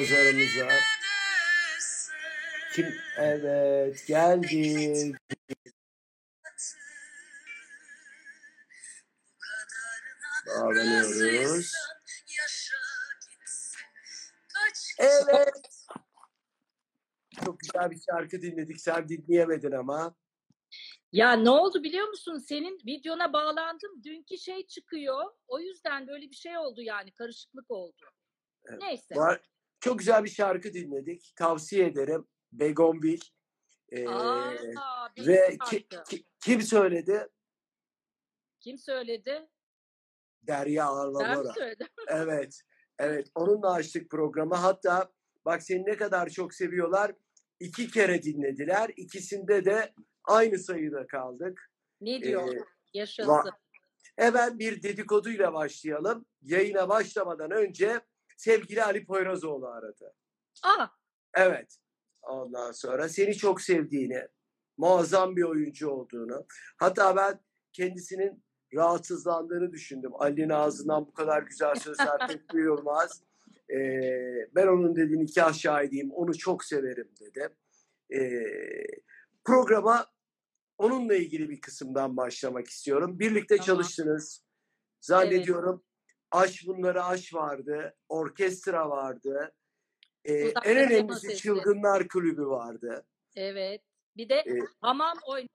yazarımıza. 0.00 0.68
Kim? 2.74 2.94
Evet 3.16 4.06
geldi. 4.06 5.12
Bağlanıyoruz. 10.46 11.72
Evet. 14.98 15.86
Çok 17.44 17.60
güzel 17.60 17.90
bir 17.90 18.00
şarkı 18.10 18.42
dinledik. 18.42 18.80
Sen 18.80 19.08
dinleyemedin 19.08 19.72
ama. 19.72 20.14
Ya 21.12 21.32
ne 21.32 21.50
oldu 21.50 21.82
biliyor 21.82 22.08
musun? 22.08 22.38
Senin 22.38 22.78
videona 22.86 23.32
bağlandım. 23.32 24.02
Dünkü 24.04 24.38
şey 24.38 24.66
çıkıyor. 24.66 25.24
O 25.46 25.60
yüzden 25.60 26.08
böyle 26.08 26.30
bir 26.30 26.34
şey 26.34 26.58
oldu 26.58 26.82
yani. 26.82 27.12
Karışıklık 27.12 27.70
oldu. 27.70 28.04
Evet. 28.64 28.82
Neyse. 28.82 29.14
Var. 29.14 29.40
Çok 29.80 29.98
güzel 29.98 30.24
bir 30.24 30.30
şarkı 30.30 30.72
dinledik. 30.74 31.32
Tavsiye 31.36 31.86
ederim. 31.86 32.26
Begonvil. 32.52 33.20
Ee, 33.92 34.08
Aa, 34.08 34.52
ve 35.26 35.58
ki- 35.70 35.88
ki- 36.08 36.24
kim 36.44 36.62
söyledi? 36.62 37.28
Kim 38.60 38.78
söyledi? 38.78 39.48
Derya 40.42 40.90
Arlamora. 40.90 41.54
Evet. 42.08 42.60
Evet. 42.98 43.28
Onunla 43.34 43.72
açtık 43.72 44.10
programı. 44.10 44.54
Hatta 44.54 45.12
bak 45.44 45.62
seni 45.62 45.86
ne 45.86 45.96
kadar 45.96 46.28
çok 46.28 46.54
seviyorlar. 46.54 47.12
İki 47.60 47.90
kere 47.90 48.22
dinlediler. 48.22 48.90
İkisinde 48.96 49.64
de 49.64 49.94
aynı 50.24 50.58
sayıda 50.58 51.06
kaldık. 51.06 51.70
Ne 52.00 52.22
diyor? 52.22 52.54
Ee, 52.56 52.60
Yaşasın. 52.94 53.50
Hemen 54.16 54.58
bir 54.58 54.82
dedikoduyla 54.82 55.54
başlayalım. 55.54 56.26
Yayına 56.42 56.88
başlamadan 56.88 57.50
önce 57.50 58.00
sevgili 58.40 58.84
Ali 58.84 59.04
Poyrazoğlu 59.04 59.68
aradı. 59.68 60.14
Aa, 60.62 60.86
Evet. 61.34 61.76
Ondan 62.22 62.72
sonra 62.72 63.08
seni 63.08 63.34
çok 63.34 63.60
sevdiğini, 63.60 64.28
muazzam 64.76 65.36
bir 65.36 65.42
oyuncu 65.42 65.90
olduğunu. 65.90 66.46
Hatta 66.76 67.16
ben 67.16 67.40
kendisinin 67.72 68.44
rahatsızlandığını 68.74 69.72
düşündüm. 69.72 70.10
Ali'nin 70.14 70.48
ağzından 70.48 71.06
bu 71.06 71.12
kadar 71.12 71.42
güzel 71.42 71.74
sözler 71.74 72.18
pek 72.28 72.52
duyulmaz. 72.52 73.22
Ee, 73.70 74.48
ben 74.54 74.66
onun 74.66 74.96
dedi 74.96 75.18
nikah 75.18 75.52
şahidiyim, 75.52 76.10
onu 76.10 76.38
çok 76.38 76.64
severim 76.64 77.10
dedi. 77.20 77.48
Ee, 78.14 78.46
programa 79.44 80.06
onunla 80.78 81.14
ilgili 81.14 81.48
bir 81.48 81.60
kısımdan 81.60 82.16
başlamak 82.16 82.66
istiyorum. 82.66 83.18
Birlikte 83.18 83.56
Tamam. 83.56 83.66
çalıştınız. 83.66 84.44
Zannediyorum 85.00 85.84
aş 86.30 86.66
bunları 86.66 87.04
aş 87.04 87.34
vardı, 87.34 87.94
orkestra 88.08 88.90
vardı. 88.90 89.54
Ee, 90.24 90.46
Uzak 90.48 90.66
en 90.66 90.76
önemlisi 90.76 91.20
Sesleri. 91.20 91.36
Çılgınlar 91.38 92.08
Kulübü 92.08 92.46
vardı. 92.46 93.06
evet. 93.36 93.82
Bir 94.16 94.28
de 94.28 94.34
Ee, 94.34 94.58
hamam 94.80 95.18
oyn 95.26 95.48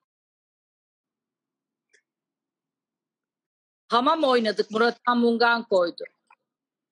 Hamam 3.87 4.23
oynadık. 4.23 4.71
Murat 4.71 4.99
Mungan 5.15 5.63
koydu. 5.67 6.03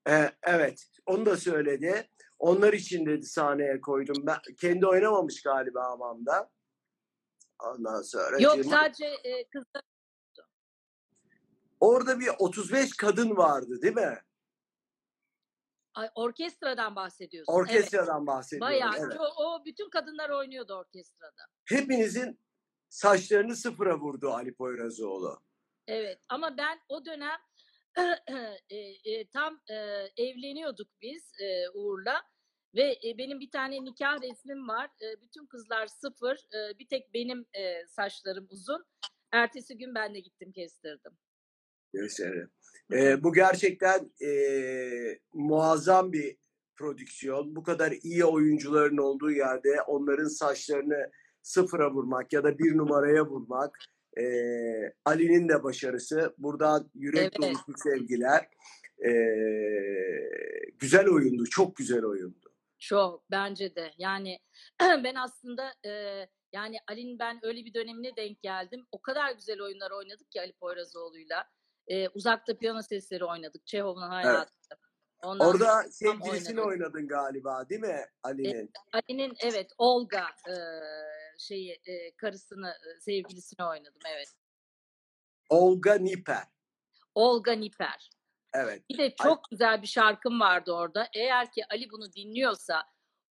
e, 0.10 0.32
evet, 0.44 0.86
onu 1.06 1.26
da 1.26 1.38
söyledi. 1.38 2.10
Onlar 2.40 2.74
için 2.74 3.06
dedi 3.06 3.26
sahneye 3.26 3.82
koydum. 3.82 4.16
Ben, 4.28 4.38
kendi 4.62 4.88
oynamamış 4.88 5.42
galiba 5.44 5.84
hamamda. 5.84 6.50
Ondan 7.64 8.02
sonra 8.02 8.40
Yok 8.40 8.54
şimdi- 8.54 8.68
sadece 8.68 9.06
e, 9.06 9.48
kızlar 9.50 9.82
orada 11.84 12.20
bir 12.20 12.30
35 12.40 12.98
kadın 12.98 13.38
vardı 13.38 13.82
değil 13.82 13.96
mi? 13.96 14.22
Ay, 15.94 16.10
orkestradan 16.16 16.96
bahsediyorsun. 16.96 17.54
Evet. 17.54 17.62
Orkestradan 17.62 18.28
bahsediyorum. 18.28 18.74
Bayağı. 18.74 18.94
evet. 18.98 19.18
O, 19.20 19.44
o 19.44 19.66
bütün 19.66 19.90
kadınlar 19.90 20.30
oynuyordu 20.30 20.74
orkestrada. 20.74 21.42
Hepinizin 21.66 22.40
saçlarını 22.90 23.56
sıfıra 23.56 24.00
vurdu 24.00 24.30
Ali 24.30 24.56
Poyrazoğlu. 24.56 25.40
Evet 25.88 26.20
ama 26.30 26.58
ben 26.58 26.80
o 26.90 27.06
dönem 27.06 27.40
e, 28.70 28.78
e, 28.78 29.28
tam 29.30 29.62
e, 29.70 29.76
evleniyorduk 30.18 30.88
biz 31.02 31.32
e, 31.40 31.70
Uğur'la 31.70 32.22
ve 32.76 33.00
e, 33.06 33.18
benim 33.18 33.40
bir 33.40 33.52
tane 33.52 33.84
nikah 33.84 34.22
resmim 34.22 34.68
var. 34.68 34.90
E, 35.02 35.22
bütün 35.22 35.46
kızlar 35.46 35.88
sıfır, 35.88 36.36
e, 36.36 36.80
bir 36.80 36.88
tek 36.88 37.14
benim 37.14 37.46
e, 37.54 37.88
saçlarım 37.88 38.48
uzun. 38.50 38.86
Ertesi 39.32 39.78
gün 39.78 39.96
ben 39.96 40.16
de 40.16 40.20
gittim 40.20 40.52
kestirdim. 40.52 41.18
Gösterelim. 41.94 42.50
Ee, 42.94 43.24
bu 43.24 43.34
gerçekten 43.34 44.12
e, 44.22 44.30
muazzam 45.34 46.14
bir 46.14 46.38
prodüksiyon. 46.76 47.56
Bu 47.56 47.64
kadar 47.64 47.92
iyi 47.92 48.26
oyuncuların 48.26 48.98
olduğu 48.98 49.32
yerde 49.32 49.82
onların 49.82 50.28
saçlarını 50.28 51.12
sıfıra 51.42 51.92
vurmak 51.92 52.34
ya 52.34 52.44
da 52.44 52.60
bir 52.60 52.78
numaraya 52.78 53.26
vurmak 53.26 53.78
e, 54.18 54.24
Ali'nin 55.06 55.50
de 55.50 55.64
başarısı. 55.64 56.36
Buradan 56.38 56.92
yürek 56.96 57.22
Evet. 57.22 57.42
dolusu 57.42 57.74
sevgiler. 57.84 58.48
E, 59.06 59.12
güzel 60.80 61.08
oyundu, 61.08 61.46
çok 61.50 61.76
güzel 61.76 62.04
oyundu. 62.04 62.54
Çok 62.80 63.32
bence 63.32 63.76
de. 63.76 63.92
Yani 63.98 64.40
ben 64.82 65.16
aslında 65.16 65.74
e, 65.86 65.92
yani 66.54 66.78
Ali'nin 66.88 67.20
ben 67.20 67.40
öyle 67.44 67.66
bir 67.66 67.74
dönemine 67.74 68.16
denk 68.16 68.42
geldim. 68.42 68.86
O 68.92 69.02
kadar 69.02 69.32
güzel 69.32 69.62
oyunlar 69.62 69.92
oynadık 69.92 70.32
ki 70.32 70.42
Ali 70.42 70.54
Poyrazoğlu'yla. 70.54 71.46
E, 71.88 72.10
uzakta 72.10 72.58
piyano 72.58 72.82
sesleri 72.82 73.26
oynadık. 73.26 73.68
Çehov'un 73.68 74.02
hayatı. 74.02 74.54
Ondan 75.24 75.48
Orada 75.48 75.84
sevgilisini 75.84 76.62
oynadık. 76.62 76.66
oynadın 76.66 77.08
galiba 77.08 77.70
değil 77.70 77.82
mi 77.82 78.06
Ali'nin? 78.24 78.72
Ali'nin 78.94 79.34
evet 79.44 79.72
Olga 79.78 80.26
e, 80.48 80.54
şeyi 81.40 81.72
e, 81.72 82.16
karısını 82.16 82.70
e, 82.70 83.00
sevgilisini 83.00 83.66
oynadım 83.66 84.02
evet. 84.16 84.28
Olga 85.50 85.94
Niper. 85.94 86.44
Olga 87.16 87.52
Niper. 87.52 88.10
Evet. 88.54 88.90
Bir 88.90 88.98
de 88.98 89.16
çok 89.24 89.50
güzel 89.52 89.82
bir 89.82 89.88
şarkım 89.88 90.40
vardı 90.40 90.72
orada. 90.72 91.08
Eğer 91.14 91.52
ki 91.52 91.64
Ali 91.72 91.92
bunu 91.92 92.14
dinliyorsa 92.14 92.84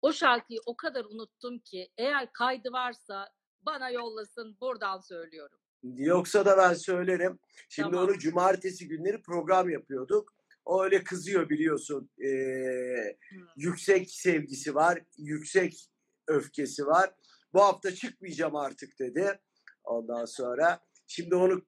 o 0.02 0.12
şarkıyı 0.12 0.60
o 0.66 0.76
kadar 0.76 1.04
unuttum 1.04 1.58
ki 1.58 1.90
eğer 1.98 2.32
kaydı 2.32 2.72
varsa 2.72 3.28
bana 3.60 3.90
yollasın 3.90 4.56
buradan 4.60 4.98
söylüyorum. 4.98 5.58
Yoksa 5.82 6.46
da 6.46 6.56
ben 6.58 6.74
söylerim. 6.74 7.38
Şimdi 7.68 7.90
Tamam. 7.90 8.04
onu 8.08 8.18
cumartesi 8.18 8.88
günleri 8.88 9.22
program 9.22 9.70
yapıyorduk. 9.70 10.34
O 10.64 10.84
öyle 10.84 11.04
kızıyor 11.04 11.48
biliyorsun. 11.48 12.10
Ee, 12.24 13.16
Hmm. 13.30 13.46
yüksek 13.56 14.10
sevgisi 14.10 14.74
var, 14.74 15.02
yüksek 15.18 15.88
öfkesi 16.28 16.86
var. 16.86 17.14
Bu 17.54 17.60
hafta 17.62 17.94
çıkmayacağım 17.94 18.56
artık 18.56 18.98
dedi. 18.98 19.40
Ondan 19.84 20.24
sonra 20.24 20.80
şimdi 21.06 21.34
onu 21.34 21.62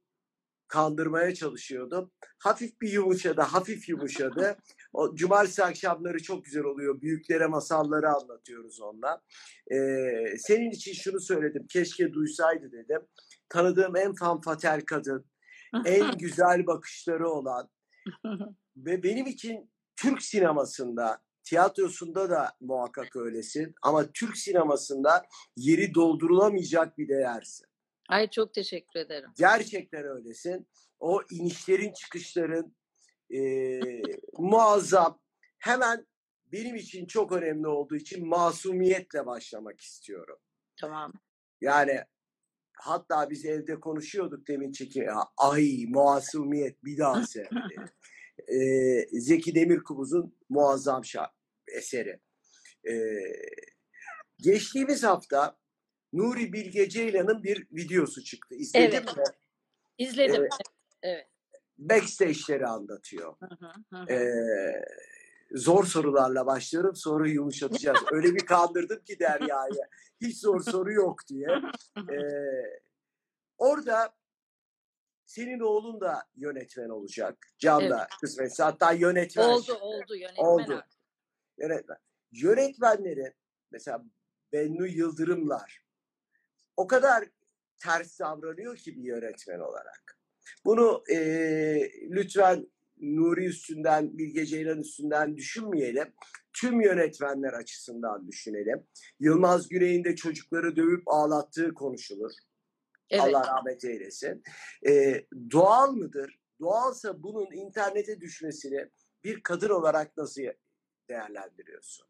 kandırmaya 0.68 1.34
çalışıyordum. 1.34 2.12
Hafif 2.38 2.80
bir 2.80 2.92
yumuşadı, 2.92 3.40
hafif 3.40 3.88
yumuşadı. 3.88 4.56
O 4.92 5.14
cumartesi 5.14 5.64
akşamları 5.64 6.22
çok 6.22 6.44
güzel 6.44 6.62
oluyor. 6.64 7.00
Büyüklere 7.00 7.46
masalları 7.46 8.08
anlatıyoruz 8.08 8.80
onunla. 8.80 9.22
Ee, 9.72 10.34
senin 10.38 10.70
için 10.70 10.92
şunu 10.92 11.20
söyledim. 11.20 11.66
Keşke 11.66 12.12
duysaydı 12.12 12.72
dedim. 12.72 13.00
Tanıdığım 13.48 13.96
en 13.96 14.14
fanfatel 14.14 14.80
kadın, 14.80 15.26
en 15.84 16.10
güzel 16.18 16.66
bakışları 16.66 17.30
olan 17.30 17.70
ve 18.76 19.02
benim 19.02 19.26
için 19.26 19.70
Türk 19.96 20.22
sinemasında, 20.22 21.22
tiyatrosunda 21.44 22.30
da 22.30 22.52
muhakkak 22.60 23.16
öylesin 23.16 23.74
ama 23.82 24.12
Türk 24.12 24.36
sinemasında 24.36 25.26
yeri 25.56 25.94
doldurulamayacak 25.94 26.98
bir 26.98 27.08
değersin. 27.08 27.66
Ay 28.08 28.30
çok 28.30 28.54
teşekkür 28.54 29.00
ederim. 29.00 29.30
Gerçekten 29.36 30.04
öylesin. 30.04 30.68
O 31.00 31.22
inişlerin 31.30 31.92
çıkışların 31.92 32.76
eee, 33.30 34.02
muazzam. 34.38 35.20
Hemen 35.58 36.06
benim 36.52 36.76
için 36.76 37.06
çok 37.06 37.32
önemli 37.32 37.68
olduğu 37.68 37.96
için 37.96 38.28
masumiyetle 38.28 39.26
başlamak 39.26 39.80
istiyorum. 39.80 40.38
Tamam. 40.80 41.12
Yani 41.60 42.04
hatta 42.84 43.30
biz 43.30 43.44
evde 43.44 43.80
konuşuyorduk 43.80 44.48
demin 44.48 44.72
çekim. 44.72 45.04
Ay 45.36 45.84
masumiyet 45.88 46.84
bir 46.84 46.98
daha 46.98 47.22
sevdi. 47.26 47.76
Ee, 48.48 49.20
Zeki 49.20 49.54
Demirkubuz'un 49.54 50.36
muazzam 50.48 51.04
şarkı 51.04 51.34
eseri. 51.76 52.20
Ee, 52.88 52.94
geçtiğimiz 54.38 55.02
hafta 55.02 55.56
Nuri 56.12 56.52
Bilge 56.52 56.88
Ceylan'ın 56.88 57.42
bir 57.42 57.66
videosu 57.72 58.24
çıktı. 58.24 58.54
İzledin 58.54 58.96
Evet. 58.96 59.16
mi? 59.16 59.22
İzledim. 59.98 60.34
Evet. 60.40 60.52
Evet. 61.02 61.26
Backstage'leri 61.78 62.66
anlatıyor. 62.66 63.34
Hı 63.40 63.46
hı, 63.66 63.72
hı 63.92 64.02
hı. 64.02 64.12
Ee, 64.12 64.84
zor 65.52 65.84
sorularla 65.84 66.46
başlıyorum 66.46 66.96
sonra 66.96 67.28
yumuşatacağız. 67.28 67.98
Öyle 68.12 68.34
bir 68.34 68.46
kandırdım 68.46 69.04
ki 69.04 69.18
Derya'yı. 69.18 69.82
Hiç 70.20 70.40
zor 70.40 70.60
soru 70.60 70.92
yok 70.92 71.26
diye. 71.28 71.48
Ee, 71.96 72.80
orada 73.58 74.14
senin 75.26 75.60
oğlun 75.60 76.00
da 76.00 76.22
yönetmen 76.34 76.88
olacak. 76.88 77.46
Can 77.58 77.90
da 77.90 78.08
kısmetse. 78.20 78.62
Hatta 78.62 78.92
yönetmen. 78.92 79.48
oldu 79.48 79.74
oldu 79.74 80.16
yönetmen 80.16 80.44
Oldu. 80.44 80.74
artık. 80.74 80.94
Yönetmen. 81.58 81.98
yönetmenlerin 82.32 83.34
mesela 83.70 84.04
Bennu 84.52 84.86
Yıldırımlar 84.86 85.84
o 86.76 86.86
kadar 86.86 87.24
ters 87.78 88.20
davranıyor 88.20 88.76
ki 88.76 88.96
bir 88.96 89.02
yönetmen 89.02 89.60
olarak. 89.60 90.18
Bunu 90.64 91.04
e, 91.10 91.16
lütfen 92.10 92.66
Nuri 93.04 93.44
üstünden, 93.46 94.18
Bilge 94.18 94.46
Ceylan 94.46 94.80
üstünden 94.80 95.36
düşünmeyelim. 95.36 96.14
Tüm 96.52 96.80
yönetmenler 96.80 97.52
açısından 97.52 98.28
düşünelim. 98.28 98.86
Yılmaz 99.20 99.68
Güney'in 99.68 100.04
de 100.04 100.16
çocukları 100.16 100.76
dövüp 100.76 101.02
ağlattığı 101.06 101.74
konuşulur. 101.74 102.32
Evet. 103.10 103.22
Allah 103.22 103.46
rahmet 103.46 103.84
eylesin. 103.84 104.42
E, 104.86 105.24
doğal 105.50 105.92
mıdır? 105.92 106.38
Doğalsa 106.60 107.22
bunun 107.22 107.52
internete 107.52 108.20
düşmesini 108.20 108.90
bir 109.24 109.42
kadın 109.42 109.70
olarak 109.70 110.16
nasıl 110.16 110.42
değerlendiriyorsun? 111.08 112.06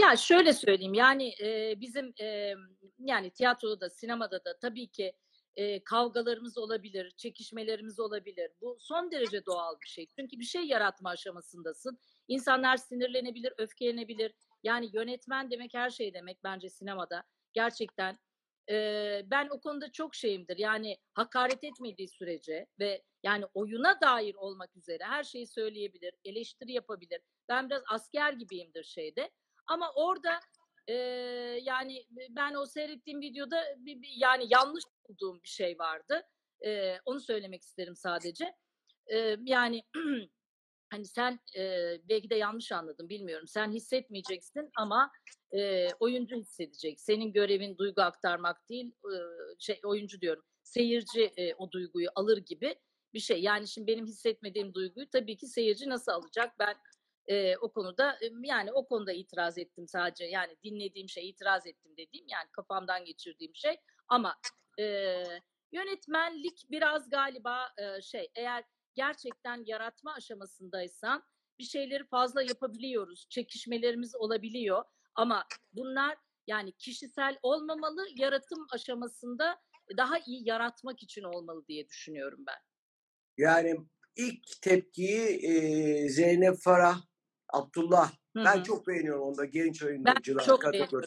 Ya 0.00 0.16
şöyle 0.16 0.52
söyleyeyim 0.52 0.94
yani 0.94 1.34
e, 1.42 1.80
bizim 1.80 2.12
e, 2.20 2.54
yani 2.98 3.30
tiyatroda 3.30 3.80
da 3.80 3.90
sinemada 3.90 4.44
da 4.44 4.58
tabii 4.58 4.88
ki 4.88 5.12
e, 5.56 5.84
kavgalarımız 5.84 6.58
olabilir, 6.58 7.10
çekişmelerimiz 7.10 8.00
olabilir. 8.00 8.50
Bu 8.60 8.76
son 8.80 9.10
derece 9.10 9.46
doğal 9.46 9.80
bir 9.80 9.88
şey. 9.88 10.06
Çünkü 10.06 10.38
bir 10.38 10.44
şey 10.44 10.62
yaratma 10.62 11.10
aşamasındasın. 11.10 11.98
İnsanlar 12.28 12.76
sinirlenebilir, 12.76 13.52
öfkelenebilir. 13.58 14.34
Yani 14.62 14.90
yönetmen 14.92 15.50
demek 15.50 15.74
her 15.74 15.90
şey 15.90 16.14
demek 16.14 16.44
bence 16.44 16.68
sinemada. 16.70 17.24
Gerçekten 17.52 18.18
e, 18.70 19.22
ben 19.26 19.48
o 19.48 19.60
konuda 19.60 19.92
çok 19.92 20.14
şeyimdir. 20.14 20.56
Yani 20.56 20.96
hakaret 21.14 21.64
etmediği 21.64 22.08
sürece 22.08 22.66
ve 22.78 23.02
yani 23.22 23.44
oyuna 23.54 24.00
dair 24.00 24.34
olmak 24.34 24.76
üzere 24.76 25.04
her 25.04 25.24
şeyi 25.24 25.46
söyleyebilir, 25.46 26.14
eleştiri 26.24 26.72
yapabilir. 26.72 27.20
Ben 27.48 27.70
biraz 27.70 27.82
asker 27.90 28.32
gibiyimdir 28.32 28.84
şeyde. 28.84 29.30
Ama 29.66 29.92
orada 29.94 30.40
yani 31.62 32.06
ben 32.30 32.54
o 32.54 32.66
seyrettiğim 32.66 33.20
videoda 33.20 33.64
bir, 33.76 34.02
bir, 34.02 34.12
yani 34.16 34.44
yanlış 34.48 34.84
bulduğum 35.08 35.42
bir 35.42 35.48
şey 35.48 35.78
vardı. 35.78 36.22
E, 36.66 36.98
onu 37.04 37.20
söylemek 37.20 37.62
isterim 37.62 37.96
sadece. 37.96 38.54
E, 39.06 39.36
yani 39.44 39.82
hani 40.90 41.06
sen 41.06 41.40
e, 41.58 41.62
belki 42.08 42.30
de 42.30 42.34
yanlış 42.34 42.72
anladın 42.72 43.08
bilmiyorum. 43.08 43.48
Sen 43.48 43.72
hissetmeyeceksin 43.72 44.70
ama 44.76 45.10
e, 45.52 45.88
oyuncu 46.00 46.36
hissedecek. 46.36 47.00
Senin 47.00 47.32
görevin 47.32 47.78
duygu 47.78 48.02
aktarmak 48.02 48.68
değil, 48.68 48.92
e, 49.04 49.16
şey 49.58 49.80
oyuncu 49.84 50.20
diyorum. 50.20 50.44
Seyirci 50.62 51.32
e, 51.36 51.54
o 51.54 51.70
duyguyu 51.70 52.08
alır 52.14 52.38
gibi 52.38 52.74
bir 53.14 53.20
şey. 53.20 53.42
Yani 53.42 53.68
şimdi 53.68 53.86
benim 53.86 54.06
hissetmediğim 54.06 54.74
duyguyu 54.74 55.10
tabii 55.10 55.36
ki 55.36 55.46
seyirci 55.46 55.88
nasıl 55.88 56.12
alacak? 56.12 56.58
Ben 56.58 56.74
e, 57.30 57.56
o 57.56 57.72
konuda 57.72 58.18
yani 58.42 58.72
o 58.72 58.88
konuda 58.88 59.12
itiraz 59.12 59.58
ettim 59.58 59.88
sadece. 59.88 60.24
Yani 60.24 60.56
dinlediğim 60.64 61.08
şey 61.08 61.28
itiraz 61.28 61.66
ettim 61.66 61.92
dediğim 61.96 62.28
yani 62.28 62.48
kafamdan 62.52 63.04
geçirdiğim 63.04 63.54
şey. 63.54 63.76
Ama 64.08 64.36
e, 64.78 64.84
yönetmenlik 65.72 66.66
biraz 66.70 67.10
galiba 67.10 67.68
e, 67.78 68.02
şey 68.02 68.30
eğer 68.34 68.64
gerçekten 68.94 69.62
yaratma 69.66 70.14
aşamasındaysan 70.14 71.24
bir 71.58 71.64
şeyleri 71.64 72.06
fazla 72.06 72.42
yapabiliyoruz. 72.42 73.26
Çekişmelerimiz 73.30 74.14
olabiliyor 74.14 74.84
ama 75.14 75.44
bunlar 75.72 76.18
yani 76.46 76.72
kişisel 76.72 77.38
olmamalı, 77.42 78.06
yaratım 78.16 78.66
aşamasında 78.72 79.60
daha 79.96 80.18
iyi 80.18 80.48
yaratmak 80.48 81.02
için 81.02 81.22
olmalı 81.22 81.66
diye 81.68 81.88
düşünüyorum 81.88 82.44
ben. 82.46 82.58
Yani 83.38 83.76
ilk 84.16 84.62
tepkiyi 84.62 85.28
e, 85.28 86.08
Zeynep 86.08 86.56
Farah, 86.58 87.09
Abdullah 87.52 88.12
Hı 88.36 88.44
ben 88.44 88.62
çok 88.62 88.86
beğeniyorum 88.86 89.22
onda 89.22 89.44
genç 89.44 89.82
Ben 89.82 89.86
oyuncular 89.86 90.44
çok 90.44 90.62
kategori. 90.62 91.06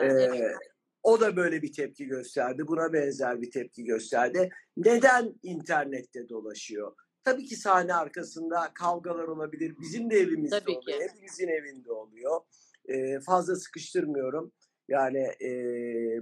beğeniyorum. 0.00 0.42
Ee, 0.42 0.56
o 1.02 1.20
da 1.20 1.36
böyle 1.36 1.62
bir 1.62 1.72
tepki 1.72 2.06
gösterdi. 2.06 2.62
Buna 2.66 2.92
benzer 2.92 3.42
bir 3.42 3.50
tepki 3.50 3.84
gösterdi. 3.84 4.50
Neden 4.76 5.34
internette 5.42 6.28
dolaşıyor? 6.28 6.96
Tabii 7.24 7.44
ki 7.44 7.56
sahne 7.56 7.94
arkasında 7.94 8.70
kavgalar 8.74 9.28
olabilir. 9.28 9.74
Bizim 9.80 10.10
de 10.10 10.16
evimizde 10.16 10.60
Tabii 10.60 10.70
oluyor. 10.70 10.98
ki. 10.98 11.04
Hepimizin 11.10 11.48
evinde 11.48 11.92
oluyor. 11.92 12.40
Ee, 12.88 13.20
fazla 13.20 13.56
sıkıştırmıyorum. 13.56 14.52
Yani 14.88 15.28
e, 15.42 15.50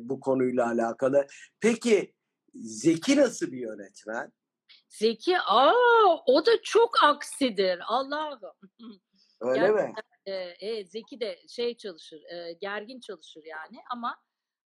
bu 0.08 0.20
konuyla 0.20 0.66
alakalı. 0.66 1.26
Peki 1.60 2.14
Zeki 2.54 3.16
nasıl 3.16 3.52
bir 3.52 3.58
yönetmen? 3.58 4.32
Zeki, 4.88 5.38
aa 5.38 6.16
o 6.26 6.46
da 6.46 6.50
çok 6.62 7.04
aksidir. 7.04 7.80
Allah'ım. 7.86 8.40
Öyle 9.40 9.60
Gerçekten 9.60 9.88
mi? 9.88 9.94
e, 10.26 10.32
e, 10.60 10.84
Zeki 10.84 11.20
de 11.20 11.38
şey 11.48 11.76
çalışır, 11.76 12.22
e, 12.22 12.52
gergin 12.52 13.00
çalışır 13.00 13.44
yani 13.44 13.78
ama 13.90 14.16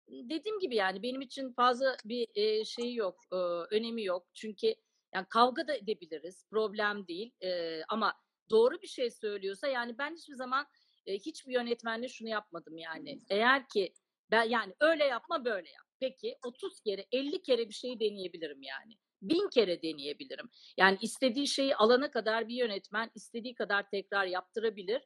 dediğim 0.09 0.59
gibi 0.59 0.77
yani 0.77 1.03
benim 1.03 1.21
için 1.21 1.53
fazla 1.53 1.97
bir 2.05 2.29
e, 2.35 2.65
şeyi 2.65 2.97
yok, 2.97 3.21
e, 3.33 3.37
önemi 3.77 4.05
yok. 4.05 4.27
Çünkü 4.35 4.75
yani 5.15 5.27
kavga 5.31 5.69
da 5.69 5.75
edebiliriz, 5.75 6.45
problem 6.51 7.07
değil. 7.09 7.33
E, 7.43 7.81
ama 7.89 8.15
doğru 8.51 8.83
bir 8.83 8.87
şey 8.87 9.11
söylüyorsa 9.11 9.69
yani 9.69 9.99
ben 9.99 10.15
hiçbir 10.15 10.35
zaman 10.35 10.67
e, 11.07 11.15
hiçbir 11.15 11.53
yönetmenle 11.53 12.09
şunu 12.09 12.29
yapmadım 12.29 12.77
yani. 12.77 13.21
Eğer 13.31 13.69
ki 13.69 13.95
ben 14.31 14.45
yani 14.45 14.75
öyle 14.81 15.05
yapma 15.05 15.45
böyle 15.45 15.71
yap. 15.71 15.87
Peki 16.01 16.39
30 16.45 16.81
kere 16.81 17.07
50 17.13 17.43
kere 17.43 17.69
bir 17.69 17.75
şeyi 17.75 18.01
deneyebilirim 18.01 18.63
yani. 18.63 18.99
Bin 19.23 19.49
kere 19.49 19.83
deneyebilirim. 19.83 20.51
Yani 20.77 20.99
istediği 21.01 21.47
şeyi 21.49 21.77
alana 21.77 22.11
kadar 22.11 22.49
bir 22.49 22.55
yönetmen 22.55 23.11
istediği 23.15 23.55
kadar 23.55 23.91
tekrar 23.91 24.27
yaptırabilir. 24.27 25.03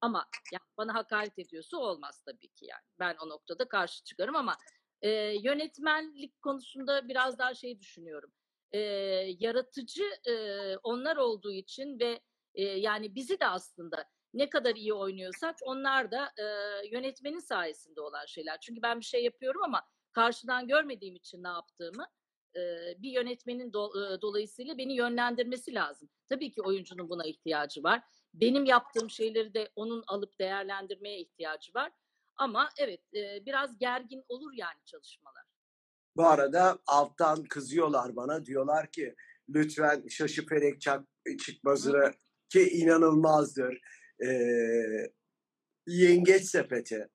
Ama 0.00 0.26
yani 0.52 0.62
bana 0.78 0.94
hakaret 0.94 1.38
ediyorsa 1.38 1.76
olmaz 1.76 2.22
tabii 2.26 2.48
ki 2.48 2.66
yani. 2.66 2.82
Ben 2.98 3.16
o 3.24 3.28
noktada 3.28 3.68
karşı 3.68 4.04
çıkarım 4.04 4.36
ama 4.36 4.56
e, 5.02 5.10
yönetmenlik 5.42 6.42
konusunda 6.42 7.08
biraz 7.08 7.38
daha 7.38 7.54
şey 7.54 7.80
düşünüyorum. 7.80 8.32
E, 8.72 8.78
yaratıcı 9.38 10.04
e, 10.28 10.34
onlar 10.76 11.16
olduğu 11.16 11.52
için 11.52 11.98
ve 11.98 12.20
e, 12.54 12.62
yani 12.62 13.14
bizi 13.14 13.40
de 13.40 13.46
aslında 13.46 14.04
ne 14.34 14.50
kadar 14.50 14.74
iyi 14.76 14.94
oynuyorsak 14.94 15.56
onlar 15.62 16.10
da 16.10 16.32
e, 16.38 16.44
yönetmenin 16.92 17.38
sayesinde 17.38 18.00
olan 18.00 18.26
şeyler. 18.26 18.60
Çünkü 18.60 18.82
ben 18.82 19.00
bir 19.00 19.04
şey 19.04 19.24
yapıyorum 19.24 19.62
ama 19.64 19.82
karşıdan 20.12 20.68
görmediğim 20.68 21.16
için 21.16 21.42
ne 21.42 21.48
yaptığımı 21.48 22.06
e, 22.56 22.94
bir 23.02 23.10
yönetmenin 23.10 23.72
do- 23.72 24.16
e, 24.16 24.20
dolayısıyla 24.22 24.78
beni 24.78 24.94
yönlendirmesi 24.96 25.74
lazım. 25.74 26.08
Tabii 26.28 26.50
ki 26.52 26.62
oyuncunun 26.62 27.08
buna 27.08 27.24
ihtiyacı 27.26 27.82
var. 27.82 28.02
Benim 28.34 28.64
yaptığım 28.64 29.10
şeyleri 29.10 29.54
de 29.54 29.70
onun 29.76 30.04
alıp 30.06 30.38
değerlendirmeye 30.38 31.20
ihtiyacı 31.20 31.74
var. 31.74 31.92
Ama 32.36 32.68
evet 32.78 33.14
e, 33.14 33.46
biraz 33.46 33.78
gergin 33.78 34.24
olur 34.28 34.52
yani 34.52 34.78
çalışmalar. 34.84 35.42
Bu 36.16 36.26
arada 36.26 36.78
alttan 36.86 37.44
kızıyorlar 37.44 38.16
bana. 38.16 38.46
Diyorlar 38.46 38.90
ki 38.90 39.14
lütfen 39.48 40.08
şaşı 40.08 40.46
felek 40.46 40.80
çak, 40.80 41.04
çıkmazını 41.44 42.12
ki 42.48 42.68
inanılmazdır. 42.68 43.80
Ee, 44.26 45.10
Yengeç 45.86 46.44
Sepeti. 46.44 47.08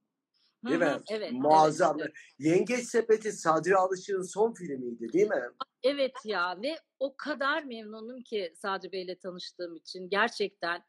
Değil 0.67 0.79
mi? 0.79 0.97
Evet, 1.11 1.31
Muazzam. 1.31 1.99
evet, 1.99 2.11
evet. 2.13 2.17
Yengeç 2.39 2.85
Sepeti 2.85 3.31
Sadri 3.31 3.75
Alışık'ın 3.75 4.21
son 4.21 4.53
filmiydi 4.53 5.13
değil 5.13 5.27
mi? 5.27 5.41
Evet 5.83 6.15
ya 6.25 6.61
ve 6.61 6.79
o 6.99 7.15
kadar 7.17 7.63
memnunum 7.63 8.21
ki 8.23 8.53
Sadri 8.55 8.91
Bey'le 8.91 9.19
tanıştığım 9.19 9.75
için 9.75 10.09
gerçekten 10.09 10.83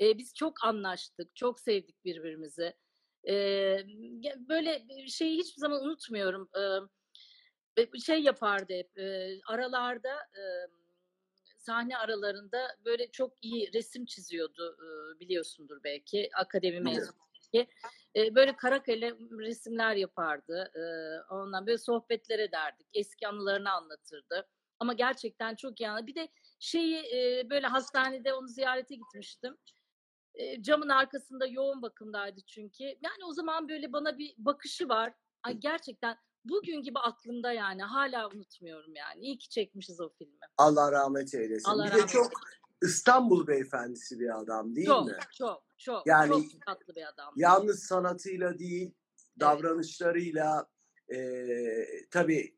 e, 0.00 0.18
biz 0.18 0.34
çok 0.34 0.64
anlaştık, 0.64 1.36
çok 1.36 1.60
sevdik 1.60 2.04
birbirimizi. 2.04 2.74
E, 3.28 3.34
böyle 4.48 4.84
bir 4.88 5.08
şeyi 5.08 5.38
hiçbir 5.38 5.60
zaman 5.60 5.84
unutmuyorum. 5.84 6.50
E, 7.76 7.98
şey 7.98 8.22
yapardı 8.22 8.72
hep 8.72 8.98
e, 8.98 9.40
aralarda 9.46 10.12
e, 10.12 10.42
sahne 11.58 11.96
aralarında 11.96 12.76
böyle 12.84 13.10
çok 13.10 13.32
iyi 13.42 13.72
resim 13.72 14.06
çiziyordu 14.06 14.76
e, 14.78 15.20
biliyorsundur 15.20 15.84
belki 15.84 16.30
akademi 16.34 16.80
Biliyorum. 16.80 17.14
Mezunu. 17.54 17.66
E, 18.16 18.34
böyle 18.34 18.56
kara 18.56 18.82
kalem 18.82 19.16
resimler 19.38 19.96
yapardı. 19.96 20.72
E, 20.74 20.82
ondan 21.34 21.66
böyle 21.66 21.78
sohbetler 21.78 22.38
ederdik. 22.38 22.86
Eski 22.94 23.28
anılarını 23.28 23.72
anlatırdı. 23.72 24.48
Ama 24.80 24.92
gerçekten 24.92 25.54
çok 25.54 25.80
iyi. 25.80 26.06
Bir 26.06 26.14
de 26.14 26.28
şeyi 26.58 26.96
e, 26.96 27.50
böyle 27.50 27.66
hastanede 27.66 28.34
onu 28.34 28.48
ziyarete 28.48 28.94
gitmiştim. 28.94 29.56
E, 30.34 30.62
camın 30.62 30.88
arkasında 30.88 31.46
yoğun 31.46 31.82
bakımdaydı 31.82 32.40
çünkü. 32.46 32.84
Yani 32.84 33.24
o 33.26 33.32
zaman 33.32 33.68
böyle 33.68 33.92
bana 33.92 34.18
bir 34.18 34.34
bakışı 34.38 34.88
var. 34.88 35.14
Ay 35.42 35.54
gerçekten 35.54 36.16
bugün 36.44 36.82
gibi 36.82 36.98
aklımda 36.98 37.52
yani. 37.52 37.82
Hala 37.82 38.28
unutmuyorum 38.28 38.94
yani. 38.94 39.24
İyi 39.24 39.38
ki 39.38 39.48
çekmişiz 39.48 40.00
o 40.00 40.08
filmi. 40.08 40.38
Allah 40.58 40.92
rahmet 40.92 41.34
eylesin. 41.34 41.70
Allah 41.70 41.84
bir 41.84 41.90
de 41.90 41.94
rahmet 41.94 42.08
çok 42.08 42.24
eylesin. 42.24 42.61
İstanbul 42.82 43.46
beyefendisi 43.46 44.20
bir 44.20 44.38
adam 44.40 44.76
değil 44.76 44.86
Çok, 44.86 45.06
mi? 45.06 45.16
çok, 45.38 45.64
çok, 45.78 46.06
Yani 46.06 46.28
çok 46.28 46.66
tatlı 46.66 46.94
bir 46.94 47.08
adam. 47.08 47.34
Yalnız 47.36 47.82
sanatıyla 47.84 48.58
değil, 48.58 48.94
davranışlarıyla 49.40 50.66
e, 51.14 51.18
tabii 52.10 52.56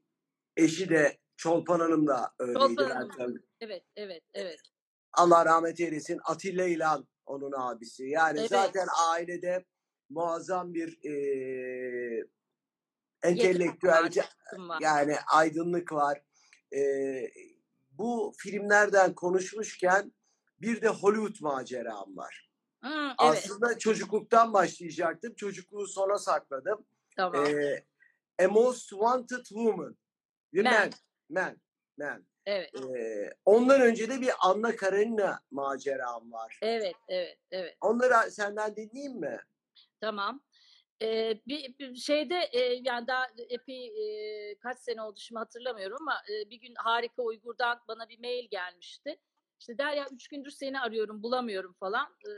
eşi 0.57 0.88
de 0.88 1.19
Çolpan 1.37 1.81
Hanım 1.81 2.07
da 2.07 2.35
öyleydi. 2.38 2.76
Çolpan 2.76 3.09
Hanım. 3.09 3.43
Evet, 3.61 3.85
evet, 3.97 4.23
evet. 4.35 4.61
Allah 5.12 5.45
rahmet 5.45 5.81
eylesin. 5.81 6.21
Atilla 6.25 6.64
İlhan 6.64 7.09
onun 7.26 7.52
abisi. 7.57 8.04
Yani 8.04 8.38
Evet. 8.38 8.50
zaten 8.50 8.87
ailede 9.09 9.64
muazzam 10.11 10.75
bir 10.75 10.99
eğitim 14.52 14.69
var. 14.69 14.78
yani 14.81 15.16
aydınlık 15.33 15.93
var. 15.93 16.23
Eee, 16.73 17.33
bu 17.99 18.33
filmlerden 18.39 19.15
konuşmuşken 19.15 20.13
bir 20.61 20.83
de 20.83 20.89
Hollywood 20.89 21.37
maceram 21.41 22.17
var. 22.17 22.51
Hımm, 22.83 23.07
evet. 23.07 23.19
Aslında 23.19 23.79
çocukluktan 23.79 24.53
başlayacaktım. 24.53 25.35
Çocukluğu 25.35 25.87
sona 25.87 26.19
sakladım. 26.19 26.87
Tamam. 27.17 27.47
Eee, 27.47 27.87
A 28.43 28.49
Most 28.49 28.89
Wanted 28.89 29.45
Woman. 29.45 29.97
Bir 30.53 30.65
Man. 30.65 30.91
Man. 31.31 31.57
Man. 31.99 32.27
Evet. 32.47 32.71
Eee, 32.75 33.35
ondan 33.45 33.81
önce 33.81 34.11
de 34.11 34.21
bir 34.21 34.31
Anna 34.41 34.77
Karenina 34.77 35.41
maceram 35.51 36.33
var. 36.33 36.59
Evet, 36.63 36.97
evet, 37.09 37.39
evet. 37.51 37.77
Onları 37.81 38.31
senden 38.31 38.77
dinleyeyim 38.77 39.21
mi? 39.21 39.41
Tamam. 40.01 40.43
Eee, 41.05 41.43
bir 41.47 41.79
bir 41.79 41.95
şeyde, 41.95 42.51
eee, 42.55 42.81
yani 42.85 43.07
daha 43.07 43.27
epey, 43.49 43.87
eee, 43.89 44.59
kaç 44.61 44.79
sene 44.79 45.03
oldu 45.03 45.19
şimdi 45.21 45.39
hatırlamıyorum 45.39 45.99
ama, 46.01 46.17
eee, 46.31 46.51
bir 46.51 46.57
gün 46.57 46.75
Harika 46.79 47.23
Uygur'dan 47.23 47.81
bana 47.89 48.09
bir 48.09 48.19
mail 48.21 48.49
gelmişti. 48.51 49.21
İşte 49.61 49.79
"Derya 49.79 50.07
3 50.13 50.29
gündür 50.29 50.51
seni 50.51 50.81
arıyorum, 50.81 51.23
bulamıyorum." 51.23 51.73
falan. 51.81 52.17
Eee, 52.27 52.33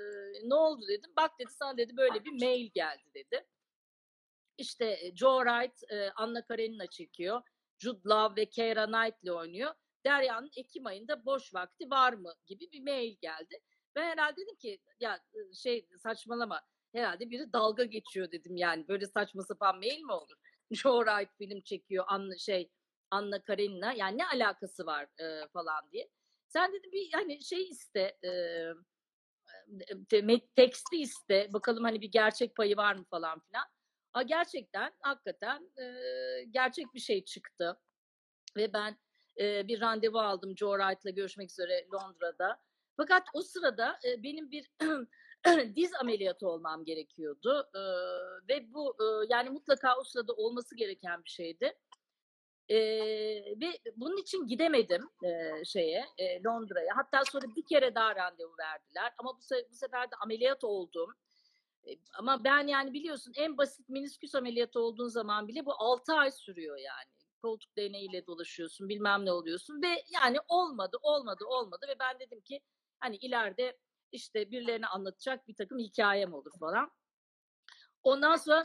"Ne 0.45 0.55
oldu?" 0.55 0.83
dedim. 0.89 1.11
"Bak" 1.17 1.31
dedi, 1.41 1.51
"Sana" 1.53 1.77
dedi, 1.79 1.97
"böyle 1.97 2.25
bir 2.25 2.33
mail 2.47 2.71
geldi." 2.75 3.03
dedi. 3.15 3.47
İşte, 4.59 5.13
Joe 5.17 5.45
Wright, 5.45 5.83
eee, 5.93 6.13
Anna 6.17 6.45
Karenina 6.47 6.87
çekiyor. 6.87 7.43
Jude 7.79 8.01
Law 8.09 8.43
ve 8.43 8.47
Keira 8.49 8.87
Knightley 8.87 9.33
oynuyor. 9.33 9.75
Derya'nın 10.07 10.51
ekim 10.57 10.87
ayında 10.87 11.25
boş 11.27 11.55
vakti 11.55 11.91
var 11.91 12.13
mı 12.13 12.35
gibi 12.47 12.73
bir 12.73 12.83
mail 12.83 13.17
geldi. 13.21 13.59
Ben 13.97 14.05
herhâlde 14.11 14.37
dedim 14.41 14.57
ki 14.57 14.79
ya, 15.01 15.21
şey 15.55 15.89
saçmalama, 16.03 16.61
herhâlde 16.95 17.31
biri 17.31 17.53
dalga 17.53 17.85
geçiyor 17.85 18.33
dedim 18.33 18.57
yani. 18.57 18.89
Böyle 18.89 19.07
saçma 19.07 19.43
sapan 19.43 19.79
mail 19.79 20.01
mi 20.03 20.13
olur? 20.13 20.37
Joe 20.73 21.05
Wright 21.07 21.31
film 21.39 21.61
çekiyor, 21.63 22.05
Anna 22.09 22.39
şey, 22.39 22.71
Anna 23.11 23.43
Karenina 23.43 23.93
yani 23.93 24.19
ne 24.19 24.27
alakası 24.27 24.87
var, 24.87 25.07
eee, 25.21 25.49
falan 25.53 25.91
diye. 25.93 26.09
Sen 26.49 26.73
dedim 26.73 26.93
bir 26.93 27.13
hani 27.13 27.45
şey 27.45 27.69
iste, 27.69 28.19
eee, 28.25 28.75
met 30.23 30.57
teksti 30.57 30.97
iste, 30.97 31.53
bakalım 31.53 31.85
hani 31.85 32.01
bir 32.01 32.13
gerçek 32.13 32.57
payı 32.57 32.77
var 32.77 32.95
mı 32.95 33.05
falan 33.11 33.41
filan. 33.41 33.65
A, 34.13 34.23
gerçekten, 34.23 34.93
hakikaten, 35.01 35.71
eee, 35.79 36.45
gerçek 36.51 36.95
bir 36.95 37.01
şey 37.01 37.25
çıktı 37.25 37.81
ve 38.57 38.73
ben, 38.73 38.99
eee, 39.39 39.65
bir 39.69 39.81
randevu 39.81 40.19
aldım 40.21 40.57
Joe 40.57 40.79
Wright'la 40.79 41.11
görüşmek 41.11 41.51
üzere 41.51 41.87
Londra'da. 41.95 42.61
Fakat 42.97 43.23
o 43.35 43.43
sırada, 43.43 43.99
eee, 44.05 44.23
benim 44.23 44.51
bir 44.51 44.71
diz 45.77 45.93
ameliyatı 46.01 46.49
olmam 46.49 46.85
gerekiyordu, 46.85 47.69
eee, 47.75 47.81
ve 48.49 48.75
bu, 48.75 48.97
ııı, 49.01 49.27
yani 49.31 49.51
mutlaka 49.51 49.97
o 50.01 50.05
sırada 50.05 50.33
olması 50.33 50.77
gereken 50.77 51.25
bir 51.25 51.31
şeydi. 51.31 51.73
Eee, 52.69 53.57
ve 53.63 53.73
bunun 53.97 54.17
için 54.19 54.47
gidemedim, 54.49 55.11
eee, 55.25 55.63
şeye, 55.67 56.07
eee, 56.19 56.43
Londra'ya. 56.47 56.97
Hatta 56.97 57.25
sonra 57.27 57.47
bir 57.57 57.67
kere 57.67 57.95
daha 57.95 58.17
randevu 58.17 58.55
verdiler 58.61 59.15
ama 59.19 59.31
bu 59.35 59.41
bu 59.73 59.75
sefer 59.77 60.13
de 60.13 60.17
ameliyat 60.25 60.65
oldum. 60.65 61.11
Eee, 61.87 61.99
ama 62.19 62.45
ben 62.45 62.67
yani 62.69 62.93
biliyorsun 62.95 63.33
en 63.37 63.59
basit 63.59 63.89
menisküs 63.89 64.35
ameliyatı 64.35 64.81
olduğun 64.81 65.09
zaman 65.09 65.49
bile 65.49 65.67
bu 65.67 65.75
6 65.79 66.15
ay 66.15 66.33
sürüyor 66.33 66.77
yani. 66.79 67.11
Koltuk 67.43 67.77
değneğiyle 67.77 68.27
dolaşıyorsun, 68.27 68.89
bilmem 68.89 69.27
ne 69.27 69.33
oluyorsun 69.33 69.83
ve 69.83 70.05
yani 70.15 70.39
olmadı, 70.49 70.99
olmadı, 71.03 71.45
olmadı 71.49 71.87
ve 71.91 71.97
ben 72.01 72.21
dedim 72.21 72.41
ki 72.41 72.61
hani 73.01 73.17
ileride 73.17 73.79
işte 74.13 74.51
birilerine 74.51 74.87
anlatacak 74.87 75.49
birtakım 75.49 75.79
hikâyem 75.79 76.35
olur 76.35 76.53
falan. 76.61 76.91
Ondan 78.03 78.37
sonra 78.37 78.63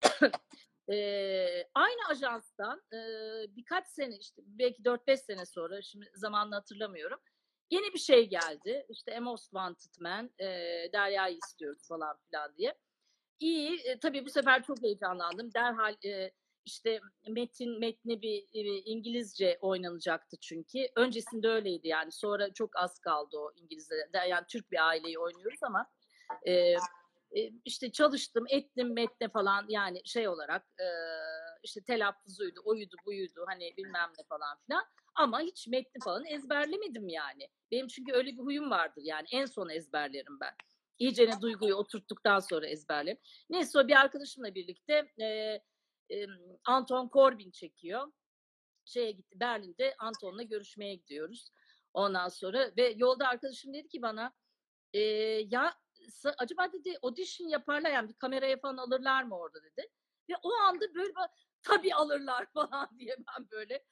eee, 0.88 1.70
aynı 1.74 2.08
ajanstan, 2.10 2.82
eee, 2.92 3.46
birkaç 3.50 3.86
sene 3.88 4.16
işte 4.18 4.42
belki 4.46 4.84
4-5 4.84 5.20
sene 5.20 5.46
sonra 5.46 5.82
şimdi 5.82 6.10
zamanını 6.14 6.54
hatırlamıyorum. 6.54 7.20
Gene 7.70 7.94
bir 7.94 7.98
şey 7.98 8.28
geldi. 8.28 8.86
İşte 8.88 9.20
Most 9.20 9.44
Wanted 9.44 10.00
Man, 10.00 10.30
eee, 10.40 10.90
Derya'yı 10.92 11.36
istiyoruz 11.38 11.88
falan 11.88 12.16
filan 12.30 12.56
diye. 12.58 12.74
İyi, 13.40 13.70
eee, 13.84 13.98
tabii 14.00 14.26
bu 14.26 14.30
sefer 14.30 14.62
çok 14.64 14.82
heyecanlandım. 14.82 15.54
Derhal, 15.54 15.96
eee, 16.04 16.32
işte 16.66 17.00
metin 17.28 17.78
metni 17.80 18.22
bir, 18.22 18.44
İngilizce 18.84 19.58
oynanacaktı 19.60 20.36
çünkü. 20.40 20.78
Öncesinde 20.96 21.48
öyleydi 21.48 21.88
yani. 21.88 22.12
Sonra 22.12 22.52
çok 22.52 22.76
az 22.76 22.98
kaldı 22.98 23.38
o 23.38 23.52
İngilizce. 23.56 23.94
Yani 24.28 24.44
Türk 24.48 24.70
bir 24.72 24.88
aileyi 24.88 25.18
oynuyoruz 25.18 25.62
ama, 25.62 25.90
eee, 26.46 26.76
eee, 27.32 27.52
işte 27.64 27.92
çalıştım, 27.92 28.44
ettim 28.48 28.94
metne 28.94 29.28
falan 29.28 29.66
yani 29.68 30.00
şey 30.04 30.28
olarak, 30.28 30.66
eee, 30.80 30.86
işte 31.62 31.80
telaffuzuydu, 31.84 32.60
oydu, 32.64 32.96
buydu, 33.06 33.44
hani 33.46 33.74
bilmem 33.76 34.10
ne 34.18 34.24
falan 34.28 34.56
filan 34.66 34.84
ama 35.14 35.40
hiç 35.40 35.68
metni 35.68 36.00
falan 36.04 36.24
ezberlemedim 36.24 37.08
yani. 37.08 37.48
Benim 37.70 37.86
çünkü 37.88 38.12
öyle 38.12 38.30
bir 38.32 38.38
huyum 38.42 38.70
vardır 38.70 39.02
yani 39.04 39.26
en 39.32 39.46
son 39.46 39.68
ezberlerim 39.68 40.40
ben. 40.40 40.54
İyicene 40.98 41.40
duyguyu 41.40 41.74
oturttuktan 41.74 42.40
sonra 42.40 42.66
ezberlerim. 42.66 43.18
Neyse 43.50 43.78
o 43.78 43.88
bir 43.88 44.00
arkadaşımla 44.00 44.54
birlikte, 44.54 45.12
eee, 45.18 45.62
Anton 46.66 47.08
Corbijn 47.12 47.50
çekiyor. 47.50 48.12
Şeye 48.84 49.12
gitti, 49.12 49.40
Berlin'de 49.40 49.94
Anton'la 49.98 50.42
görüşmeye 50.42 50.94
gidiyoruz. 50.94 51.50
Ondan 51.94 52.28
sonra 52.28 52.70
ve 52.76 52.94
yolda 52.96 53.28
arkadaşım 53.28 53.74
dedi 53.74 53.88
ki 53.88 54.02
bana, 54.02 54.32
eee, 54.92 55.46
"Ya, 55.50 55.74
acaba" 56.38 56.72
dedi, 56.72 56.98
"audition 57.02 57.48
yaparlar 57.48 57.90
yani 57.90 58.08
bir 58.08 58.14
kameraya 58.14 58.58
falan 58.60 58.76
alırlar 58.76 59.22
mı 59.24 59.38
orada?" 59.38 59.62
dedi. 59.64 59.88
Ve 60.30 60.34
o 60.42 60.52
anda 60.54 60.94
böyle 60.94 61.12
"Tabii 61.62 61.94
alırlar." 61.94 62.46
falan 62.54 62.98
diye 62.98 63.16
ben 63.18 63.50
böyle 63.50 63.84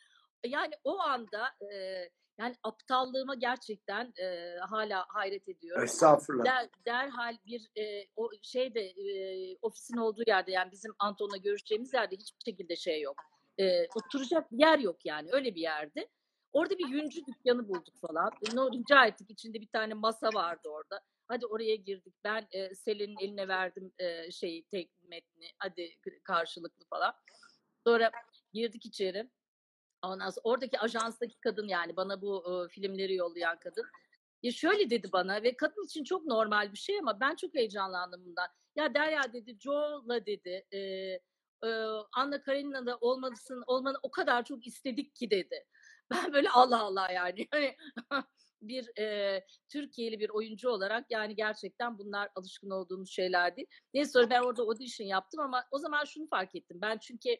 yani 0.48 0.74
o 0.84 0.98
anda, 0.98 1.48
eee, 1.60 2.10
yani 2.38 2.54
aptallığıma 2.62 3.34
gerçekten, 3.34 4.12
eee, 4.18 4.56
hâlâ 4.70 5.04
hayret 5.08 5.48
ediyorum. 5.48 5.84
Estağfurullah. 5.84 6.44
Der 6.44 6.68
derhal 6.86 7.36
bir, 7.46 7.68
eee, 7.76 8.08
o 8.16 8.30
şeyde, 8.42 8.92
eee, 8.92 9.56
ofisin 9.62 9.96
olduğu 9.96 10.22
yerde 10.26 10.52
yani 10.52 10.72
bizim 10.72 10.92
Anton'la 10.98 11.36
görüşeceğimiz 11.36 11.94
yerde 11.94 12.16
hiçbir 12.16 12.42
şekilde 12.50 12.76
şey 12.76 13.00
yok. 13.00 13.16
Eee, 13.58 13.88
oturacak 13.94 14.52
bir 14.52 14.58
yer 14.58 14.78
yok 14.78 15.06
yani 15.06 15.28
öyle 15.32 15.54
bir 15.54 15.60
yerdi. 15.60 16.08
Orada 16.52 16.78
bir 16.78 16.88
yüncü 16.88 17.26
dükkânı 17.26 17.68
bulduk 17.68 17.94
falan. 18.08 18.30
No 18.54 18.72
rica 18.72 19.06
ettik. 19.06 19.30
İçinde 19.30 19.60
bir 19.60 19.68
tane 19.68 19.94
masa 19.94 20.28
vardı 20.34 20.68
orada. 20.68 21.00
Hadi 21.28 21.46
oraya 21.46 21.74
girdik. 21.76 22.14
Ben, 22.24 22.48
eee, 22.52 22.74
Selin'in 22.74 23.16
eline 23.20 23.48
verdim, 23.48 23.92
eee, 24.00 24.28
şeyi, 24.32 24.64
tek 24.64 24.90
metni. 25.02 25.46
Hadi 25.58 25.90
karşılıklı 26.24 26.84
falan. 26.90 27.14
Sonra 27.86 28.10
girdik 28.52 28.86
içeri. 28.86 29.30
Ondan 30.10 30.32
oradaki 30.44 30.80
ajanstaki 30.80 31.40
kadın 31.40 31.68
yani 31.68 31.96
bana 31.96 32.22
bu, 32.22 32.44
ııı, 32.48 32.68
filmleri 32.68 33.14
yollayan 33.14 33.58
kadın. 33.60 33.84
Ya 34.42 34.52
şöyle 34.52 34.90
dedi 34.90 35.08
bana 35.12 35.42
ve 35.42 35.56
kadın 35.56 35.84
için 35.86 36.04
çok 36.04 36.26
normal 36.26 36.72
bir 36.72 36.78
şey 36.78 36.98
ama 36.98 37.20
ben 37.20 37.34
çok 37.36 37.54
heyecanlandım 37.54 38.24
bundan. 38.26 38.48
"Ya 38.76 38.94
Derya" 38.94 39.32
dedi, 39.32 39.56
"Joe'la" 39.60 40.26
dedi, 40.26 40.64
eee, 40.72 41.20
ııı, 41.64 42.04
"Anna 42.12 42.42
Karenina'da 42.42 42.96
olmalısın 43.00 43.62
olmanı 43.66 43.96
o 44.02 44.10
kadar 44.10 44.44
çok 44.44 44.66
istedik 44.66 45.14
ki." 45.16 45.30
dedi. 45.30 45.64
Ben 46.10 46.32
böyle 46.32 46.50
Allah 46.50 46.80
Allah 46.82 47.10
yani 47.12 47.46
hani 47.52 47.76
bir, 48.62 48.90
eee, 48.98 49.46
Türkiye'li 49.72 50.20
bir 50.20 50.30
oyuncu 50.30 50.68
olarak 50.70 51.06
yani 51.10 51.36
gerçekten 51.36 51.98
bunlar 51.98 52.28
alışkın 52.36 52.70
olduğumuz 52.70 53.10
şeyler 53.10 53.56
değil. 53.56 53.68
Neyse 53.94 54.10
sonra 54.12 54.30
ben 54.30 54.42
orada 54.42 54.62
audition 54.62 55.06
yaptım 55.08 55.40
ama 55.40 55.64
o 55.70 55.78
zaman 55.78 56.04
şunu 56.04 56.26
fark 56.28 56.54
ettim. 56.54 56.78
Ben 56.82 56.98
çünkü 56.98 57.30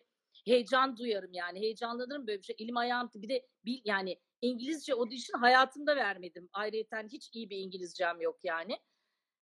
heyecan 0.44 0.96
duyarım 0.96 1.32
yani 1.32 1.60
heyecanlanırım 1.60 2.26
böyle 2.26 2.38
bir 2.38 2.44
şey. 2.44 2.56
Elim 2.58 2.76
ayağım 2.76 3.10
bir 3.14 3.28
de 3.28 3.46
bil 3.64 3.80
yani 3.84 4.20
İngilizce 4.42 4.94
audition 4.94 5.40
hayatımda 5.40 5.96
vermedim. 5.96 6.48
Ayrıyeten 6.52 7.08
hiç 7.08 7.30
iyi 7.34 7.50
bir 7.50 7.58
İngilizcem 7.58 8.20
yok 8.20 8.38
yani. 8.42 8.78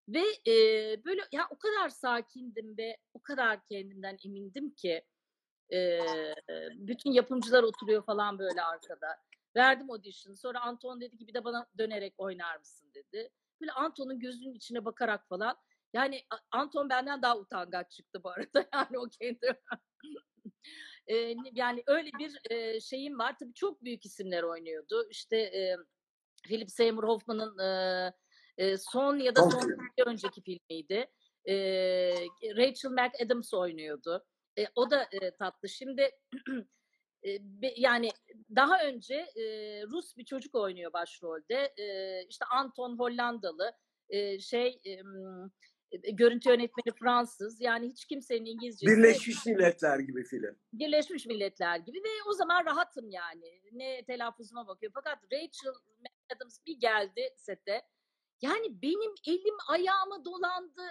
Ve, 0.09 0.23
eee, 0.45 1.01
böyle 1.05 1.21
ya 1.31 1.47
o 1.49 1.57
kadar 1.57 1.89
sakindim 1.89 2.77
ve 2.77 2.97
o 3.13 3.21
kadar 3.21 3.65
kendimden 3.65 4.17
emindim 4.25 4.71
ki, 4.75 5.05
eee, 5.71 6.35
bütün 6.75 7.11
yapımcılar 7.11 7.63
oturuyor 7.63 8.05
falan 8.05 8.39
böyle 8.39 8.61
arkada. 8.63 9.07
Verdim 9.55 9.91
audition'ı. 9.91 10.37
Sonra 10.37 10.61
Anton 10.61 11.01
dedi 11.01 11.17
ki 11.17 11.27
"Bir 11.27 11.33
de 11.33 11.43
bana 11.43 11.67
dönerek 11.77 12.13
oynar 12.17 12.57
mısın?" 12.57 12.91
dedi. 12.95 13.29
Böyle 13.61 13.71
Anton'un 13.71 14.19
gözünün 14.19 14.53
içine 14.53 14.85
bakarak 14.85 15.27
falan 15.27 15.57
yani 15.93 16.21
Anton 16.51 16.89
benden 16.89 17.21
daha 17.21 17.37
utangaç 17.37 17.91
çıktı 17.91 18.23
bu 18.23 18.29
arada 18.29 18.65
yani 18.73 18.99
o 18.99 19.07
kendi 19.21 19.61
N 21.11 21.49
yani 21.53 21.83
öyle 21.87 22.17
bir, 22.19 22.39
eee, 22.51 22.79
şeyim 22.81 23.19
var. 23.19 23.35
Tabii 23.39 23.53
çok 23.53 23.83
büyük 23.83 24.05
isimler 24.05 24.43
oynuyordu. 24.43 25.07
İşte, 25.11 25.37
eee, 25.51 25.77
Philip 26.45 26.71
Seymour 26.71 27.03
Hoffman'ın, 27.03 27.59
eee, 27.59 28.13
eee, 28.59 28.77
son 28.79 29.19
ya 29.19 29.35
da 29.35 29.43
Son 29.43 29.69
bir 29.97 30.07
önceki 30.07 30.41
filmiydi. 30.43 31.07
Eee, 31.45 32.33
Rachel 32.57 32.89
McAdams 32.91 33.53
oynuyordu. 33.53 34.25
Eee, 34.57 34.69
o 34.75 34.91
da, 34.91 35.09
eee, 35.13 35.35
tatlı. 35.39 35.69
Şimdi, 35.69 36.11
be 37.41 37.73
yani 37.77 38.09
daha 38.55 38.85
önce, 38.85 39.27
eee, 39.37 39.83
Rus 39.87 40.17
bir 40.17 40.25
çocuk 40.25 40.55
oynuyor 40.55 40.93
başrolde. 40.93 41.73
Eee, 41.79 42.25
işte 42.29 42.45
Anton 42.45 42.99
Hollandalı. 42.99 43.73
Eee, 44.11 44.39
şey, 44.39 44.81
E, 44.85 45.01
görüntü 45.91 46.49
yönetmeni 46.49 46.95
Fransız. 46.99 47.61
Yani 47.61 47.89
hiç 47.89 48.05
kimsenin 48.05 48.45
İngilizcesi 48.45 48.97
Birleşmiş 48.97 49.45
Milletler 49.45 49.99
gibi 49.99 50.23
film. 50.23 50.59
Birleşmiş 50.73 51.25
Milletler 51.25 51.77
gibi 51.77 51.97
ve 51.97 52.09
o 52.29 52.33
zaman 52.33 52.65
rahatım 52.65 53.09
yani. 53.09 53.61
Ne 53.71 54.05
telaffuzuma 54.05 54.67
bakıyor. 54.67 54.91
Fakat 54.95 55.17
Rachel 55.23 55.73
Adams 56.35 56.57
bir 56.67 56.79
geldi 56.79 57.29
sete. 57.37 57.81
Yani 58.41 58.81
benim 58.81 59.13
elim 59.27 59.55
ayağıma 59.67 60.25
dolandı. 60.25 60.81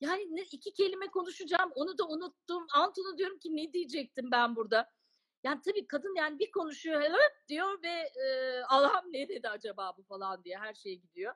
Yani 0.00 0.36
ne, 0.36 0.42
iki 0.42 0.72
kelime 0.72 1.06
konuşacağım 1.06 1.70
onu 1.74 1.98
da 1.98 2.08
unuttum. 2.08 2.66
Anton'a 2.74 3.18
diyorum 3.18 3.38
ki 3.38 3.56
ne 3.56 3.72
diyecektim 3.72 4.30
ben 4.32 4.56
burada. 4.56 4.90
Yani 5.44 5.60
tabii 5.64 5.86
kadın 5.86 6.14
yani 6.16 6.38
bir 6.38 6.50
konuşuyor 6.50 7.02
diyor 7.48 7.82
ve 7.82 8.10
e, 8.24 8.60
Allah'ım 8.68 9.12
ne 9.12 9.28
dedi 9.28 9.48
acaba 9.48 9.94
bu 9.98 10.02
falan 10.02 10.44
diye 10.44 10.58
her 10.58 10.74
şeye 10.74 10.94
gidiyor. 10.94 11.34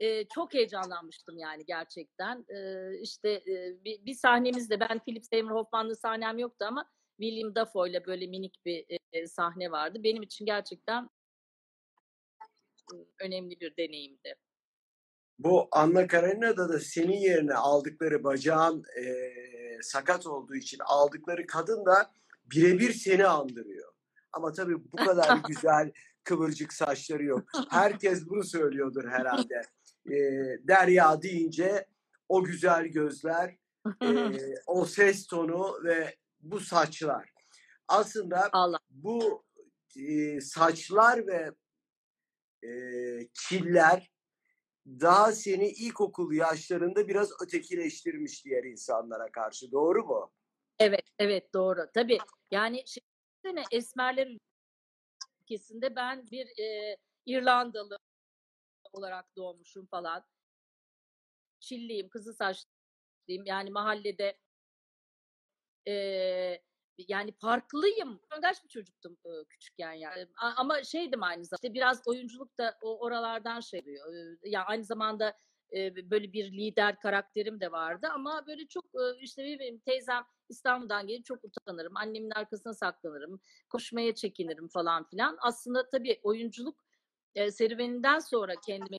E, 0.00 0.28
çok 0.28 0.54
heyecanlanmıştım 0.54 1.38
yani 1.38 1.64
gerçekten. 1.66 2.44
E, 2.48 2.90
işte 3.00 3.30
e, 3.30 3.84
bir, 3.84 4.04
bir 4.06 4.14
sahnemizde 4.14 4.80
ben 4.80 4.98
Philip 4.98 5.26
Seymour 5.26 5.54
Hoffman'lı 5.54 5.96
sahnem 5.96 6.38
yoktu 6.38 6.64
ama 6.68 6.90
William 7.20 7.54
Dafoe 7.54 7.90
ile 7.90 8.06
böyle 8.06 8.26
minik 8.26 8.64
bir 8.66 8.86
e, 9.12 9.26
sahne 9.26 9.70
vardı. 9.70 9.98
Benim 10.04 10.22
için 10.22 10.46
gerçekten 10.46 11.10
önemli 13.20 13.60
bir 13.60 13.76
deneyimdi. 13.76 14.34
Bu 15.38 15.68
Anna 15.72 16.06
Karenina'da 16.06 16.68
da 16.68 16.80
senin 16.80 17.16
yerine 17.16 17.54
aldıkları 17.54 18.24
bacağın 18.24 18.84
e, 18.98 19.32
sakat 19.82 20.26
olduğu 20.26 20.54
için 20.54 20.78
aldıkları 20.84 21.46
kadın 21.46 21.86
da 21.86 22.10
birebir 22.44 22.92
seni 22.92 23.26
andırıyor. 23.26 23.92
Ama 24.32 24.52
tabii 24.52 24.92
bu 24.92 24.96
kadar 24.96 25.38
güzel 25.48 25.92
kıvırcık 26.24 26.72
saçları 26.72 27.24
yok. 27.24 27.44
Herkes 27.70 28.28
bunu 28.28 28.44
söylüyordur 28.44 29.08
herhalde. 29.08 29.62
E, 30.06 30.14
Derya 30.68 31.22
deyince 31.22 31.86
o 32.28 32.44
güzel 32.44 32.86
gözler, 32.86 33.56
e, 34.02 34.38
o 34.66 34.84
ses 34.84 35.26
tonu 35.26 35.84
ve 35.84 36.16
bu 36.40 36.60
saçlar. 36.60 37.30
Aslında 37.88 38.48
Allah. 38.52 38.78
bu 38.90 39.44
e, 39.96 40.40
saçlar 40.40 41.26
ve 41.26 41.50
e, 42.68 42.70
killer 43.48 44.10
daha 44.86 45.32
seni 45.32 45.68
ilkokul 45.68 46.32
yaşlarında 46.32 47.08
biraz 47.08 47.42
ötekileştirmiş 47.42 48.44
diğer 48.44 48.64
insanlara 48.64 49.32
karşı. 49.32 49.72
Doğru 49.72 50.04
mu? 50.04 50.32
Evet, 50.78 51.04
evet 51.18 51.54
doğru. 51.54 51.80
Tabii 51.94 52.18
yani 52.50 52.84
şimdi 52.86 53.64
esmerler 53.70 54.38
ülkesinde 55.42 55.96
ben 55.96 56.30
bir 56.30 56.46
e, 56.46 56.96
İrlandalı 57.26 57.98
olarak 58.92 59.36
doğmuşum 59.36 59.86
falan. 59.86 60.24
Çilliyim, 61.60 62.08
kızı 62.08 62.34
saçlıyım. 62.34 63.46
Yani 63.46 63.70
mahallede 63.70 64.38
e, 65.88 65.92
yani 67.08 67.32
farklıyım. 67.32 68.20
Öngaç 68.36 68.64
bir 68.64 68.68
çocuktum 68.68 69.16
e, 69.24 69.30
küçükken 69.48 69.92
yani. 69.92 70.26
A- 70.42 70.52
ama 70.56 70.82
şeydim 70.84 71.22
aynı 71.22 71.44
zamanda. 71.44 71.56
İşte 71.62 71.74
biraz 71.74 72.02
oyunculuk 72.06 72.58
da 72.58 72.78
o 72.82 72.98
oralardan 73.00 73.60
şey 73.60 73.80
oluyor. 73.80 74.14
E, 74.44 74.50
ya 74.50 74.64
aynı 74.64 74.84
zamanda 74.84 75.38
e, 75.76 76.10
böyle 76.10 76.32
bir 76.32 76.52
lider 76.52 77.00
karakterim 77.00 77.60
de 77.60 77.72
vardı 77.72 78.08
ama 78.14 78.46
böyle 78.46 78.66
çok 78.66 78.84
e, 78.84 79.20
işte 79.20 79.42
benim 79.60 79.78
teyzem 79.78 80.24
İstanbul'dan 80.48 81.06
gelip 81.06 81.24
çok 81.24 81.44
utanırım. 81.44 81.96
Annemin 81.96 82.30
arkasına 82.30 82.74
saklanırım. 82.74 83.40
Koşmaya 83.68 84.14
çekinirim 84.14 84.68
falan 84.68 85.08
filan. 85.08 85.36
Aslında 85.40 85.88
tabii 85.88 86.20
oyunculuk 86.22 86.84
e, 87.34 87.50
serüveninden 87.50 88.18
sonra 88.18 88.54
kendime 88.66 88.96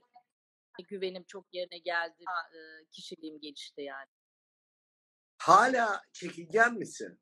güvenim 0.89 1.23
çok 1.23 1.53
yerine 1.53 1.77
geldi. 1.77 2.23
E, 2.53 2.57
kişiliğim 2.91 3.39
gelişti 3.39 3.81
yani. 3.81 4.09
Hala 5.37 6.01
çekingen 6.13 6.73
misin? 6.73 7.19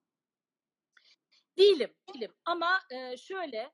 Değilim, 1.58 1.94
değilim. 2.14 2.34
Ama 2.46 2.82
e, 2.92 3.18
şöyle 3.18 3.72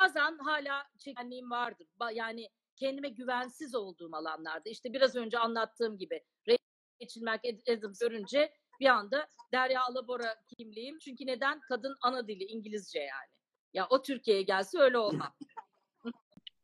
bazen 0.00 0.38
hala 0.38 0.86
çekenliğim 0.98 1.50
vardır. 1.50 1.86
Ba- 2.00 2.14
yani 2.14 2.48
kendime 2.76 3.08
güvensiz 3.08 3.74
olduğum 3.74 4.16
alanlarda. 4.16 4.70
İşte 4.70 4.92
biraz 4.92 5.16
önce 5.16 5.38
anlattığım 5.38 5.98
gibi 5.98 6.24
Rachel 6.48 7.22
McAdams 7.22 7.98
görünce 7.98 8.52
bir 8.80 8.86
anda 8.86 9.28
Derya 9.52 9.82
Alabora 9.82 10.42
kimliğim. 10.56 10.98
Çünkü 10.98 11.26
neden? 11.26 11.60
Kadın 11.60 11.96
ana 12.02 12.28
dili 12.28 12.44
İngilizce 12.44 12.98
yani. 13.00 13.30
Ya 13.72 13.86
o 13.90 14.02
Türkiye'ye 14.02 14.42
gelse 14.42 14.78
öyle 14.78 14.98
olmaz. 14.98 15.32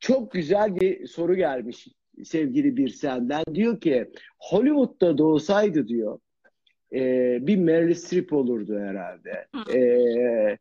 Çok 0.00 0.32
güzel 0.32 0.76
bir 0.80 1.06
soru 1.06 1.34
gelmiş 1.34 1.88
sevgili 2.24 2.76
bir 2.76 2.88
senden. 2.88 3.44
Diyor 3.54 3.80
ki 3.80 4.10
Hollywood'da 4.38 5.18
doğsaydı 5.18 5.88
diyor 5.88 6.18
e, 6.92 6.98
bir 7.46 7.56
Meryl 7.56 7.94
Streep 7.94 8.32
olurdu 8.32 8.78
herhalde. 8.78 9.46
E, 9.74 10.58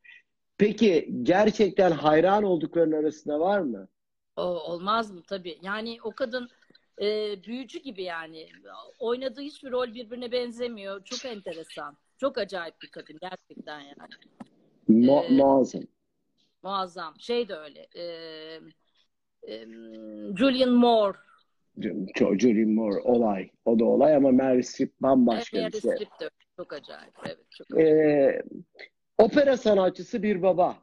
peki 0.58 1.10
gerçekten 1.23 1.91
hayran 1.91 2.43
olduklarının 2.43 2.95
arasında 3.04 3.39
var 3.39 3.60
mı? 3.60 3.88
O, 4.36 4.41
olmaz 4.41 5.12
mı? 5.12 5.21
Tabii. 5.28 5.58
Yani 5.62 5.97
o 6.04 6.12
kadın 6.12 6.49
e, 7.02 7.36
büyücü 7.43 7.80
gibi 7.80 8.04
yani. 8.04 8.49
Oynadığı 8.99 9.41
hiçbir 9.41 9.71
rol 9.71 9.93
birbirine 9.93 10.32
benzemiyor. 10.32 11.04
Çok 11.04 11.25
enteresan. 11.25 11.97
Çok 12.17 12.38
acayip 12.38 12.82
bir 12.82 12.88
kadın 12.88 13.17
gerçekten 13.21 13.80
yani. 13.80 13.95
Mu- 14.88 15.23
Ee, 15.23 15.34
muazzam. 15.34 15.82
Muazzam. 16.63 17.13
Şey 17.19 17.49
de 17.49 17.56
öyle. 17.56 17.88
E, 17.95 18.04
e, 18.04 18.60
Julian 20.38 20.69
Moore. 20.71 21.17
Ju- 21.78 22.39
Julianne 22.39 22.73
Moore 22.73 22.99
olay. 23.02 23.49
O 23.65 23.80
da 23.80 23.86
olay 23.86 24.15
ama 24.15 24.32
Meryl 24.32 24.62
Streep 24.62 24.91
bambaşka 25.02 25.58
Meryl 25.58 25.67
bir 25.73 25.82
şey. 25.82 25.91
Streep 25.91 26.19
de. 26.19 26.30
Çok 26.58 26.73
acayip. 26.73 27.13
Evet. 27.25 27.38
Çok 27.58 27.67
acayip. 27.78 27.89
E, 27.97 28.41
opera 29.17 29.58
sanatçısı 29.58 30.23
bir 30.23 30.41
baba. 30.41 30.78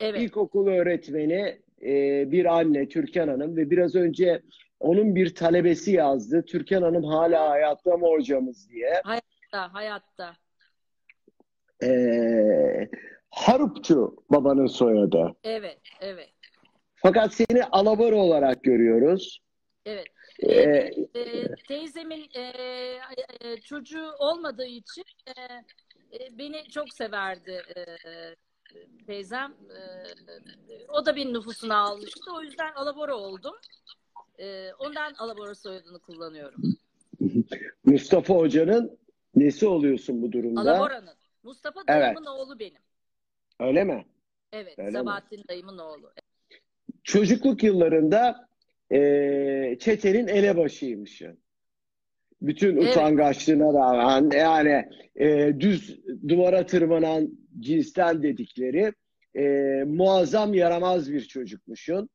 evet. 0.00 0.20
İlkokul 0.22 0.66
öğretmeni 0.66 1.58
e, 1.82 2.24
bir 2.32 2.44
anne 2.58 2.88
Türkan 2.88 3.28
Hanım 3.28 3.56
ve 3.56 3.70
biraz 3.70 3.94
önce 3.94 4.42
onun 4.80 5.14
bir 5.14 5.34
talebesi 5.34 5.92
yazdı. 5.92 6.44
Türkan 6.44 6.82
Hanım 6.82 7.04
hala 7.04 7.50
hayatta 7.50 7.96
mı 7.96 8.06
hocamız 8.06 8.70
diye. 8.70 9.00
Hayatta. 9.04 9.74
Hayatta. 9.74 10.36
E, 11.82 11.88
Harupçu 13.30 14.16
babanın 14.30 14.66
soyadı. 14.66 15.34
Evet. 15.44 15.78
Evet. 16.00 16.30
Fakat 17.06 17.34
seni 17.34 17.64
alabora 17.64 18.16
olarak 18.16 18.62
görüyoruz. 18.62 19.38
Evet. 19.84 20.06
E, 20.38 20.52
E, 21.14 21.54
teyzemin 21.68 22.28
e, 22.34 22.40
e, 23.40 23.56
çocuğu 23.56 24.12
olmadığı 24.18 24.66
için 24.66 25.04
e, 25.26 25.30
e, 26.12 26.38
beni 26.38 26.68
çok 26.70 26.92
severdi 26.92 27.62
e, 27.76 27.84
teyzem. 29.06 29.54
E, 29.70 30.86
o 30.88 31.06
da 31.06 31.16
benim 31.16 31.34
nüfusuna 31.34 31.76
almıştı. 31.76 32.32
O 32.36 32.42
yüzden 32.42 32.72
alabora 32.72 33.14
oldum. 33.16 33.54
E, 34.38 34.72
ondan 34.78 35.14
alabora 35.18 35.54
soyadını 35.54 35.98
kullanıyorum. 35.98 36.62
Mustafa 37.84 38.34
Hoca'nın 38.34 38.98
nesi 39.34 39.66
oluyorsun 39.66 40.22
bu 40.22 40.32
durumda? 40.32 40.60
Alabora'nın. 40.60 41.14
Mustafa 41.42 41.86
dayımın 41.88 42.26
oğlu 42.26 42.58
benim. 42.58 42.82
Öyle 43.60 43.84
mi? 43.84 44.06
Evet. 44.52 44.78
Öyle 44.78 44.90
mi? 44.90 44.92
Sabahattin 44.92 45.44
dayımın 45.48 45.78
oğlu. 45.78 46.12
Çocukluk 47.06 47.62
yıllarında 47.62 48.48
e, 48.92 48.98
çetenin 49.80 50.26
elebaşıymışsın. 50.28 51.38
Bütün 52.42 52.76
Evet. 52.76 52.96
utangaçlığına 52.96 53.74
rağmen 53.74 54.38
yani 54.38 54.88
e, 55.16 55.60
düz 55.60 56.00
duvara 56.28 56.66
tırmanan 56.66 57.28
cinsten 57.60 58.22
dedikleri 58.22 58.92
e, 59.36 59.44
muazzam 59.86 60.54
yaramaz 60.54 61.12
bir 61.12 61.20
çocukmuşsun. 61.20 62.08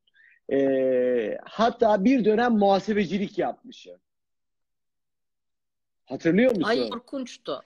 E, 0.54 1.38
hatta 1.44 2.06
bir 2.06 2.26
dönem 2.26 2.52
muhasebecilik 2.52 3.38
yapmışsın. 3.38 3.98
Hatırlıyor 6.06 6.52
musun? 6.52 6.70
Ay 6.70 6.90
korkunçtu. 6.90 7.62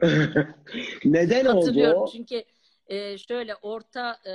Neden 1.04 1.44
oldu 1.44 1.56
Hatırlıyorum 1.56 2.08
çünkü 2.12 2.44
e, 2.90 3.18
şöyle 3.18 3.54
orta 3.54 4.20
e, 4.24 4.32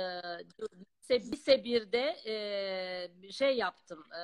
lise, 1.02 1.20
lise 1.32 1.64
1'de 1.64 2.16
e, 2.26 3.32
şey 3.32 3.56
yaptım. 3.56 4.04
E, 4.12 4.20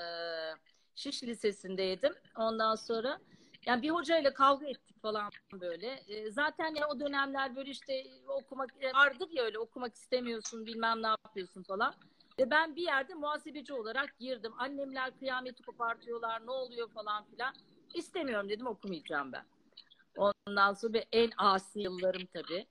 Şiş 0.95 1.23
Lisesi'ndeydim. 1.25 2.13
Ondan 2.37 2.75
sonra 2.75 3.19
yani 3.67 3.83
bir 3.83 3.91
hocayla 3.91 4.35
kavga 4.35 4.67
ettik 4.67 5.03
falan 5.03 5.31
böyle. 5.53 5.87
E, 6.09 6.31
zaten 6.31 6.75
ya 6.75 6.89
o 6.89 7.01
dönemler 7.01 7.57
böyle 7.57 7.71
işte 7.71 8.05
okumak 8.29 8.71
e, 8.81 8.93
vardır 8.93 9.29
ya 9.31 9.45
öyle 9.45 9.59
okumak 9.59 9.95
istemiyorsun 9.95 10.67
bilmem 10.67 11.03
ne 11.03 11.07
yapıyorsun 11.07 11.63
falan. 11.63 11.95
Ve 12.39 12.51
ben 12.51 12.77
bir 12.77 12.83
yerde 12.83 13.15
muhasebeci 13.15 13.73
olarak 13.73 14.19
girdim. 14.19 14.53
Annemler 14.59 15.19
kıyameti 15.19 15.63
kopartıyorlar 15.63 16.47
ne 16.47 16.51
oluyor 16.51 16.91
falan 16.91 17.25
filan. 17.25 17.55
İstemiyorum 17.95 18.49
dedim 18.49 18.67
okumayacağım 18.67 19.33
ben. 19.33 19.45
Ondan 20.17 20.73
sonra 20.73 20.99
en 21.13 21.31
asi 21.37 21.81
yıllarım 21.81 22.27
tabii. 22.27 22.67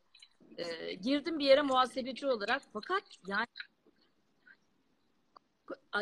Ee, 0.57 0.93
girdim 0.93 1.39
bir 1.39 1.45
yere 1.45 1.61
muhasebeci 1.61 2.27
olarak 2.27 2.61
fakat 2.73 3.03
yani 3.27 3.47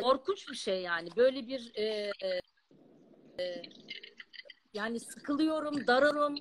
korkunç 0.02 0.50
bir 0.50 0.56
şey 0.56 0.82
yani. 0.82 1.10
Böyle 1.18 1.48
bir 1.48 1.72
e, 1.76 2.12
e, 3.40 3.62
yani 4.74 5.00
sıkılıyorum, 5.00 5.88
dararım. 5.88 6.36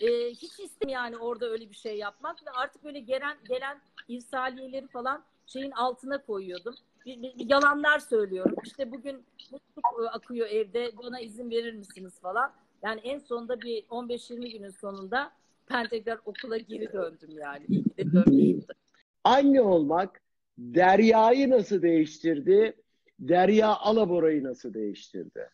E, 0.00 0.30
hiç 0.30 0.60
istem 0.60 0.88
yani 0.88 1.16
orada 1.16 1.46
öyle 1.46 1.70
bir 1.70 1.74
şey 1.74 1.98
yapmak 1.98 2.46
ve 2.46 2.50
artık 2.50 2.84
böyle 2.84 3.00
gelen 3.00 3.36
gelen 3.48 3.80
irsaliyeleri 4.08 4.88
falan 4.88 5.24
şeyin 5.46 5.70
altına 5.70 6.22
koyuyordum. 6.22 6.74
Bir, 7.06 7.22
bir, 7.22 7.38
bir 7.38 7.50
yalanlar 7.50 7.98
söylüyorum. 7.98 8.54
İşte 8.64 8.92
bugün 8.92 9.24
mutluluk 9.50 10.06
e, 10.06 10.10
akıyor 10.10 10.46
evde. 10.46 10.92
Bana 10.96 11.20
izin 11.20 11.50
verir 11.50 11.74
misiniz 11.74 12.20
falan. 12.20 12.52
Yani 12.82 13.00
en 13.00 13.18
sonunda 13.18 13.60
bir 13.60 13.82
15-20 13.82 14.52
günün 14.52 14.70
sonunda 14.70 15.32
ben 15.72 15.88
tekrar 15.88 16.20
okula 16.24 16.58
geri 16.58 16.92
döndüm 16.92 17.38
yani. 17.38 17.64
İyi 17.68 17.84
ki 17.84 17.96
de 17.96 18.12
dönmüştüm. 18.12 18.76
Anne 19.24 19.60
olmak 19.60 20.20
Derya'yı 20.58 21.50
nasıl 21.50 21.82
değiştirdi? 21.82 22.76
Derya 23.18 23.76
Alabora'yı 23.76 24.44
nasıl 24.44 24.74
değiştirdi? 24.74 25.50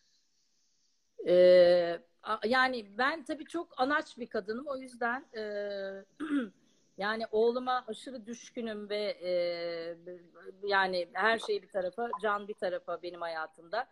Ee, 1.27 1.99
yani 2.45 2.97
ben 2.97 3.23
tabii 3.23 3.45
çok 3.45 3.81
anaç 3.81 4.17
bir 4.17 4.27
kadınım. 4.27 4.67
O 4.67 4.77
yüzden 4.77 5.25
e, 5.37 5.41
yani 6.97 7.23
oğluma 7.31 7.85
aşırı 7.87 8.25
düşkünüm 8.25 8.89
ve 8.89 9.17
e, 9.21 9.31
yani 10.63 11.07
her 11.13 11.39
şey 11.39 11.61
bir 11.61 11.69
tarafa, 11.69 12.09
can 12.21 12.47
bir 12.47 12.53
tarafa 12.53 13.03
benim 13.03 13.21
hayatımda. 13.21 13.87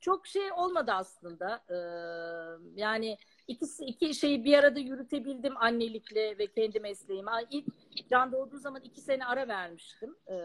Çok 0.00 0.26
şey 0.26 0.52
olmadı 0.52 0.92
aslında. 0.94 1.60
Ee, 1.70 1.76
yani 2.76 3.18
ikisi 3.48 3.84
iki 3.84 4.14
şeyi 4.14 4.44
bir 4.44 4.58
arada 4.58 4.80
yürütebildim 4.80 5.56
annelikle 5.56 6.38
ve 6.38 6.46
kendi 6.46 6.80
mesleğime. 6.80 7.30
İlk 7.50 7.66
Can 8.10 8.32
doğduğu 8.32 8.58
zaman 8.58 8.82
iki 8.82 9.00
sene 9.00 9.26
ara 9.26 9.48
vermiştim. 9.48 10.16
Ee, 10.28 10.38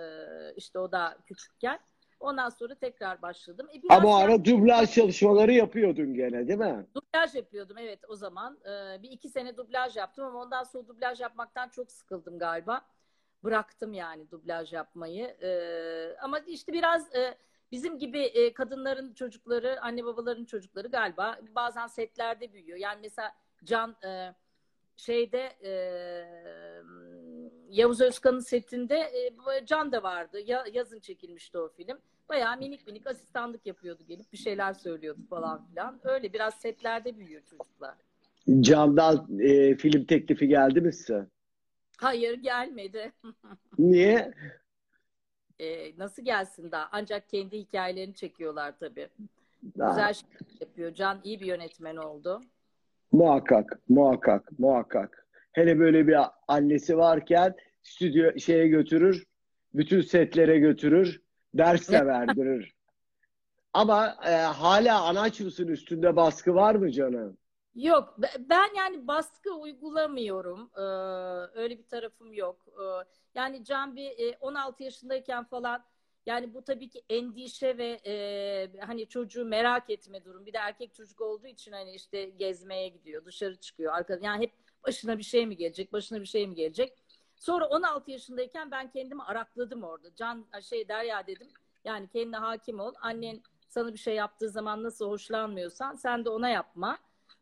işte 0.55 0.79
o 0.79 0.91
da 0.91 1.17
küçükken. 1.25 1.79
Ondan 2.19 2.49
sonra 2.49 2.75
tekrar 2.75 3.21
başladım. 3.21 3.67
E 3.73 3.81
Ama 3.89 4.17
ara 4.17 4.45
dublaj 4.45 4.93
çalışmaları 4.93 5.53
yapıyordun 5.53 6.13
gene 6.13 6.47
değil 6.47 6.59
mi? 6.59 6.85
Dublaj 6.95 7.35
yapıyordum 7.35 7.77
evet 7.77 7.99
o 8.07 8.15
zaman. 8.15 8.57
Ee, 8.65 9.03
bir 9.03 9.11
iki 9.11 9.29
sene 9.29 9.57
dublaj 9.57 9.95
yaptım 9.95 10.25
ama 10.25 10.41
ondan 10.41 10.63
sonra 10.63 10.87
dublaj 10.87 11.19
yapmaktan 11.21 11.69
çok 11.69 11.91
sıkıldım 11.91 12.39
galiba. 12.39 12.81
Bıraktım 13.43 13.93
yani 13.93 14.31
dublaj 14.31 14.73
yapmayı. 14.73 15.25
Ee, 15.25 16.15
ama 16.21 16.39
işte 16.39 16.73
biraz 16.73 17.15
e, 17.15 17.37
bizim 17.73 17.99
gibi 17.99 18.19
e, 18.19 18.53
kadınların 18.53 19.13
çocukları, 19.13 19.81
anne 19.81 20.05
babaların 20.05 20.45
çocukları 20.45 20.87
galiba 20.87 21.39
bazen 21.55 21.87
setlerde 21.87 22.53
büyüyor. 22.53 22.77
Yani 22.77 22.99
mesela 23.01 23.31
Can 23.63 23.95
e, 24.05 24.33
şeyde 24.97 25.51
e, 25.63 25.71
Yavuz 27.69 28.01
Özkan'ın 28.01 28.39
setinde 28.39 28.95
e, 28.95 29.65
Can 29.65 29.91
da 29.91 30.03
vardı. 30.03 30.39
Ya, 30.45 30.65
yazın 30.73 30.99
çekilmişti 30.99 31.57
o 31.57 31.69
film. 31.69 31.97
Bayağı 32.29 32.57
minik 32.57 32.87
minik 32.87 33.07
asistanlık 33.07 33.65
yapıyordu 33.65 34.03
gelip 34.07 34.31
bir 34.33 34.37
şeyler 34.37 34.73
söylüyordu 34.73 35.21
falan 35.29 35.65
filan. 35.65 35.99
Öyle 36.03 36.33
biraz 36.33 36.53
setlerde 36.53 37.17
büyüyor 37.17 37.41
çocuklar. 37.41 37.95
Can'dan 38.59 39.39
e, 39.39 39.75
film 39.75 40.05
teklifi 40.05 40.47
geldi 40.47 40.81
mi 40.81 40.93
size? 40.93 41.27
Hayır 41.97 42.33
gelmedi. 42.33 43.11
Niye? 43.77 44.33
E, 45.59 45.97
nasıl 45.97 46.23
gelsin 46.25 46.71
daha? 46.71 46.89
Ancak 46.91 47.29
kendi 47.29 47.57
hikayelerini 47.57 48.15
çekiyorlar 48.15 48.73
tabii. 48.79 49.09
Daha. 49.77 49.89
Güzel 49.89 50.13
şey 50.13 50.29
yapıyor. 50.61 50.93
Can 50.93 51.21
iyi 51.23 51.39
bir 51.39 51.45
yönetmen 51.45 51.95
oldu. 51.95 52.41
Muhakkak, 53.11 53.79
muhakkak, 53.89 54.59
muhakkak. 54.59 55.27
Hele 55.51 55.79
böyle 55.79 56.07
bir 56.07 56.17
annesi 56.47 56.97
varken 56.97 57.55
stüdyo 57.83 58.39
şeye 58.39 58.67
götürür, 58.67 59.25
bütün 59.73 60.01
setlere 60.01 60.59
götürür, 60.59 61.21
ders 61.53 61.89
de 61.91 62.05
verdirir. 62.05 62.73
Ama 63.73 64.15
e, 64.25 64.31
hala 64.31 65.01
anaç 65.01 65.39
mısın 65.39 65.67
üstünde 65.67 66.15
baskı 66.15 66.55
var 66.55 66.75
mı 66.75 66.91
canım? 66.91 67.37
Yok 67.75 68.15
ben 68.39 68.75
yani 68.77 69.07
baskı 69.07 69.53
uygulamıyorum. 69.53 70.71
Ee, 70.77 70.81
öyle 71.59 71.77
bir 71.79 71.87
tarafım 71.87 72.33
yok. 72.33 72.65
Ee, 72.67 72.83
yani 73.35 73.63
Can 73.65 73.95
bir 73.95 74.35
16 74.41 74.83
yaşındayken 74.83 75.43
falan 75.43 75.85
yani 76.25 76.53
bu 76.53 76.63
tabii 76.63 76.89
ki 76.89 77.01
endişe 77.09 77.77
ve 77.77 78.01
e, 78.05 78.79
hani 78.79 79.07
çocuğu 79.07 79.45
merak 79.45 79.89
etme 79.89 80.25
durum. 80.25 80.45
Bir 80.45 80.53
de 80.53 80.57
erkek 80.57 80.93
çocuk 80.95 81.21
olduğu 81.21 81.47
için 81.47 81.71
hani 81.71 81.91
işte 81.91 82.25
gezmeye 82.25 82.87
gidiyor, 82.87 83.25
dışarı 83.25 83.55
çıkıyor. 83.55 83.93
Arka, 83.93 84.19
yani 84.21 84.43
hep 84.43 84.51
başına 84.87 85.17
bir 85.17 85.23
şey 85.23 85.45
mi 85.47 85.57
gelecek, 85.57 85.93
başına 85.93 86.21
bir 86.21 86.25
şey 86.25 86.47
mi 86.47 86.55
gelecek? 86.55 86.93
Sonra 87.35 87.65
16 87.65 88.11
yaşındayken 88.11 88.71
ben 88.71 88.91
kendimi 88.91 89.23
arakladım 89.23 89.83
orada. 89.83 90.15
Can 90.15 90.45
şey 90.61 90.87
Derya 90.87 91.27
dedim. 91.27 91.47
Yani 91.85 92.07
kendine 92.07 92.37
hakim 92.37 92.79
ol. 92.79 92.93
Annen 93.01 93.41
sana 93.69 93.93
bir 93.93 93.97
şey 93.97 94.15
yaptığı 94.15 94.49
zaman 94.49 94.83
nasıl 94.83 95.09
hoşlanmıyorsan 95.09 95.95
sen 95.95 96.25
de 96.25 96.29
ona 96.29 96.49
yapma. 96.49 96.97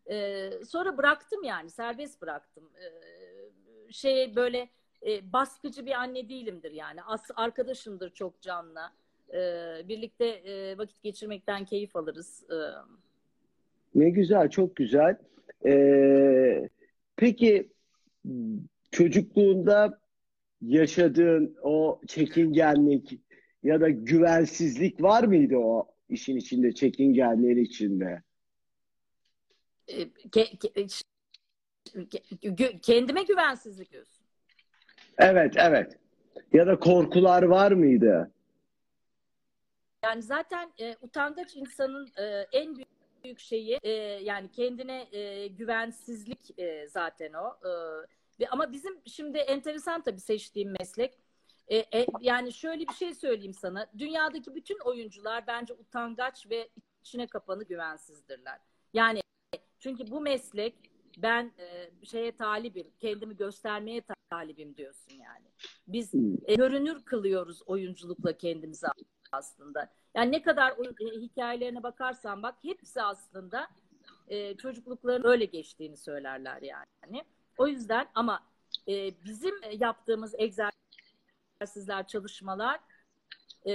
Ee, 0.09 0.49
sonra 0.67 0.97
bıraktım 0.97 1.43
yani 1.43 1.69
serbest 1.69 2.21
bıraktım. 2.21 2.69
Ee, 2.75 3.91
şey 3.91 4.35
böyle 4.35 4.69
e, 5.07 5.33
baskıcı 5.33 5.85
bir 5.85 5.91
anne 5.91 6.29
değilimdir 6.29 6.71
yani. 6.71 7.03
As 7.03 7.23
arkadaşımdır 7.35 8.09
çok 8.09 8.41
canlı. 8.41 8.81
Ee, 9.33 9.87
birlikte 9.87 10.25
e, 10.25 10.77
vakit 10.77 11.03
geçirmekten 11.03 11.65
keyif 11.65 11.95
alırız. 11.95 12.43
Ee, 12.51 12.55
ne 13.95 14.09
güzel, 14.09 14.49
çok 14.49 14.75
güzel. 14.75 15.17
Ee, 15.65 16.69
peki 17.15 17.69
çocukluğunda 18.91 19.99
yaşadığın 20.61 21.57
o 21.61 22.01
çekingenlik 22.07 23.19
ya 23.63 23.81
da 23.81 23.89
güvensizlik 23.89 25.01
var 25.01 25.23
mıydı 25.23 25.57
o 25.57 25.87
işin 26.09 26.37
içinde, 26.37 26.71
çekingenliğin 26.71 27.57
içinde? 27.57 28.23
Ke, 30.31 30.45
ke, 32.55 32.79
kendime 32.81 33.23
güvensizlik 33.23 33.91
diyorsun. 33.91 34.25
Evet, 35.17 35.53
evet. 35.57 35.97
Ya 36.53 36.67
da 36.67 36.79
korkular 36.79 37.43
var 37.43 37.71
mıydı? 37.71 38.31
Yani 40.03 40.21
zaten 40.21 40.71
e, 40.79 40.95
utangaç 41.01 41.55
insanın 41.55 42.07
e, 42.17 42.45
en 42.51 42.75
büyük 42.75 42.87
büyük 43.23 43.39
şeyi 43.39 43.79
e, 43.83 43.91
yani 44.23 44.51
kendine 44.51 45.07
e, 45.11 45.47
güvensizlik 45.47 46.59
e, 46.59 46.87
zaten 46.87 47.33
o. 47.33 47.47
E, 47.67 47.71
ve 48.39 48.47
ama 48.49 48.71
bizim 48.71 49.01
şimdi 49.05 49.37
enteresan 49.37 50.01
tabii 50.01 50.19
seçtiğim 50.19 50.73
meslek. 50.79 51.13
E, 51.67 51.77
e, 51.77 52.05
yani 52.21 52.53
şöyle 52.53 52.87
bir 52.87 52.93
şey 52.93 53.13
söyleyeyim 53.13 53.53
sana. 53.53 53.87
Dünyadaki 53.97 54.55
bütün 54.55 54.79
oyuncular 54.79 55.47
bence 55.47 55.73
utangaç 55.73 56.49
ve 56.49 56.69
içine 57.01 57.27
kapanı 57.27 57.63
güvensizdirler. 57.63 58.59
Yani 58.93 59.20
çünkü 59.81 60.11
bu 60.11 60.21
meslek 60.21 60.75
ben 61.17 61.51
e, 61.59 61.89
şeye 62.05 62.31
talibim, 62.31 62.87
kendimi 62.99 63.37
göstermeye 63.37 64.01
talibim 64.29 64.77
diyorsun 64.77 65.13
yani. 65.13 65.45
Biz 65.87 66.13
hmm. 66.13 66.35
e, 66.45 66.55
görünür 66.55 67.03
kılıyoruz 67.05 67.61
oyunculukla 67.65 68.37
kendimizi 68.37 68.87
aslında. 69.31 69.93
Yani 70.15 70.31
ne 70.31 70.41
kadar 70.41 70.71
o, 70.71 70.83
e, 70.83 71.21
hikayelerine 71.21 71.83
bakarsan 71.83 72.43
bak 72.43 72.55
hepsi 72.61 73.01
aslında 73.01 73.67
e, 74.27 74.57
çocuklukların 74.57 75.23
öyle 75.23 75.45
geçtiğini 75.45 75.97
söylerler 75.97 76.61
yani. 76.61 77.23
O 77.57 77.67
yüzden 77.67 78.07
ama 78.15 78.43
e, 78.87 79.23
bizim 79.25 79.55
yaptığımız 79.79 80.35
egzersizler, 80.37 82.07
çalışmalar 82.07 82.79
e, 83.65 83.71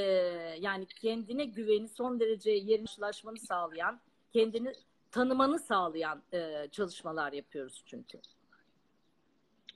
yani 0.60 0.86
kendine 0.86 1.44
güveni 1.44 1.88
son 1.88 2.20
derece 2.20 2.50
yerine 2.50 3.36
sağlayan, 3.48 4.00
kendini 4.32 4.72
tanımanı 5.10 5.58
sağlayan 5.58 6.22
e, 6.32 6.68
çalışmalar 6.70 7.32
yapıyoruz 7.32 7.82
çünkü. 7.86 8.18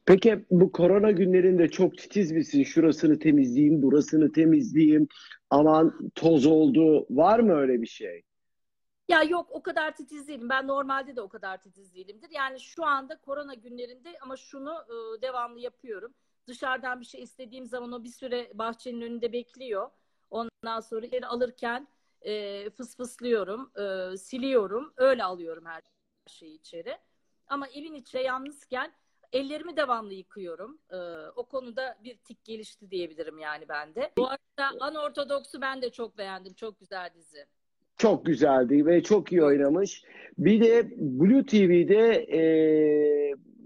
Peki 0.06 0.44
bu 0.50 0.72
korona 0.72 1.10
günlerinde 1.10 1.68
çok 1.68 1.98
titiz 1.98 2.32
misin? 2.32 2.62
Şurasını 2.64 3.18
temizleyeyim, 3.18 3.82
burasını 3.82 4.32
temizleyeyim. 4.32 5.08
Aman 5.50 6.10
toz 6.14 6.46
oldu. 6.46 7.06
Var 7.10 7.38
mı 7.38 7.52
öyle 7.52 7.82
bir 7.82 7.86
şey? 7.86 8.22
Ya 9.08 9.22
yok 9.22 9.46
o 9.50 9.62
kadar 9.62 9.96
titiz 9.96 10.28
değilim. 10.28 10.48
Ben 10.48 10.66
normalde 10.66 11.16
de 11.16 11.20
o 11.20 11.28
kadar 11.28 11.62
titiz 11.62 11.94
değilimdir. 11.94 12.30
Yani 12.30 12.60
şu 12.60 12.84
anda 12.84 13.16
korona 13.16 13.54
günlerinde 13.54 14.16
ama 14.20 14.36
şunu 14.36 14.72
e, 14.72 15.22
devamlı 15.22 15.60
yapıyorum. 15.60 16.14
Dışarıdan 16.46 17.00
bir 17.00 17.06
şey 17.06 17.22
istediğim 17.22 17.66
zaman 17.66 17.92
o 17.92 18.04
bir 18.04 18.08
süre 18.08 18.50
bahçenin 18.54 19.00
önünde 19.00 19.32
bekliyor. 19.32 19.90
Ondan 20.30 20.80
sonra 20.80 21.06
alırken 21.28 21.88
e, 22.22 22.70
fısfıslıyorum, 22.70 23.70
e, 23.76 24.16
siliyorum. 24.16 24.92
Öyle 24.96 25.24
alıyorum 25.24 25.64
her 25.66 25.82
şeyi 26.26 26.58
içeri. 26.58 26.98
Ama 27.46 27.68
evin 27.68 27.94
içinde 27.94 28.22
yalnızken 28.22 28.92
ellerimi 29.32 29.76
devamlı 29.76 30.14
yıkıyorum. 30.14 30.78
E, 30.90 30.96
o 31.36 31.44
konuda 31.44 31.98
bir 32.04 32.16
tik 32.16 32.44
gelişti 32.44 32.90
diyebilirim 32.90 33.38
yani 33.38 33.68
bende. 33.68 34.12
Bu 34.18 34.28
arada 34.28 34.76
Anortodoks'u 34.80 35.60
ben 35.60 35.82
de 35.82 35.90
çok 35.90 36.18
beğendim. 36.18 36.54
Çok 36.54 36.80
güzel 36.80 37.10
dizi. 37.14 37.46
Çok 37.96 38.26
güzeldi 38.26 38.86
ve 38.86 39.02
çok 39.02 39.32
iyi 39.32 39.44
oynamış. 39.44 40.04
Bir 40.38 40.60
de 40.60 40.90
Blue 40.96 41.46
TV'de 41.46 42.12
e, 42.12 42.40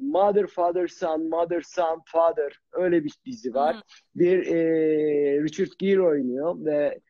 Mother, 0.01 0.47
Father, 0.47 0.89
Son, 0.89 1.29
Mother, 1.29 1.61
Son, 1.61 2.03
Father 2.07 2.61
öyle 2.73 3.05
bir 3.05 3.13
dizi 3.27 3.55
var. 3.55 3.75
Hmm. 3.75 3.83
Bir 4.15 4.47
e, 4.47 5.43
Richard 5.43 5.73
Gere 5.79 6.03
oynuyor 6.03 6.65
ve 6.65 7.01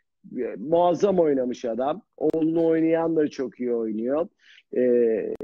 muazzam 0.59 1.19
oynamış 1.19 1.65
adam. 1.65 2.03
Oğlunu 2.17 2.67
oynayan 2.67 3.17
da 3.17 3.29
çok 3.29 3.61
iyi 3.61 3.75
oynuyor. 3.75 4.29
Ee, 4.77 5.35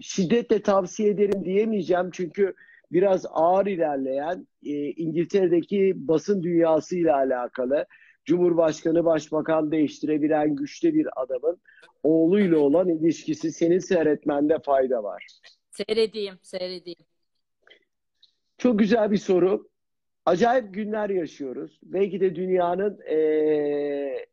şiddetle 0.00 0.62
tavsiye 0.62 1.10
ederim 1.10 1.44
diyemeyeceğim 1.44 2.10
çünkü 2.12 2.54
biraz 2.92 3.26
ağır 3.30 3.66
ilerleyen 3.66 4.46
e, 4.66 4.72
İngiltere'deki 4.90 5.92
basın 5.96 6.42
dünyasıyla 6.42 7.16
alakalı. 7.16 7.86
Cumhurbaşkanı, 8.24 9.04
başbakan 9.04 9.72
değiştirebilen 9.72 10.56
güçte 10.56 10.94
bir 10.94 11.08
adamın 11.16 11.60
oğluyla 12.02 12.58
olan 12.58 12.88
ilişkisi 12.88 13.52
senin 13.52 13.78
seyretmende 13.78 14.58
fayda 14.64 15.02
var. 15.02 15.26
Seyredeyim, 15.70 16.34
seyredeyim. 16.42 17.04
Çok 18.58 18.78
güzel 18.78 19.10
bir 19.10 19.16
soru. 19.16 19.68
Acayip 20.26 20.74
günler 20.74 21.10
yaşıyoruz. 21.10 21.80
Belki 21.82 22.20
de 22.20 22.34
dünyanın 22.34 22.98
eee, 23.10 24.26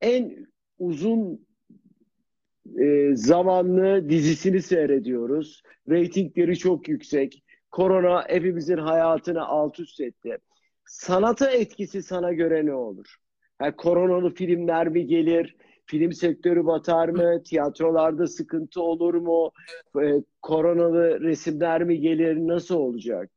en 0.00 0.46
uzun 0.78 1.46
eee, 2.78 3.16
zamanlı 3.16 4.08
dizisini 4.08 4.62
seyrediyoruz. 4.62 5.62
Reytingleri 5.88 6.58
çok 6.58 6.88
yüksek. 6.88 7.42
Korona 7.70 8.24
hepimizin 8.28 8.76
hayatını 8.76 9.46
alt 9.46 9.80
üst 9.80 10.00
etti. 10.00 10.38
Sanata 10.84 11.50
etkisi 11.50 12.02
sana 12.02 12.32
göre 12.32 12.66
ne 12.66 12.74
olur? 12.74 13.16
Yani 13.62 13.76
koronalı 13.76 14.34
filmler 14.34 14.88
mi 14.88 15.06
gelir? 15.06 15.56
Film 15.86 16.12
sektörü 16.12 16.66
batar 16.66 17.08
mı? 17.08 17.42
Tiyatrolarda 17.42 18.26
sıkıntı 18.26 18.82
olur 18.82 19.14
mu? 19.14 19.50
Eee, 20.02 20.22
koronalı 20.42 21.20
resimler 21.20 21.84
mi 21.84 22.00
gelir? 22.00 22.36
Nasıl 22.36 22.74
olacak? 22.76 23.30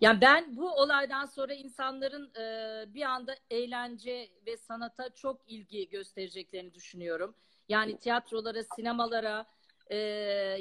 Yani 0.00 0.20
ben 0.20 0.56
bu 0.56 0.70
olaydan 0.74 1.24
sonra 1.24 1.54
insanların 1.54 2.32
e, 2.34 2.94
bir 2.94 3.02
anda 3.02 3.36
eğlence 3.50 4.30
ve 4.46 4.56
sanata 4.56 5.14
çok 5.14 5.40
ilgi 5.46 5.88
göstereceklerini 5.88 6.74
düşünüyorum. 6.74 7.34
Yani 7.68 7.98
tiyatrolara, 7.98 8.62
sinemalara, 8.76 9.46
e, 9.90 9.96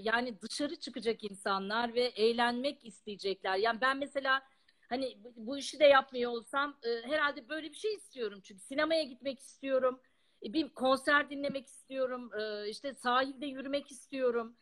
yani 0.04 0.42
dışarı 0.42 0.76
çıkacak 0.76 1.24
insanlar 1.24 1.94
ve 1.94 2.02
eğlenmek 2.04 2.86
isteyecekler. 2.86 3.56
Yani 3.58 3.82
ben 3.82 3.98
mesela 3.98 4.42
hani 4.90 5.18
bu- 5.36 5.58
işi 5.58 5.80
de 5.80 5.86
yapmıyor 5.86 6.32
olsam 6.32 6.78
e, 6.84 7.08
herhalde 7.08 7.50
böyle 7.50 7.70
bir 7.70 7.76
şey 7.76 7.94
istiyorum. 7.94 8.40
Çünkü 8.44 8.62
sinemaya 8.62 9.04
gitmek 9.04 9.40
istiyorum, 9.40 10.00
e, 10.46 10.54
bir 10.54 10.70
konser 10.70 11.30
dinlemek 11.30 11.68
istiyorum, 11.68 12.32
e, 12.40 12.70
işte 12.70 12.94
sahilde 12.94 13.46
yürümek 13.46 13.92
istiyorum. 13.92 14.56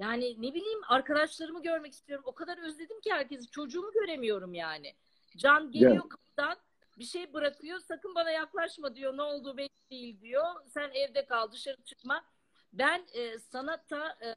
Yani 0.00 0.36
ne 0.42 0.54
bileyim 0.54 0.80
arkadaşlarımı 0.88 1.62
görmek 1.62 1.92
istiyorum. 1.92 2.24
O 2.28 2.32
kadar 2.32 2.58
özledim 2.58 3.00
ki 3.00 3.12
herkesi. 3.12 3.50
Çocuğumu 3.50 3.92
göremiyorum 3.92 4.54
yani. 4.54 4.94
Can 5.36 5.70
geliyor 5.70 5.94
Ya. 5.94 6.08
kapıdan 6.08 6.56
bir 6.98 7.04
şey 7.04 7.32
bırakıyor. 7.32 7.78
Sakın 7.80 8.14
bana 8.14 8.30
yaklaşma 8.30 8.94
diyor. 8.96 9.16
Ne 9.16 9.22
olduğu 9.22 9.56
belli 9.56 9.68
değil 9.90 10.20
diyor. 10.20 10.44
Sen 10.68 10.90
evde 10.94 11.26
kal 11.26 11.52
dışarı 11.52 11.82
çıkma. 11.82 12.24
Ben 12.72 13.06
e, 13.12 13.38
sanata 13.38 14.18
e, 14.22 14.34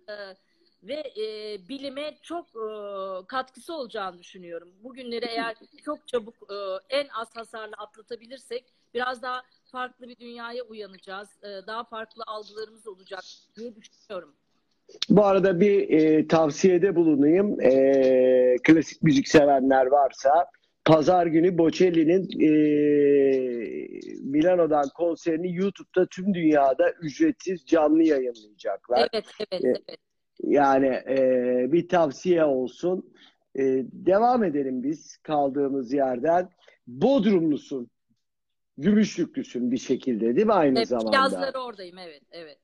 ve 0.84 1.13
e, 1.17 1.58
bilime 1.69 2.17
çok 2.21 2.47
e, 2.49 2.67
katkısı 3.28 3.73
olacağını 3.73 4.19
düşünüyorum. 4.19 4.73
Bugünleri 4.84 5.26
eğer 5.26 5.56
çok 5.86 6.08
çabuk 6.08 6.36
e, 6.52 6.56
en 6.89 7.08
az 7.08 7.36
hasarla 7.36 7.76
atlatabilirsek 7.78 8.73
biraz 8.93 9.21
daha 9.21 9.43
farklı 9.65 10.08
bir 10.08 10.17
dünyaya 10.17 10.63
uyanacağız. 10.63 11.43
E, 11.43 11.47
daha 11.67 11.84
farklı 11.84 12.23
algılarımız 12.28 12.88
olacak 12.88 13.23
diye 13.56 13.76
düşünüyorum. 13.76 14.36
Bu 15.09 15.25
arada 15.25 15.59
bir 15.59 15.89
e, 15.89 16.27
tavsiyede 16.27 16.95
bulunayım. 16.95 17.61
E, 17.61 18.55
klasik 18.63 19.03
müzik 19.03 19.27
sevenler 19.27 19.85
varsa 19.85 20.45
Pazar 20.85 21.27
günü 21.27 21.57
Bocelli'nin 21.57 22.23
e, 22.41 22.49
Milano'dan 24.23 24.89
konserini 24.95 25.55
YouTube'da 25.55 26.05
tüm 26.05 26.33
dünyada 26.33 26.91
ücretsiz 27.01 27.65
canlı 27.65 28.03
yayınlayacaklar. 28.03 29.09
Evet, 29.13 29.25
evet, 29.51 29.65
E, 29.65 29.67
evet. 29.67 29.99
Yani 30.43 30.87
e, 30.87 31.17
bir 31.71 31.87
tavsiye 31.87 32.43
olsun. 32.43 33.13
E, 33.55 33.61
devam 33.91 34.43
edelim 34.43 34.83
biz 34.83 35.17
kaldığımız 35.17 35.93
yerden. 35.93 36.49
Bodrumlusun. 36.87 37.89
Gümüşlüklüsün 38.77 39.71
bir 39.71 39.77
şekilde 39.77 40.35
değil 40.35 40.47
mi 40.47 40.53
aynı 40.53 40.77
Evet, 40.79 40.87
zamanda? 40.87 41.15
yazları 41.17 41.59
oradayım, 41.59 41.97
evet, 41.97 42.21
evet. 42.31 42.57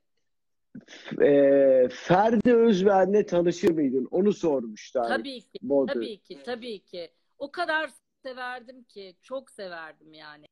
E, 1.21 1.89
Ferdi 1.91 2.55
Özben'le 2.55 3.23
tanışır 3.23 3.71
mıydın? 3.71 4.07
Onu 4.11 4.33
sormuşlar. 4.33 5.07
Tabii 5.07 5.41
ki, 5.41 5.59
Bodrum. 5.61 5.93
tabii 5.93 6.17
ki, 6.17 6.43
tabii 6.45 6.79
ki. 6.79 7.11
O 7.37 7.51
kadar 7.51 7.89
severdim 8.23 8.83
ki, 8.83 9.15
çok 9.21 9.51
severdim 9.51 10.13
yani. 10.13 10.45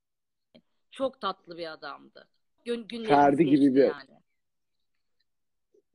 Çok 0.92 1.22
tatlı 1.22 1.58
bir 1.58 1.72
adamdı. 1.72 2.28
Gün, 2.66 2.88
günlerimiz 2.88 3.08
Ferdi 3.08 3.46
gibi 3.46 3.76
bir- 3.76 3.84
yani. 3.84 4.10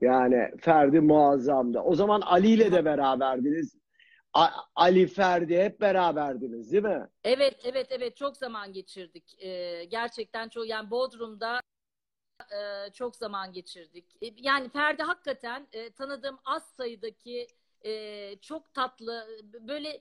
Yani 0.00 0.50
Ferdi 0.60 1.00
muazzamdı. 1.00 1.80
O 1.80 1.94
zaman 1.94 2.20
Ali 2.20 2.48
ile 2.48 2.72
de 2.72 2.84
beraberdiniz. 2.84 3.76
A- 4.32 4.60
Ali, 4.74 5.06
Ferdi 5.06 5.58
hep 5.58 5.80
beraberdiniz 5.80 6.72
değil 6.72 6.82
mi? 6.82 7.08
Evet, 7.24 7.56
evet, 7.64 7.86
evet. 7.90 8.16
Çok 8.16 8.36
zaman 8.36 8.72
geçirdik. 8.72 9.42
Ee, 9.42 9.84
gerçekten 9.84 10.48
çok, 10.48 10.68
yani 10.68 10.90
Bodrum'da 10.90 11.60
e, 12.40 12.90
çok 12.92 13.16
zaman 13.16 13.52
geçirdik. 13.52 14.04
E, 14.22 14.26
yani 14.36 14.68
Ferdi 14.68 15.02
hakikaten 15.02 15.66
e, 15.72 15.90
tanıdığım 15.90 16.38
az 16.44 16.62
sayıdaki 16.76 17.46
e, 17.84 18.36
çok 18.36 18.74
tatlı, 18.74 19.26
böyle 19.68 20.00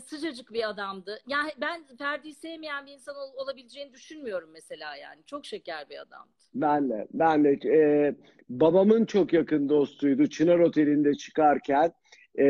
sıcacık 0.00 0.52
bir 0.52 0.68
adamdı. 0.68 1.18
Yani 1.26 1.50
ben 1.60 1.96
Ferdi'yi 1.98 2.34
sevmeyen 2.34 2.86
bir 2.86 2.92
insan 2.92 3.16
ol- 3.16 3.34
olabileceğini 3.36 3.92
düşünmüyorum 3.92 4.50
mesela 4.52 4.96
yani. 4.96 5.20
Çok 5.26 5.46
şeker 5.46 5.88
bir 5.90 5.98
adamdı. 6.02 6.32
Ben 6.54 6.90
de. 6.90 7.06
Ben 7.12 7.44
de. 7.44 7.50
e, 7.68 8.14
babamın 8.48 9.04
çok 9.04 9.32
yakın 9.32 9.68
dostuydu. 9.68 10.26
Çınar 10.26 10.58
Oteli'nde 10.58 11.14
çıkarken 11.14 11.92
e, 12.38 12.44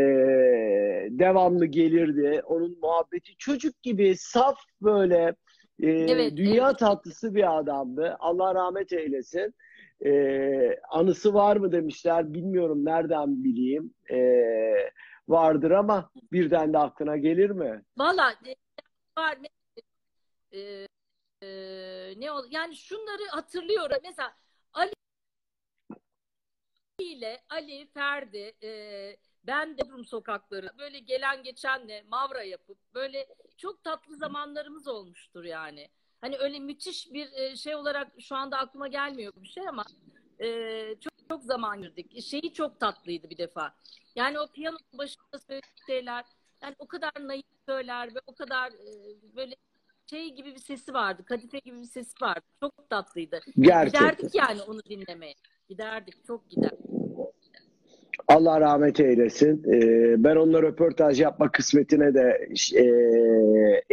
devamlı 1.10 1.66
gelirdi. 1.66 2.42
Onun 2.46 2.78
muhabbeti 2.80 3.36
çocuk 3.38 3.82
gibi 3.82 4.16
saf 4.16 4.58
böyle 4.82 5.34
e, 5.80 5.88
Evet, 5.88 6.36
dünya 6.36 6.68
evet. 6.68 6.78
tatlısı 6.78 7.34
bir 7.34 7.58
adamdı. 7.58 8.16
Allah 8.18 8.54
rahmet 8.54 8.92
eylesin. 8.92 9.54
E, 10.04 10.80
anısı 10.90 11.34
var 11.34 11.56
mı 11.56 11.72
demişler. 11.72 12.34
Bilmiyorum 12.34 12.84
nereden 12.84 13.44
bileyim. 13.44 13.94
E, 14.10 14.18
vardır 15.28 15.70
ama 15.70 16.10
birden 16.32 16.72
de 16.72 16.78
aklına 16.78 17.16
gelir 17.16 17.50
mi? 17.50 17.82
Valla 17.98 18.32
e, 18.46 18.54
var 19.18 19.38
e, 20.52 20.86
e, 21.42 21.48
ne 22.16 22.32
ol 22.32 22.44
yani 22.50 22.76
şunları 22.76 23.28
hatırlıyorum. 23.30 23.98
Mesela 24.04 24.36
Ali 24.72 24.92
ile 26.98 27.42
Ali 27.48 27.86
Ferdi 27.86 28.52
e, 28.62 29.16
ben 29.46 29.78
de 29.78 29.82
Bodrum 30.02 30.04
sokakları 30.04 30.70
böyle 30.78 30.98
gelen 30.98 31.42
geçenle 31.42 32.04
mavra 32.08 32.42
yapıp 32.42 32.78
böyle 32.94 33.26
çok 33.56 33.84
tatlı 33.84 34.16
zamanlarımız 34.16 34.88
olmuştur 34.88 35.44
yani. 35.44 35.88
Hani 36.20 36.36
öyle 36.38 36.58
müthiş 36.58 37.12
bir 37.12 37.32
e, 37.32 37.56
şey 37.56 37.74
olarak 37.74 38.08
şu 38.20 38.36
anda 38.36 38.58
aklıma 38.58 38.88
gelmiyor 38.88 39.32
bir 39.36 39.48
şey 39.48 39.68
ama 39.68 39.84
e, 40.40 40.48
çok 41.00 41.12
çok 41.28 41.44
zaman 41.44 41.82
girdik. 41.82 42.22
Şeyi 42.22 42.52
çok 42.52 42.80
tatlıydı 42.80 43.30
bir 43.30 43.38
defa. 43.38 43.74
Yani 44.16 44.40
o 44.40 44.46
piyanonun 44.52 44.98
başında 44.98 45.38
söylediği 45.46 45.86
şeyler 45.86 46.24
yani 46.62 46.74
o 46.78 46.86
kadar 46.86 47.12
naif 47.20 47.44
söyler 47.68 48.14
ve 48.14 48.18
o 48.26 48.34
kadar 48.34 48.72
e, 48.72 49.16
böyle 49.36 49.56
şey 50.10 50.34
gibi 50.34 50.54
bir 50.54 50.60
sesi 50.60 50.94
vardı. 50.94 51.24
Kadife 51.24 51.58
gibi 51.58 51.80
bir 51.80 51.86
sesi 51.86 52.14
vardı. 52.22 52.44
Çok 52.60 52.90
tatlıydı. 52.90 53.40
Gerçekten. 53.58 54.10
Giderdik 54.10 54.34
yani 54.34 54.62
onu 54.62 54.84
dinlemeye. 54.84 55.34
Giderdik. 55.68 56.26
Çok 56.26 56.50
gider. 56.50 56.72
Allah 58.28 58.60
rahmet 58.60 59.00
eylesin. 59.00 59.64
Ee, 59.72 60.24
ben 60.24 60.36
onunla 60.36 60.62
röportaj 60.62 61.20
yapma 61.20 61.52
kısmetine 61.52 62.14
de 62.14 62.48
e, 62.74 62.84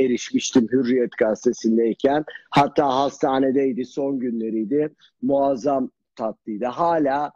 erişmiştim 0.04 0.68
Hürriyet 0.72 1.18
gazetesindeyken. 1.18 2.26
Hatta 2.50 2.96
hastanedeydi, 2.96 3.86
son 3.86 4.20
günleriydi. 4.20 4.96
Muazzam 5.22 5.92
tatlıydı. 6.16 6.66
Hala 6.66 7.32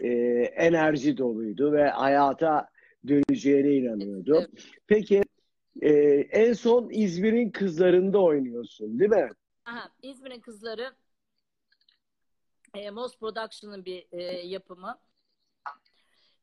e, 0.00 0.08
enerji 0.56 1.18
doluydu 1.18 1.72
ve 1.72 1.88
hayata 1.88 2.68
döneceğine 3.08 3.72
inanıyordu. 3.72 4.36
Evet. 4.38 4.50
Peki 4.86 5.22
e, 5.82 5.92
en 6.30 6.52
son 6.52 6.90
İzmir'in 6.90 7.50
kızlarında 7.50 8.18
oynuyorsun 8.18 8.98
değil 8.98 9.10
mi? 9.10 9.28
Aha, 9.64 9.88
İzmir'in 10.02 10.40
kızları 10.40 10.90
e, 12.74 12.90
Moss 12.90 13.18
Production'ın 13.18 13.84
bir 13.84 14.06
e, 14.12 14.22
yapımı. 14.46 14.98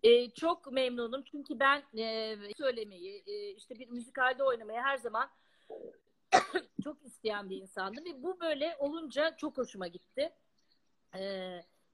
E, 0.04 0.32
çok 0.32 0.72
memnunum 0.72 1.24
çünkü 1.24 1.60
ben 1.60 1.84
e, 1.98 2.38
söylemeyi, 2.58 3.24
e, 3.28 3.50
işte 3.50 3.80
bir 3.80 3.88
müzikalde 3.88 4.44
oynamayı 4.44 4.80
her 4.80 4.98
zaman 4.98 5.30
çok 6.84 7.06
isteyen 7.06 7.50
bir 7.50 7.58
insandım 7.58 8.06
ve 8.06 8.24
bu 8.24 8.40
böyle 8.40 8.76
olunca 8.80 9.36
çok 9.38 9.58
hoşuma 9.58 9.88
gitti. 9.88 10.34
E, 11.16 11.22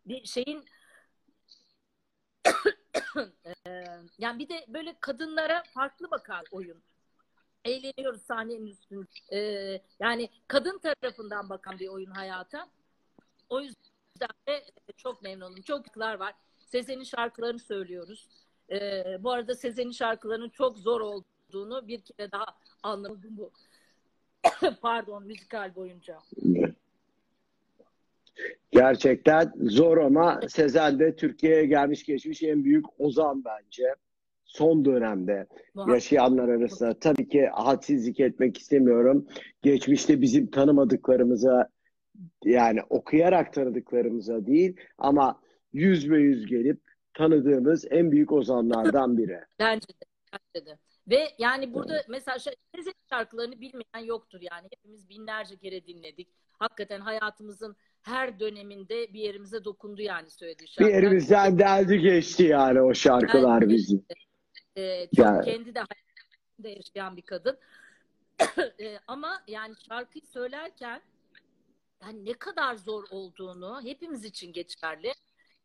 bir 0.05 0.25
şeyin 0.25 0.65
e, 3.45 3.83
yani 4.17 4.39
bir 4.39 4.49
de 4.49 4.65
böyle 4.67 4.95
kadınlara 4.99 5.63
farklı 5.73 6.11
bakan 6.11 6.43
oyun. 6.51 6.83
Eğleniyoruz 7.65 8.21
sahnenin 8.21 8.67
üstünde. 8.67 9.07
E, 9.31 9.39
yani 9.99 10.29
kadın 10.47 10.79
tarafından 10.79 11.49
bakan 11.49 11.79
bir 11.79 11.87
oyun 11.87 12.11
hayata. 12.11 12.69
O 13.49 13.61
yüzden 13.61 14.29
de 14.47 14.65
çok 14.97 15.21
memnunum. 15.21 15.61
Çok 15.61 15.87
yıklar 15.87 16.15
var. 16.15 16.35
Sezen'in 16.65 17.03
şarkılarını 17.03 17.59
söylüyoruz. 17.59 18.27
E, 18.71 19.03
bu 19.19 19.31
arada 19.31 19.55
Sezen'in 19.55 19.91
şarkılarının 19.91 20.49
çok 20.49 20.77
zor 20.77 21.01
olduğunu 21.01 21.87
bir 21.87 22.01
kere 22.01 22.31
daha 22.31 22.45
anladım 22.83 23.21
bu. 23.29 23.51
Pardon 24.81 25.23
müzikal 25.23 25.75
boyunca. 25.75 26.19
Gerçekten 28.71 29.53
zor 29.61 29.97
ama 29.97 30.41
Sezen 30.47 30.99
de 30.99 31.15
Türkiye'ye 31.15 31.65
gelmiş 31.65 32.03
geçmiş 32.05 32.43
en 32.43 32.63
büyük 32.63 32.85
ozan 32.99 33.43
bence. 33.45 33.95
Son 34.45 34.85
dönemde 34.85 35.47
yaşayanlar 35.87 36.49
arasında. 36.49 36.99
Tabii 36.99 37.29
ki 37.29 37.47
hadsizlik 37.53 38.19
etmek 38.19 38.57
istemiyorum. 38.57 39.27
Geçmişte 39.61 40.21
bizim 40.21 40.51
tanımadıklarımıza 40.51 41.69
yani 42.43 42.79
okuyarak 42.89 43.53
tanıdıklarımıza 43.53 44.45
değil 44.45 44.75
ama 44.97 45.39
yüz 45.75 46.09
ve 46.09 46.19
yüz 46.19 46.45
gelip 46.45 46.81
tanıdığımız 47.13 47.85
en 47.91 48.11
büyük 48.11 48.31
ozanlardan 48.31 49.17
biri. 49.17 49.39
Bence 49.59 49.87
de. 49.87 50.05
Bence 50.33 50.65
de. 50.65 50.77
Ve 51.09 51.27
yani 51.37 51.73
burada 51.73 52.03
mesela 52.09 52.39
şey- 52.39 52.55
Sezen 52.75 52.93
şarkılarını 53.09 53.61
bilmeyen 53.61 54.05
yoktur 54.05 54.39
yani. 54.41 54.67
Hepimiz 54.71 55.09
binlerce 55.09 55.57
kere 55.57 55.87
dinledik. 55.87 56.27
Hakikaten 56.59 56.99
hayatımızın 56.99 57.75
her 58.01 58.39
döneminde 58.39 59.13
bir 59.13 59.19
yerimize 59.19 59.63
dokundu 59.65 60.01
yani 60.01 60.29
söylediği 60.29 60.67
Bir 60.67 60.71
şarkılar. 60.71 60.99
elimizden 61.03 61.59
deldi 61.59 61.99
geçti 61.99 62.43
yani 62.43 62.81
o 62.81 62.93
şarkılar 62.93 63.61
Bence- 63.61 63.73
bizim. 63.75 64.05
Ee, 64.75 65.07
çok 65.15 65.25
Yani. 65.25 65.45
kendi 65.45 65.75
de 65.75 65.79
hayatında 65.79 66.69
yaşayan 66.69 67.17
bir 67.17 67.21
kadın. 67.21 67.57
Ee, 68.79 68.99
ama 69.07 69.43
yani 69.47 69.73
şarkıyı 69.89 70.25
söylerken 70.25 71.01
yani 72.01 72.25
ne 72.25 72.33
kadar 72.33 72.75
zor 72.75 73.03
olduğunu 73.11 73.81
hepimiz 73.83 74.25
için 74.25 74.53
geçerli. 74.53 75.11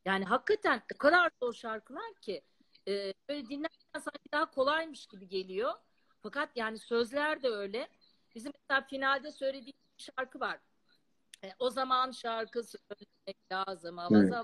Yani 0.05 0.25
hakikaten 0.25 0.83
o 0.95 0.99
kadar 0.99 1.31
zor 1.43 1.53
şarkılar 1.53 2.15
ki 2.21 2.43
e, 2.89 3.15
böyle 3.29 3.47
dinlerken 3.49 4.01
sanki 4.01 4.33
daha 4.33 4.51
kolaymış 4.51 5.07
gibi 5.07 5.29
geliyor. 5.29 5.73
Fakat 6.23 6.57
yani 6.57 6.79
sözler 6.79 7.43
de 7.43 7.49
öyle. 7.49 7.89
Bizim 8.35 8.53
mesela 8.63 8.87
finalde 8.87 9.33
söylediğim 9.33 9.79
bir 9.99 10.03
şarkı 10.03 10.41
var. 10.41 10.61
E, 11.45 11.53
o 11.59 11.71
zaman 11.71 12.11
şarkı 12.11 12.63
söylemek 12.65 13.53
lazım. 13.53 13.99
Avaz 13.99 14.13
Evet. 14.13 14.35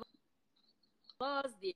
avaz 1.21 1.61
diye. 1.61 1.75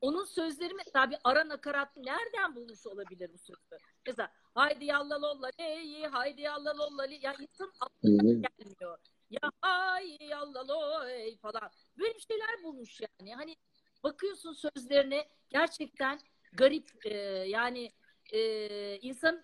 Onun 0.00 0.24
sözleri 0.24 0.74
mesela 0.74 1.10
bir 1.10 1.18
ara 1.24 1.48
nakarat 1.48 1.96
nereden 1.96 2.54
bulmuş 2.54 2.86
olabilir 2.86 3.30
bu 3.32 3.38
sözü? 3.38 3.58
Mesela 4.06 4.32
haydi 4.54 4.84
yallalolla 4.84 5.50
ey 5.58 6.02
haydi 6.02 6.40
yallalolla 6.40 7.02
li. 7.02 7.18
ya 7.22 7.34
insan 7.40 7.72
aklına 7.80 8.22
gelmiyor. 8.22 8.98
Ya 9.30 9.50
ay 9.62 10.16
yallalo 10.20 11.08
ey 11.08 11.36
falan. 11.36 11.70
Böyle 11.98 12.14
bir 12.14 12.20
şeyler 12.20 12.62
bulmuş 12.64 13.00
yani. 13.00 13.34
Hani 13.34 13.56
bakıyorsun 14.04 14.52
sözlerine 14.52 15.28
gerçekten 15.48 16.18
garip 16.52 16.88
e, 17.04 17.16
yani 17.48 17.90
e, 18.32 18.96
içine 18.96 19.40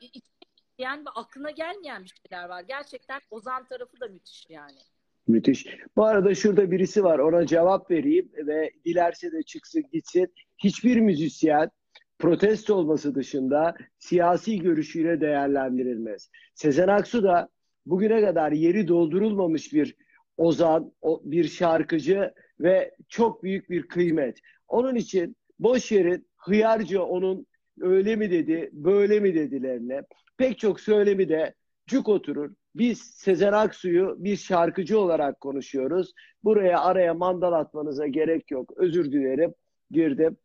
yani 0.78 1.04
aklına 1.14 1.50
gelmeyen 1.50 2.04
bir 2.04 2.12
şeyler 2.22 2.48
var. 2.48 2.64
Gerçekten 2.68 3.20
Ozan 3.30 3.64
tarafı 3.64 4.00
da 4.00 4.06
müthiş 4.06 4.46
yani. 4.48 4.78
Müthiş. 5.26 5.66
Bu 5.96 6.04
arada 6.04 6.34
şurada 6.34 6.70
birisi 6.70 7.04
var. 7.04 7.18
Ona 7.18 7.46
cevap 7.46 7.90
vereyim 7.90 8.30
ve 8.36 8.70
dilerse 8.84 9.32
de 9.32 9.42
çıksın 9.42 9.82
gitsin. 9.92 10.34
Hiçbir 10.58 11.00
müzisyen 11.00 11.70
protesto 12.18 12.74
olması 12.74 13.14
dışında 13.14 13.74
siyasi 13.98 14.58
görüşüyle 14.58 15.20
değerlendirilmez. 15.20 16.30
Sezen 16.54 16.88
Aksu 16.88 17.22
da 17.22 17.48
bugüne 17.86 18.20
kadar 18.20 18.52
yeri 18.52 18.88
doldurulmamış 18.88 19.72
bir 19.72 19.96
ozan, 20.36 20.92
bir 21.22 21.44
şarkıcı 21.44 22.34
ve 22.60 22.94
çok 23.08 23.42
büyük 23.42 23.70
bir 23.70 23.82
kıymet. 23.88 24.38
Onun 24.68 24.94
için 24.94 25.36
boş 25.58 25.92
yerin 25.92 26.26
hıyarca 26.36 27.02
onun 27.02 27.46
öyle 27.80 28.16
mi 28.16 28.30
dedi, 28.30 28.70
böyle 28.72 29.20
mi 29.20 29.34
dedilerine 29.34 30.02
pek 30.36 30.58
çok 30.58 30.80
söylemi 30.80 31.28
de 31.28 31.54
cuk 31.86 32.08
oturur. 32.08 32.54
Biz 32.74 32.98
Sezen 32.98 33.52
Aksu'yu 33.52 34.16
bir 34.18 34.36
şarkıcı 34.36 35.00
olarak 35.00 35.40
konuşuyoruz. 35.40 36.12
Buraya 36.44 36.80
araya 36.80 37.14
mandal 37.14 37.52
atmanıza 37.52 38.06
gerek 38.06 38.50
yok. 38.50 38.72
Özür 38.76 39.12
dilerim. 39.12 39.54
Girdim. 39.90 40.36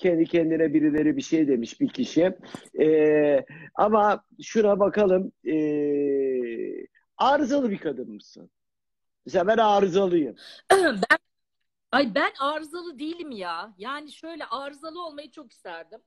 Kendi 0.00 0.24
kendine 0.24 0.74
birileri 0.74 1.16
bir 1.16 1.22
şey 1.22 1.48
demiş 1.48 1.80
bir 1.80 1.88
kişi. 1.88 2.38
Ee, 2.80 3.44
ama 3.74 4.24
şuna 4.42 4.80
bakalım. 4.80 5.32
Ee, 5.46 6.86
arızalı 7.16 7.70
bir 7.70 7.78
kadın 7.78 8.12
mısın? 8.12 8.50
Mesela 9.26 9.46
ben 9.46 9.58
arızalıyım. 9.58 10.36
ben 10.72 11.18
ay 11.92 12.14
ben 12.14 12.32
arızalı 12.40 12.98
değilim 12.98 13.30
ya. 13.30 13.74
Yani 13.78 14.12
şöyle 14.12 14.44
arızalı 14.44 15.06
olmayı 15.06 15.30
çok 15.30 15.52
isterdim. 15.52 16.00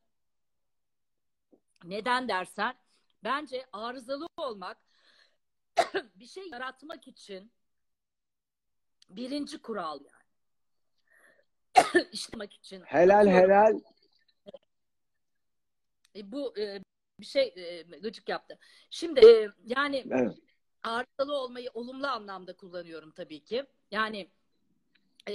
Neden 1.83 2.27
dersen 2.27 2.73
bence 3.23 3.65
arızalı 3.73 4.27
olmak 4.37 4.77
bir 6.15 6.27
şey 6.27 6.49
yaratmak 6.49 7.07
için 7.07 7.51
birinci 9.09 9.61
kural 9.61 9.99
yani. 9.99 10.12
İşlemek 12.11 12.53
için. 12.53 12.81
Helal 12.81 13.27
helal. 13.27 13.79
e, 16.15 16.31
bu 16.31 16.57
e, 16.59 16.81
bir 17.19 17.25
şey 17.25 17.53
e, 17.55 17.81
gıcık 17.81 18.29
yaptı. 18.29 18.59
Şimdi 18.89 19.19
e, 19.19 19.49
yani 19.65 20.05
Evet. 20.11 20.37
arızalı 20.83 21.37
olmayı 21.37 21.69
olumlu 21.73 22.07
anlamda 22.07 22.55
kullanıyorum 22.55 23.11
tabii 23.11 23.43
ki. 23.43 23.65
Yani 23.91 24.29
e, 25.29 25.33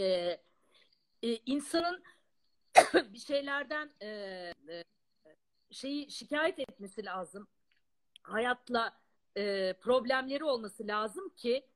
e, 1.23 1.37
insanın 1.47 2.03
bir 2.95 3.19
şeylerden 3.19 3.91
e, 4.01 4.07
e, 4.69 4.85
şeyi 5.71 6.11
şikayet 6.11 6.59
etmesi 6.59 7.05
lazım. 7.05 7.49
Hayatla 8.23 9.01
e, 9.37 9.73
problemleri 9.81 10.45
olması 10.45 10.87
lazım 10.87 11.29
ki 11.29 11.67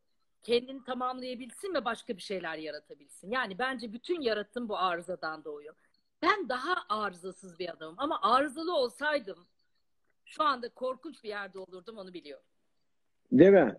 kendini 0.42 0.84
tamamlayabilsin 0.84 1.74
ve 1.74 1.84
başka 1.84 2.16
bir 2.16 2.22
şeyler 2.22 2.58
yaratabilsin. 2.58 3.30
Yani 3.30 3.58
bence 3.58 3.92
bütün 3.92 4.20
yaratım 4.20 4.68
bu 4.68 4.78
arızadan 4.78 5.44
doğuyor. 5.44 5.74
Ben 6.22 6.48
daha 6.48 6.74
arızasız 6.88 7.58
bir 7.58 7.68
adamım 7.70 7.94
ama 7.98 8.18
arızalı 8.22 8.76
olsaydım 8.76 9.46
şu 10.24 10.42
anda 10.42 10.68
korkunç 10.68 11.24
bir 11.24 11.28
yerde 11.28 11.58
olurdum 11.58 11.98
onu 11.98 12.14
biliyorum. 12.14 12.44
Değil 13.32 13.50
mi? 13.50 13.76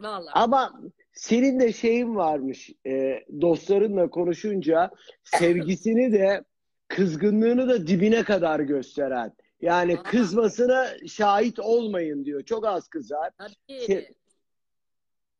Vallahi. 0.00 0.32
Ama 0.34 0.80
senin 1.12 1.60
de 1.60 1.72
şeyin 1.72 2.16
varmış. 2.16 2.70
e, 2.86 3.24
dostlarınla 3.40 4.10
konuşunca 4.10 4.90
sevgisini 5.24 6.12
de 6.12 6.44
kızgınlığını 6.88 7.68
da 7.68 7.86
dibine 7.86 8.22
kadar 8.22 8.60
gösteren. 8.60 9.32
Yani 9.60 9.98
Aa. 9.98 10.02
kızmasına 10.02 10.86
şahit 11.08 11.58
olmayın 11.58 12.24
diyor. 12.24 12.42
Çok 12.42 12.66
az 12.66 12.88
kızar. 12.88 13.30
Tabii. 13.38 13.86
Şey- 13.86 14.14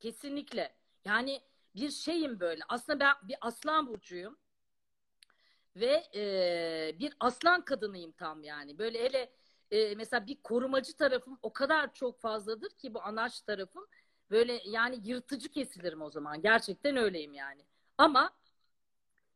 Kesinlikle. 0.00 0.74
Yani 1.04 1.40
bir 1.74 1.90
şeyim 1.90 2.40
böyle. 2.40 2.62
Aslında 2.68 3.00
ben 3.00 3.14
bir 3.28 3.36
aslan 3.40 3.86
burcuyum. 3.86 4.38
Ve 5.76 6.04
e, 6.14 6.98
bir 6.98 7.16
aslan 7.20 7.64
kadınıyım 7.64 8.12
tam 8.12 8.42
yani. 8.42 8.78
Böyle 8.78 9.04
hele 9.04 9.32
e, 9.70 9.94
mesela 9.94 10.26
bir 10.26 10.42
korumacı 10.42 10.96
tarafım 10.96 11.38
o 11.42 11.52
kadar 11.52 11.94
çok 11.94 12.20
fazladır 12.20 12.70
ki 12.70 12.94
bu 12.94 13.02
anaç 13.02 13.40
tarafım. 13.40 13.86
Böyle 14.30 14.62
yani 14.64 15.00
yırtıcı 15.04 15.48
kesilirim 15.48 16.02
o 16.02 16.10
zaman. 16.10 16.42
Gerçekten 16.42 16.96
öyleyim 16.96 17.34
yani. 17.34 17.66
Ama 17.98 18.30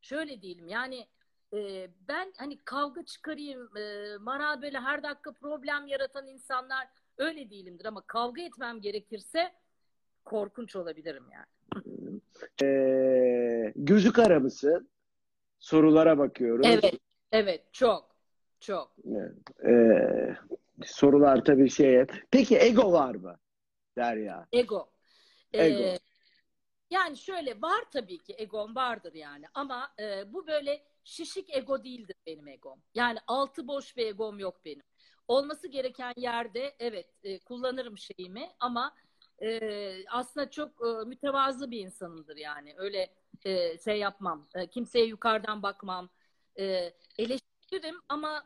şöyle 0.01 0.43
diyelim 0.43 0.69
yani 0.69 1.09
e, 1.55 1.91
ben 2.09 2.33
hani 2.37 2.65
kavga 2.65 3.05
çıkarayım, 3.05 3.77
e, 3.77 4.17
bana 4.27 4.63
böyle 4.63 4.81
her 4.81 5.03
dakika 5.03 5.33
problem 5.33 5.87
yaratan 5.87 6.27
insanlar 6.27 6.89
öyle 7.19 7.51
değilimdir 7.51 7.85
ama 7.85 8.01
kavga 8.07 8.43
etmem 8.43 8.81
gerekirse 8.81 9.55
korkunç 10.25 10.77
olabilirim 10.77 11.25
yani. 11.33 11.47
E, 12.63 13.73
gözü 13.77 14.13
kara 14.13 14.41
mısın? 14.41 14.91
Sorulara 15.59 16.19
bakıyoruz. 16.19 16.67
Evet, 16.67 16.95
evet 17.33 17.65
çok, 17.73 18.17
çok. 18.61 18.97
E, 19.69 19.77
sorular 20.85 21.45
tabii 21.45 21.71
şeye. 21.71 22.07
Peki 22.31 22.59
ego 22.59 22.93
var 22.93 23.15
mı? 23.15 23.39
Derya. 23.97 24.49
Ego. 24.53 24.91
Ee, 25.53 25.67
Ego. 25.67 25.99
yani 26.91 27.17
şöyle 27.17 27.63
var 27.63 27.85
tabii 27.93 28.19
ki 28.19 28.35
egom 28.39 28.75
vardır 28.75 29.15
yani 29.15 29.47
ama 29.55 29.95
e, 30.01 30.33
bu 30.33 30.47
böyle 30.47 30.83
şişik 31.05 31.57
ego 31.57 31.85
değildir 31.85 32.17
benim 32.27 32.49
egom. 32.49 32.83
Yani 32.95 33.19
altı 33.27 33.69
boş 33.69 33.97
bir 33.97 34.07
egom 34.07 34.39
yok 34.39 34.65
benim. 34.65 34.83
Olması 35.29 35.69
gereken 35.69 36.13
yerde 36.17 36.75
evet 36.79 37.07
e, 37.23 37.39
kullanırım 37.39 37.99
şeyimi 37.99 38.49
ama 38.61 38.95
e, 39.43 39.91
aslında 40.09 40.51
çok 40.51 40.69
e, 40.69 41.05
mütevazı 41.05 41.71
bir 41.71 41.81
insanımdır 41.81 42.37
yani. 42.37 42.75
Öyle 42.77 43.09
e, 43.45 43.79
şey 43.79 43.99
yapmam. 43.99 44.47
E, 44.55 44.67
kimseye 44.67 45.07
yukarıdan 45.07 45.63
bakmam. 45.63 46.09
E, 46.59 46.93
eleştiririm 47.19 47.97
ama 48.09 48.45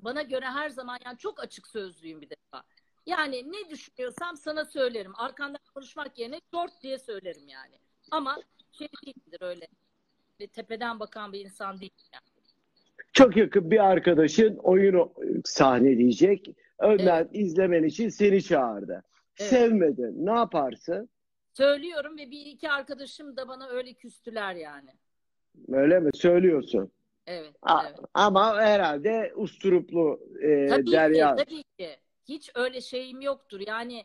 bana 0.00 0.22
göre 0.22 0.44
her 0.46 0.70
zaman 0.70 0.98
yani 1.04 1.18
çok 1.18 1.40
açık 1.40 1.66
sözlüyüm 1.66 2.20
bir 2.20 2.30
defa. 2.30 2.62
Yani 3.06 3.52
ne 3.52 3.70
düşünüyorsam 3.70 4.36
sana 4.36 4.64
söylerim. 4.64 5.12
Arkandan 5.14 5.60
konuşmak 5.74 6.18
yerine 6.18 6.40
short 6.54 6.82
diye 6.82 6.98
söylerim 6.98 7.48
yani. 7.48 7.74
Ama 8.10 8.38
şey 8.72 8.88
değildir 9.06 9.38
öyle. 9.40 9.66
Ve 10.40 10.46
tepeden 10.46 11.00
bakan 11.00 11.32
bir 11.32 11.40
insan 11.40 11.80
değil. 11.80 11.92
Yani. 12.12 12.22
Çok 13.12 13.36
yakın 13.36 13.70
bir 13.70 13.84
arkadaşın 13.90 14.56
oyunu 14.56 15.12
sahneleyecek. 15.44 16.56
Önden 16.78 17.28
izlemen 17.32 17.82
için 17.82 18.08
seni 18.08 18.42
çağırdı. 18.42 19.02
Evet. 19.38 19.50
Sevmedin. 19.50 20.26
Ne 20.26 20.30
yaparsın? 20.30 21.08
Söylüyorum 21.56 22.18
ve 22.18 22.30
bir 22.30 22.46
iki 22.46 22.70
arkadaşım 22.70 23.36
da 23.36 23.48
bana 23.48 23.68
öyle 23.68 23.92
küstüler 23.92 24.54
yani. 24.54 24.90
Öyle 25.68 26.00
mi? 26.00 26.10
Söylüyorsun. 26.14 26.92
Evet. 27.26 27.54
A- 27.62 27.84
evet. 27.86 27.98
Ama 28.14 28.56
herhalde 28.60 29.32
usturuplu 29.36 30.20
e, 30.42 30.66
Tabii 30.68 30.92
Derya. 30.92 31.36
ki, 31.36 31.44
tabii 31.44 31.62
ki. 31.78 31.96
Hiç 32.28 32.50
öyle 32.54 32.80
şeyim 32.80 33.20
yoktur. 33.20 33.60
Yani 33.66 34.04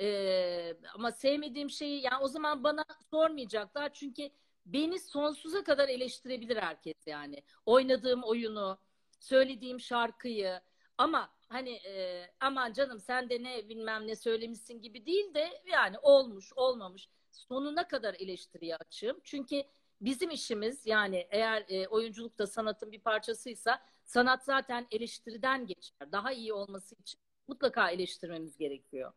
e, 0.00 0.74
ama 0.94 1.12
sevmediğim 1.12 1.70
şeyi 1.70 2.02
yani 2.02 2.22
o 2.22 2.28
zaman 2.28 2.64
bana 2.64 2.84
sormayacaklar 3.10 3.92
çünkü 3.92 4.30
beni 4.66 4.98
sonsuza 4.98 5.64
kadar 5.64 5.88
eleştirebilir 5.88 6.56
herkes 6.56 6.94
yani. 7.06 7.42
Oynadığım 7.66 8.22
oyunu, 8.22 8.78
söylediğim 9.20 9.80
şarkıyı 9.80 10.60
ama 10.98 11.30
hani 11.48 11.70
e, 11.70 12.24
aman 12.40 12.72
canım 12.72 13.00
sen 13.00 13.30
de 13.30 13.42
ne 13.42 13.68
bilmem 13.68 14.06
ne 14.06 14.16
söylemişsin 14.16 14.80
gibi 14.80 15.06
değil 15.06 15.34
de 15.34 15.48
yani 15.72 15.96
olmuş 16.02 16.52
olmamış 16.56 17.08
sonuna 17.30 17.88
kadar 17.88 18.14
eleştiriye 18.18 18.76
açığım. 18.76 19.16
Çünkü 19.24 19.62
bizim 20.00 20.30
işimiz 20.30 20.86
yani 20.86 21.26
eğer 21.30 21.64
e, 21.68 21.88
oyunculuk 21.88 22.38
da 22.38 22.46
sanatın 22.46 22.92
bir 22.92 23.00
parçasıysa 23.00 23.78
sanat 24.04 24.44
zaten 24.44 24.86
eleştiriden 24.90 25.66
geçer. 25.66 26.12
Daha 26.12 26.32
iyi 26.32 26.52
olması 26.52 26.94
için 26.94 27.20
mutlaka 27.48 27.90
eleştirmemiz 27.90 28.56
gerekiyor. 28.56 29.12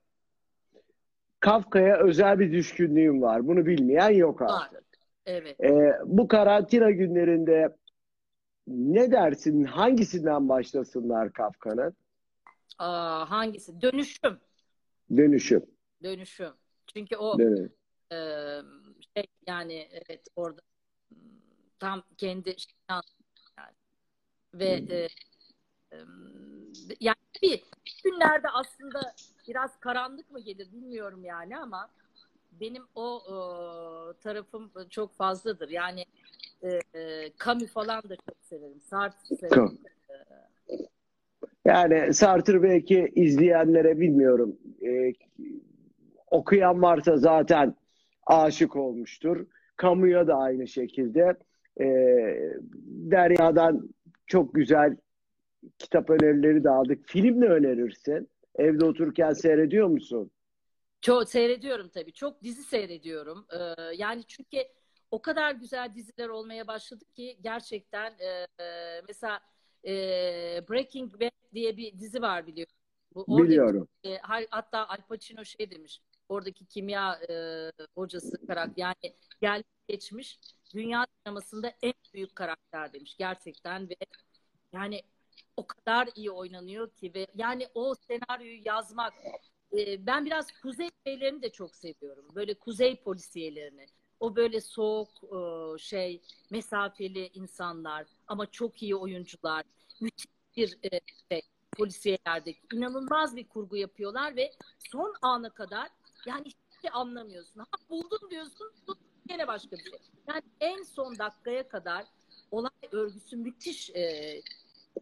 Kafka'ya 1.40 1.98
özel 1.98 2.40
bir 2.40 2.52
düşkünlüğüm 2.52 3.22
var. 3.22 3.48
Bunu 3.48 3.66
bilmeyen 3.66 4.10
yok 4.10 4.42
Var. 4.42 4.62
artık. 4.64 4.84
Evet. 5.26 5.62
E, 5.62 5.94
bu 6.06 6.28
karantina 6.28 6.92
günlerinde 6.92 7.76
ne 8.68 9.12
dersin? 9.12 9.64
Hangisinden 9.64 10.50
başlasınlar 10.50 11.34
Kafka'nın? 11.34 11.94
Aa, 12.80 13.30
hangisi? 13.32 13.82
Dönüşüm. 13.82 14.40
Dönüşüm. 15.18 15.66
Dönüşüm. 16.04 16.54
Çünkü 16.94 17.16
o 17.18 17.40
Dönüşüm. 17.40 17.74
e, 18.12 18.18
şey 19.16 19.26
yani 19.48 19.90
evet 19.92 20.28
orada 20.36 20.62
m, 21.12 21.18
tam 21.80 22.04
kendi 22.18 22.50
şeyini 22.60 23.02
yani. 23.58 23.74
Ve 24.54 24.66
e, 24.96 25.10
e, 25.92 25.98
yani 27.00 27.16
bir 27.42 27.64
günlerde 28.04 28.50
aslında 28.50 29.16
biraz 29.48 29.80
karanlık 29.80 30.32
mı 30.32 30.40
gelir 30.40 30.72
bilmiyorum 30.72 31.26
yani 31.26 31.58
ama 31.58 31.90
benim 32.52 32.84
o 32.96 33.22
e, 33.28 33.34
tarafım 34.22 34.72
çok 34.90 35.14
fazladır. 35.16 35.70
Yani 35.70 36.06
e, 36.62 36.80
e, 37.00 37.32
Camus 37.46 37.72
falan 37.74 38.04
da 38.10 38.16
çok 38.16 38.36
severim. 38.42 38.82
Sartre 38.82 39.36
severim. 39.36 39.80
Yani 41.70 42.13
Sartre 42.13 42.63
belki 42.63 43.11
izleyenlere 43.15 43.99
bilmiyorum. 43.99 44.57
e, 44.86 45.13
okuyan 46.32 46.82
varsa 46.82 47.17
zaten 47.17 47.76
aşık 48.26 48.76
olmuştur. 48.76 49.45
Kamuya 49.76 50.28
da 50.28 50.36
aynı 50.36 50.67
şekilde. 50.67 51.36
E, 51.80 51.86
Derya'dan 52.86 53.89
çok 54.28 54.53
güzel 54.53 54.97
kitap 55.78 56.09
önerileri 56.09 56.63
de 56.63 56.70
aldık. 56.70 57.07
Film 57.07 57.41
ne 57.41 57.45
önerirsin? 57.45 58.30
Evde 58.55 58.86
otururken 58.86 59.34
seyrediyor 59.34 59.88
musun? 59.88 60.32
Çok 61.01 61.30
seyrediyorum 61.30 61.89
tabii. 61.93 62.13
Çok 62.13 62.43
dizi 62.43 62.63
seyrediyorum. 62.63 63.45
Ee, 63.53 63.95
yani 63.95 64.24
çünkü 64.28 64.57
o 65.11 65.22
kadar 65.22 65.51
güzel 65.51 65.95
diziler 65.95 66.30
olmaya 66.30 66.67
başladı 66.67 67.05
ki 67.15 67.38
gerçekten 67.41 68.11
e, 68.20 68.63
e, 68.63 69.01
mesela 69.07 69.39
e, 69.86 69.92
Breaking 70.70 71.14
Bad 71.22 71.32
diye 71.54 71.78
bir 71.78 72.00
dizi 72.00 72.22
var 72.22 72.48
biliyorum. 72.48 72.74
Bu, 73.16 73.26
oradaki, 73.28 73.50
Biliyorum. 73.50 73.88
e, 74.04 74.18
ha- 74.18 74.46
hatta 74.50 74.88
Al 74.90 74.98
Pacino 75.10 75.46
şey 75.46 75.72
demiş. 75.72 76.02
Oradaki 76.30 76.66
kimya 76.66 77.20
e, 77.30 77.34
hocası 77.96 78.48
karakter 78.48 78.74
yani 78.84 79.16
gelmiş 79.42 79.68
geçmiş 79.88 80.40
dünya 80.74 81.06
sinemasında 81.24 81.74
en 81.82 81.94
büyük 82.14 82.36
karakter 82.36 82.94
demiş 82.94 83.16
gerçekten 83.18 83.90
ve 83.90 83.96
yani 84.74 85.02
o 85.58 85.68
kadar 85.68 86.10
iyi 86.16 86.32
oynanıyor 86.32 86.92
ki 86.96 87.12
ve 87.16 87.28
yani 87.36 87.68
o 87.74 87.96
senaryoyu 87.96 88.62
yazmak 88.66 89.14
e, 89.78 90.06
ben 90.06 90.26
biraz 90.26 90.52
kuzey 90.62 90.90
şeylerini 91.08 91.42
de 91.42 91.52
çok 91.52 91.76
seviyorum. 91.76 92.26
Böyle 92.36 92.54
kuzey 92.54 92.96
polisiyelerini. 93.04 93.86
O 94.20 94.36
böyle 94.36 94.61
soğuk 94.61 95.09
e, 95.24 95.78
şey, 95.78 96.22
mesafeli 96.51 97.30
insanlar 97.34 98.05
ama 98.28 98.45
çok 98.45 98.84
iyi 98.84 98.95
oyuncular. 98.95 99.63
Müthiş 100.01 100.26
bir 100.57 100.78
e, 100.91 100.99
şey, 101.32 101.41
polisiyelerdeki 101.78 102.59
inanılmaz 102.74 103.36
bir 103.36 103.47
kurgu 103.47 103.78
yapıyorlar 103.78 104.36
ve 104.36 104.51
son 104.91 105.13
ana 105.22 105.49
kadar 105.49 105.89
yani 106.26 106.45
hiçbir 106.45 106.82
şey 106.82 106.91
anlamıyorsun. 106.93 107.59
Ha 107.59 107.65
buldum 107.89 108.30
diyorsun, 108.32 108.72
yine 109.30 109.47
başka 109.47 109.72
bir 109.72 109.84
şey. 109.84 109.99
Yani 110.28 110.41
en 110.61 110.84
son 110.84 111.17
dakikaya 111.17 111.67
kadar 111.67 112.05
olay 112.51 112.70
örgüsü 112.91 113.38
müthiş 113.38 113.89
e, 113.89 114.41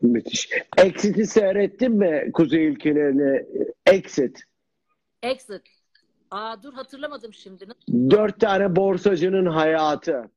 Müthiş. 0.02 0.50
Exit'i 0.78 1.28
seyrettin 1.28 1.92
mi 1.92 2.32
Kuzey 2.34 2.66
ülkelerini? 2.66 3.46
Exit. 3.86 4.40
exit. 5.24 5.77
Aa 6.32 6.64
dur 6.64 6.74
hatırlamadım 6.74 7.34
şimdi. 7.34 7.66
Dört 7.92 8.40
tane 8.40 8.76
borsacının 8.76 9.46
hayatı. 9.46 10.30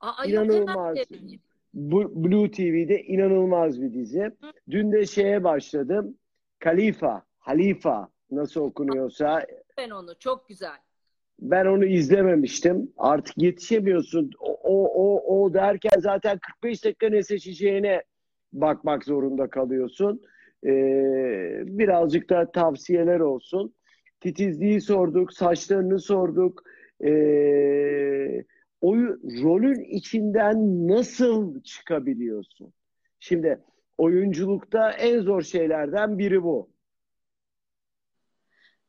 Aa, 0.00 0.24
yok, 0.26 0.46
İnanılmaz. 0.46 0.96
sevdim. 0.98 1.40
Bu- 1.74 2.24
Blue 2.24 2.50
TV'de 2.50 3.02
inanılmaz 3.02 3.82
bir 3.82 3.92
dizi. 3.92 4.30
Dün 4.70 4.92
de 4.92 5.06
şeye 5.06 5.44
başladım. 5.44 6.16
Khalifa, 6.58 7.22
Halifa 7.38 8.08
nasıl 8.30 8.60
okunuyorsa 8.60 9.46
ben 9.78 9.90
onu. 9.90 10.18
Çok 10.18 10.48
güzel. 10.48 10.76
ben 11.40 11.66
onu 11.66 11.84
izlememiştim. 11.84 12.92
Artık 12.96 13.38
yetişemiyorsun. 13.38 14.30
O, 14.40 14.52
o, 14.62 14.84
o, 14.94 15.36
o 15.44 15.54
derken 15.54 16.00
zaten 16.00 16.38
45 16.38 16.84
dakika 16.84 17.08
ne 17.08 17.22
seçeceğine 17.22 18.02
bakmak 18.52 19.04
zorunda 19.04 19.50
kalıyorsun. 19.50 20.22
Ee, 20.66 21.62
birazcık 21.66 22.30
da 22.30 22.52
tavsiyeler 22.52 23.20
olsun. 23.20 23.74
Titizliği 24.24 24.80
sorduk, 24.80 25.32
saçlarını 25.32 25.98
sorduk. 25.98 26.62
Ee, 27.04 28.44
o 28.80 28.96
rolün 29.42 29.80
içinden 29.80 30.88
nasıl 30.88 31.62
çıkabiliyorsun? 31.62 32.72
Şimdi 33.20 33.60
oyunculukta 33.98 34.92
en 34.92 35.20
zor 35.20 35.42
şeylerden 35.42 36.18
biri 36.18 36.42
bu. 36.42 36.70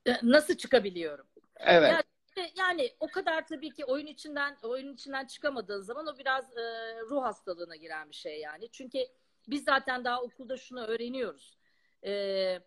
E, 0.05 0.11
Nasıl 0.23 0.55
çıkabiliyorum? 0.55 1.25
Evet. 1.59 1.91
Ya, 1.91 2.03
işte 2.27 2.41
yani 2.57 2.89
o 2.99 3.07
kadar 3.07 3.47
tabii 3.47 3.69
ki 3.69 3.85
oyun 3.85 4.07
içinden 4.07 4.55
oyun 4.63 4.93
içinden 4.93 5.25
çıkamadığın 5.25 5.81
zaman 5.81 6.07
o 6.07 6.17
biraz 6.17 6.57
e, 6.57 6.61
ruh 7.09 7.23
hastalığına 7.23 7.75
giren 7.75 8.09
bir 8.09 8.15
şey 8.15 8.39
yani. 8.39 8.69
Çünkü 8.71 8.99
biz 9.47 9.63
zaten 9.63 10.03
daha 10.03 10.21
okulda 10.21 10.57
şunu 10.57 10.85
öğreniyoruz. 10.85 11.57
E, 12.03 12.11
e, 12.11 12.61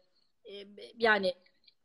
yani 0.96 1.34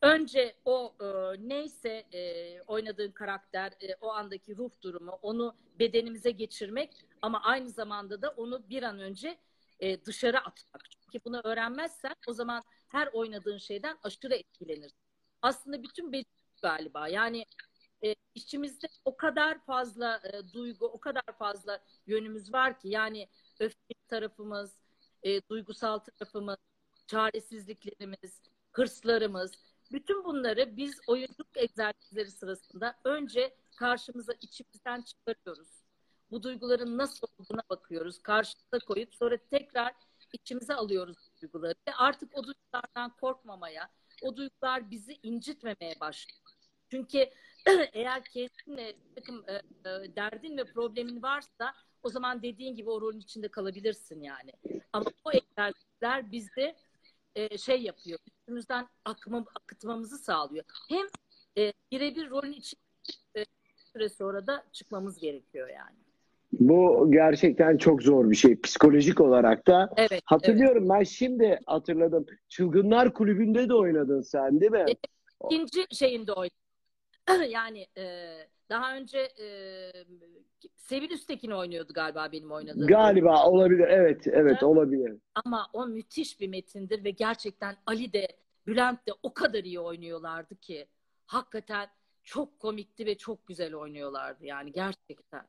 önce 0.04 0.56
o 0.66 0.95
e, 1.01 1.06
neyse 1.49 2.06
e, 2.14 2.62
oynadığın 2.62 3.12
karakter, 3.12 3.72
e, 3.82 3.95
o 4.01 4.12
andaki 4.12 4.58
ruh 4.58 4.72
durumu, 4.82 5.20
onu 5.22 5.56
bedenimize 5.80 6.32
geçirmek 6.32 6.93
ama 7.22 7.43
aynı 7.43 7.70
zamanda 7.70 8.22
da 8.22 8.30
onu 8.30 8.70
bir 8.70 8.84
an 8.84 8.99
önce 8.99 9.38
e, 9.80 10.06
dışarı 10.06 10.38
atmak. 10.38 10.82
Çünkü 11.04 11.26
bunu 11.26 11.41
öğrenmezsen 11.43 12.16
o 12.28 12.34
zaman 12.34 12.64
her 12.88 13.08
oynadığın 13.08 13.58
şeyden 13.58 13.97
aşırı 14.04 14.36
etkilenirsin. 14.36 14.97
Aslında 15.41 15.84
bütün 15.84 16.12
beceri 16.12 16.43
galiba. 16.62 17.08
Yani 17.08 17.45
e, 18.06 18.16
içimizde 18.36 18.88
o 19.06 19.18
kadar 19.18 19.66
fazla 19.66 20.22
e, 20.24 20.54
duygu, 20.54 20.86
o 20.86 20.99
kadar 20.99 21.38
fazla 21.39 21.80
yönümüz 22.08 22.54
var 22.54 22.80
ki 22.80 22.89
yani 22.89 23.28
öfke 23.60 23.93
tarafımız, 24.08 24.72
e, 25.24 25.41
duygusal 25.49 25.99
tarafımız, 25.99 26.58
çaresizliklerimiz, 27.08 28.41
hırslarımız, 28.72 29.51
bütün 29.91 30.23
bunları 30.23 30.77
biz 30.77 30.93
oyunculuk 31.07 31.57
egzersizleri 31.57 32.31
sırasında 32.31 32.95
önce 33.03 33.55
karşımıza 33.75 34.34
içimizden 34.41 35.01
çıkarıyoruz. 35.01 35.69
Bu 36.31 36.43
duyguların 36.43 36.97
nasıl 36.97 37.27
olduğuna 37.27 37.63
bakıyoruz. 37.69 38.19
Karşımıza 38.21 38.79
koyup 38.88 39.15
sonra 39.15 39.38
tekrar 39.38 39.93
içimize 40.34 40.73
alıyoruz 40.73 41.17
duyguları. 41.41 41.75
Ve 41.88 41.93
artık 41.93 42.38
o 42.38 42.43
duygulardan 42.43 43.15
korkmamaya, 43.21 43.89
o 44.21 44.38
duygular 44.38 44.91
bizi 44.91 45.19
incitmemeye 45.23 45.99
başlıyor. 45.99 46.39
Çünkü 46.91 47.29
eğer 47.93 48.23
kendinle 48.23 48.95
bir 49.09 49.15
takım 49.15 49.43
e, 49.47 49.53
e, 49.53 50.15
derdin 50.15 50.57
ve 50.57 50.63
problemin 50.63 51.21
varsa 51.21 51.73
o 52.03 52.09
zaman 52.09 52.41
dediğin 52.41 52.75
gibi 52.75 52.89
o 52.89 53.01
rolün 53.01 53.19
içinde 53.19 53.47
kalabilirsin 53.47 54.21
yani. 54.21 54.51
Ama 54.93 55.05
bu 55.25 55.34
egzersizler 55.34 56.31
bizi 56.31 56.75
e, 57.36 57.57
şey 57.57 57.81
yapıyor, 57.81 58.19
üstümüzden 58.27 58.88
akma, 59.05 59.45
akıtmamızı 59.55 60.17
sağlıyor. 60.17 60.65
Hem 60.89 61.07
e, 61.57 61.73
birebir 61.91 62.29
rolün 62.29 62.53
içinde 62.53 62.81
e, 63.36 63.45
süre 63.93 64.09
sonra 64.09 64.47
da 64.47 64.63
çıkmamız 64.71 65.19
gerekiyor 65.19 65.69
yani. 65.69 65.97
Bu 66.59 67.11
gerçekten 67.11 67.77
çok 67.77 68.03
zor 68.03 68.29
bir 68.31 68.36
şey. 68.36 68.61
Psikolojik 68.61 69.21
olarak 69.21 69.67
da. 69.67 69.93
Evet. 69.97 70.11
evet. 70.11 70.21
Hatırlıyorum 70.25 70.89
ben 70.89 71.03
şimdi 71.03 71.59
hatırladım. 71.65 72.25
Çılgınlar 72.49 73.13
Kulübü'nde 73.13 73.69
de 73.69 73.73
oynadın 73.73 74.21
sen 74.21 74.61
değil 74.61 74.71
mi? 74.71 74.86
İkinci 75.51 75.86
şeyinde 75.91 76.34
oynadım. 76.34 76.57
yani 77.49 77.88
e, 77.97 78.03
daha 78.70 78.97
önce 78.97 79.18
e, 79.20 79.47
Sevil 80.76 81.11
Üstekin 81.11 81.51
oynuyordu 81.51 81.93
galiba 81.93 82.30
benim 82.32 82.51
oynadığım. 82.51 82.88
Galiba 82.88 83.49
olabilir. 83.49 83.88
Evet, 83.88 84.28
evet 84.28 84.64
olabilir. 84.64 85.14
Ama 85.45 85.68
o 85.74 85.88
müthiş 85.88 86.39
bir 86.39 86.47
metindir 86.47 87.03
ve 87.03 87.09
gerçekten 87.09 87.76
Ali 87.86 88.14
de 88.14 88.28
Bülent 88.68 89.07
de 89.07 89.11
o 89.24 89.34
kadar 89.34 89.64
iyi 89.64 89.80
oynuyorlardı 89.80 90.55
ki 90.55 90.88
hakikaten 91.26 91.88
çok 92.24 92.59
komikti 92.59 93.05
ve 93.05 93.16
çok 93.16 93.47
güzel 93.47 93.76
oynuyorlardı 93.76 94.45
yani 94.45 94.72
gerçekten. 94.72 95.41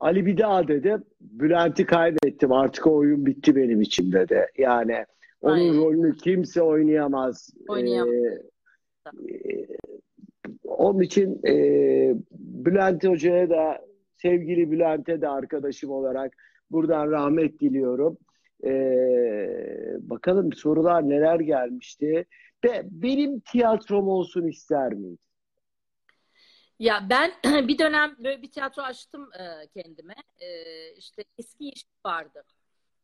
Ali 0.00 0.26
bir 0.26 0.38
daha 0.38 0.68
dedi. 0.68 0.96
Bülent'i 1.20 1.86
kaybettim. 1.86 2.52
Artık 2.52 2.86
o 2.86 2.94
oyun 2.94 3.26
bitti 3.26 3.56
benim 3.56 3.80
için 3.82 4.12
dedi. 4.12 4.46
Yani 4.58 5.06
onun 5.40 5.54
Aynen. 5.54 5.76
rolünü 5.76 6.16
kimse 6.16 6.62
oynayamaz. 6.62 7.50
Oynayamaz. 7.68 8.14
Ee, 8.14 9.38
e, 9.38 9.66
onun 10.64 11.00
için 11.00 11.40
e, 11.46 11.54
Bülent 12.66 13.04
Hoca'ya 13.04 13.50
da 13.50 13.86
sevgili 14.16 14.70
Bülent'e 14.70 15.20
de 15.20 15.28
arkadaşım 15.28 15.90
olarak 15.90 16.32
buradan 16.70 17.10
rahmet 17.10 17.60
diliyorum. 17.60 18.18
Ee, 18.64 19.96
bakalım 19.98 20.52
sorular 20.52 21.08
neler 21.08 21.40
gelmişti. 21.40 22.26
Be, 22.64 22.82
benim 22.90 23.40
tiyatrom 23.40 24.08
olsun 24.08 24.46
ister 24.46 24.92
miyim? 24.92 25.18
Ya 26.78 27.06
ben 27.10 27.32
bir 27.68 27.78
dönem 27.78 28.16
böyle 28.18 28.42
bir 28.42 28.50
tiyatro 28.50 28.82
açtım 28.82 29.28
e, 29.32 29.66
kendime. 29.66 30.14
E, 30.38 30.48
işte 30.92 31.24
eski 31.38 31.68
iş 31.68 31.84
vardı. 32.06 32.44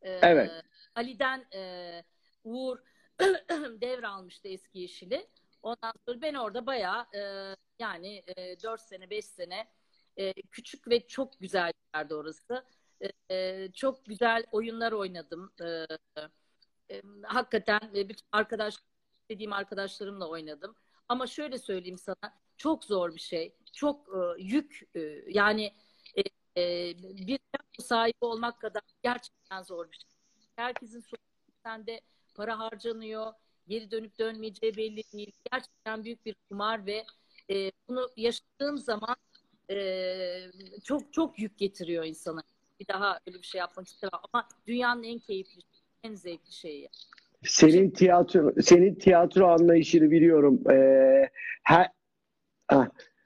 E, 0.01 0.11
Evet. 0.11 0.51
Ali'den 0.95 1.45
e, 1.55 2.03
Uğur 2.43 2.77
devralmıştı 3.81 4.47
eski 4.47 4.79
yeşili. 4.79 5.27
Ondan 5.63 5.93
sonra 6.05 6.21
ben 6.21 6.33
orada 6.33 6.65
bayağı 6.65 7.01
e, 7.01 7.21
yani 7.83 8.23
e, 8.37 8.59
4 8.63 8.81
sene 8.81 9.09
5 9.09 9.25
sene 9.25 9.67
e, 10.17 10.33
küçük 10.33 10.87
ve 10.87 11.07
çok 11.07 11.39
güzel 11.39 11.73
bir 11.73 11.99
yerde 11.99 12.15
orası. 12.15 12.65
E, 13.01 13.35
e, 13.35 13.71
çok 13.73 14.05
güzel 14.05 14.45
oyunlar 14.51 14.91
oynadım. 14.91 15.53
E, 15.63 15.87
e, 16.91 17.01
hakikaten 17.23 17.79
e, 17.95 18.09
bütün 18.09 18.25
arkadaş 18.31 18.75
dediğim 19.29 19.53
arkadaşlarımla 19.53 20.29
oynadım. 20.29 20.75
Ama 21.09 21.27
şöyle 21.27 21.57
söyleyeyim 21.57 21.97
sana 21.97 22.39
çok 22.57 22.83
zor 22.85 23.15
bir 23.15 23.19
şey. 23.19 23.55
Çok 23.73 24.09
e, 24.09 24.43
yük 24.43 24.89
e, 24.95 24.99
yani 25.27 25.73
e, 26.15 26.21
e, 26.61 26.97
bir 27.27 27.39
sahibi 27.79 28.17
olmak 28.21 28.61
kadar 28.61 28.81
gerçekten 29.03 29.63
zor 29.63 29.91
bir 29.91 29.95
şey. 29.97 30.09
Herkesin 30.55 31.03
sende 31.63 32.01
para 32.35 32.59
harcanıyor. 32.59 33.33
Geri 33.67 33.91
dönüp 33.91 34.19
dönmeyeceği 34.19 34.77
belli 34.77 35.03
değil. 35.13 35.31
Gerçekten 35.51 36.03
büyük 36.03 36.25
bir 36.25 36.35
kumar 36.49 36.85
ve 36.85 37.05
e, 37.49 37.71
bunu 37.87 38.09
yaşadığım 38.17 38.77
zaman 38.77 39.15
e, 39.69 39.77
çok 40.83 41.13
çok 41.13 41.39
yük 41.39 41.57
getiriyor 41.57 42.03
insana. 42.03 42.43
Bir 42.79 42.87
daha 42.87 43.19
öyle 43.27 43.37
bir 43.37 43.47
şey 43.47 43.59
yapmak 43.59 43.87
istemem. 43.87 44.19
Ama 44.33 44.47
dünyanın 44.67 45.03
en 45.03 45.19
keyifli, 45.19 45.61
en 46.03 46.15
zevkli 46.15 46.51
şeyi. 46.51 46.89
Senin 47.43 47.89
tiyatro 47.89 48.51
senin 48.61 48.95
tiyatro 48.95 49.47
anlayışını 49.47 50.11
biliyorum. 50.11 50.71
Ee, 50.71 51.29
her 51.63 51.89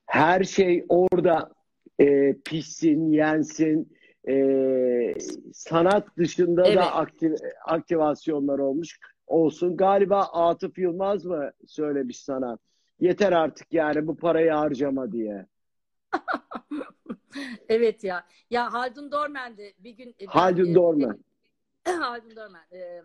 her 0.06 0.44
şey 0.44 0.86
orada 0.90 1.52
e, 2.00 2.34
pişsin, 2.46 3.12
yensin. 3.12 3.98
E, 4.30 5.14
sanat 5.54 6.18
dışında 6.18 6.66
Evet. 6.66 6.78
da 6.78 6.96
aktiv, 6.96 7.36
aktivasyonlar 7.66 8.60
olmuş 8.60 9.00
olsun. 9.28 9.78
Galiba 9.78 10.22
Atıf 10.22 10.78
Yılmaz 10.78 11.26
mı 11.26 11.52
söylemiş 11.68 12.24
sana? 12.24 12.58
Yeter 13.00 13.32
artık 13.32 13.74
yani 13.74 14.08
bu 14.08 14.18
parayı 14.18 14.52
harcama 14.52 15.12
diye. 15.12 15.46
evet 17.70 18.04
ya. 18.04 18.26
Ya 18.50 18.74
Haldun 18.74 19.12
Dorman 19.12 19.58
de 19.58 19.74
bir 19.80 19.92
gün 19.92 20.16
e, 20.20 20.26
Haldun 20.26 20.72
e, 20.72 20.76
Dorman. 20.76 21.20
Haldun 22.00 22.36
Dorman 22.36 22.64
e, 22.72 23.02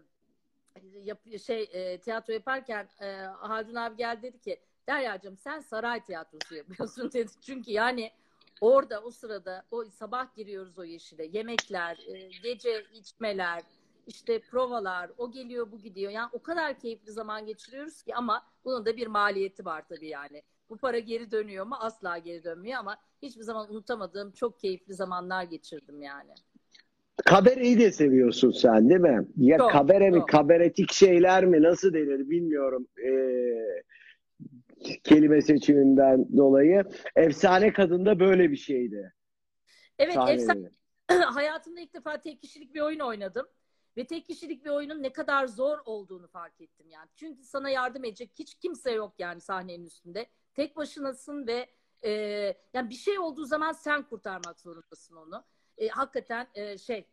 yap, 1.03 1.19
şey 1.47 1.71
e, 1.73 1.99
tiyatro 1.99 2.33
yaparken 2.33 2.89
e, 3.01 3.17
Haldun 3.41 3.75
abi 3.75 3.97
geldi 3.97 4.23
dedi 4.23 4.39
ki 4.39 4.61
Derya'cığım 4.89 5.37
sen 5.37 5.61
saray 5.61 6.05
tiyatrosu 6.05 6.55
yapıyorsun 6.55 7.11
dedi. 7.13 7.31
Çünkü 7.41 7.71
yani 7.71 8.11
orada 8.61 9.01
o 9.01 9.11
sırada 9.11 9.65
o 9.71 9.85
sabah 9.85 10.35
giriyoruz 10.35 10.79
o 10.79 10.85
yeşile 10.85 11.25
yemekler, 11.33 11.99
e, 12.09 12.29
gece 12.43 12.85
içmeler, 12.95 13.63
işte 14.07 14.41
provalar, 14.41 15.11
o 15.19 15.31
geliyor 15.31 15.73
bu 15.73 15.79
gidiyor. 15.79 16.13
Yani 16.13 16.29
o 16.33 16.43
kadar 16.43 16.79
keyifli 16.79 17.13
zaman 17.13 17.47
geçiriyoruz 17.47 18.03
ki 18.03 18.15
ama 18.15 18.43
bunun 18.65 18.87
da 18.87 18.97
bir 18.97 19.07
maliyeti 19.07 19.65
var 19.65 19.85
tabii 19.89 20.09
yani. 20.09 20.43
Bu 20.71 20.77
para 20.77 20.99
geri 20.99 21.31
dönüyor 21.31 21.67
mu? 21.67 21.77
Asla 21.81 22.19
geri 22.19 22.45
dönmüyor 22.45 22.79
ama 22.79 22.97
hiçbir 23.23 23.43
zaman 23.43 23.71
unutamadığım 23.71 24.33
çok 24.33 24.61
keyifli 24.61 24.95
zamanlar 24.95 25.43
geçirdim 25.43 26.03
yani. 26.03 26.31
Kabereyi 27.25 27.79
de 27.79 27.93
seviyorsun 27.93 28.51
sen 28.51 28.89
değil 28.89 29.01
mi? 29.01 29.27
Ya 29.37 29.59
Çok, 29.59 29.71
kabere 29.71 30.11
mi, 30.11 30.19
çok. 30.19 30.29
kaberetik 30.29 30.93
şeyler 30.93 31.45
mi 31.45 31.63
nasıl 31.63 31.93
denir 31.93 32.31
bilmiyorum. 32.31 32.87
Ee, 33.07 33.83
kelime 35.05 35.43
seçiminden 35.43 36.27
dolayı. 36.37 36.85
Efsane 37.17 37.73
Kadın'da 37.73 38.21
böyle 38.21 38.51
bir 38.51 38.57
şeydi. 38.57 39.13
Evet, 39.99 40.15
Sahneleri. 40.15 40.41
efsane. 40.41 40.71
hayatımda 41.25 41.81
ilk 41.81 41.95
defa 41.95 42.21
tek 42.21 42.41
kişilik 42.43 42.75
bir 42.75 42.81
oyun 42.81 43.01
oynadım. 43.01 43.47
Ve 43.97 44.07
tek 44.07 44.27
kişilik 44.27 44.65
bir 44.65 44.71
oyunun 44.71 45.03
ne 45.03 45.13
kadar 45.13 45.47
zor 45.47 45.79
olduğunu 45.85 46.29
fark 46.29 46.61
ettim 46.61 46.91
yani. 46.91 47.09
Çünkü 47.15 47.45
sana 47.45 47.71
yardım 47.71 48.05
edecek 48.05 48.31
hiç 48.39 48.55
kimse 48.55 48.91
yok 48.91 49.15
yani 49.19 49.41
sahnenin 49.41 49.85
üstünde. 49.85 50.27
Tek 50.55 50.77
başınasın 50.77 51.47
ve 51.47 51.71
e, 52.05 52.11
yani 52.75 52.91
bir 52.91 52.95
şey 52.95 53.19
olduğu 53.19 53.45
zaman 53.45 53.73
sen 53.73 54.03
kurtarmak 54.03 54.61
zorundasın 54.61 55.17
onu. 55.17 55.45
E, 55.79 55.89
hakikaten 55.89 56.49
e, 56.55 56.79
şey 56.79 57.07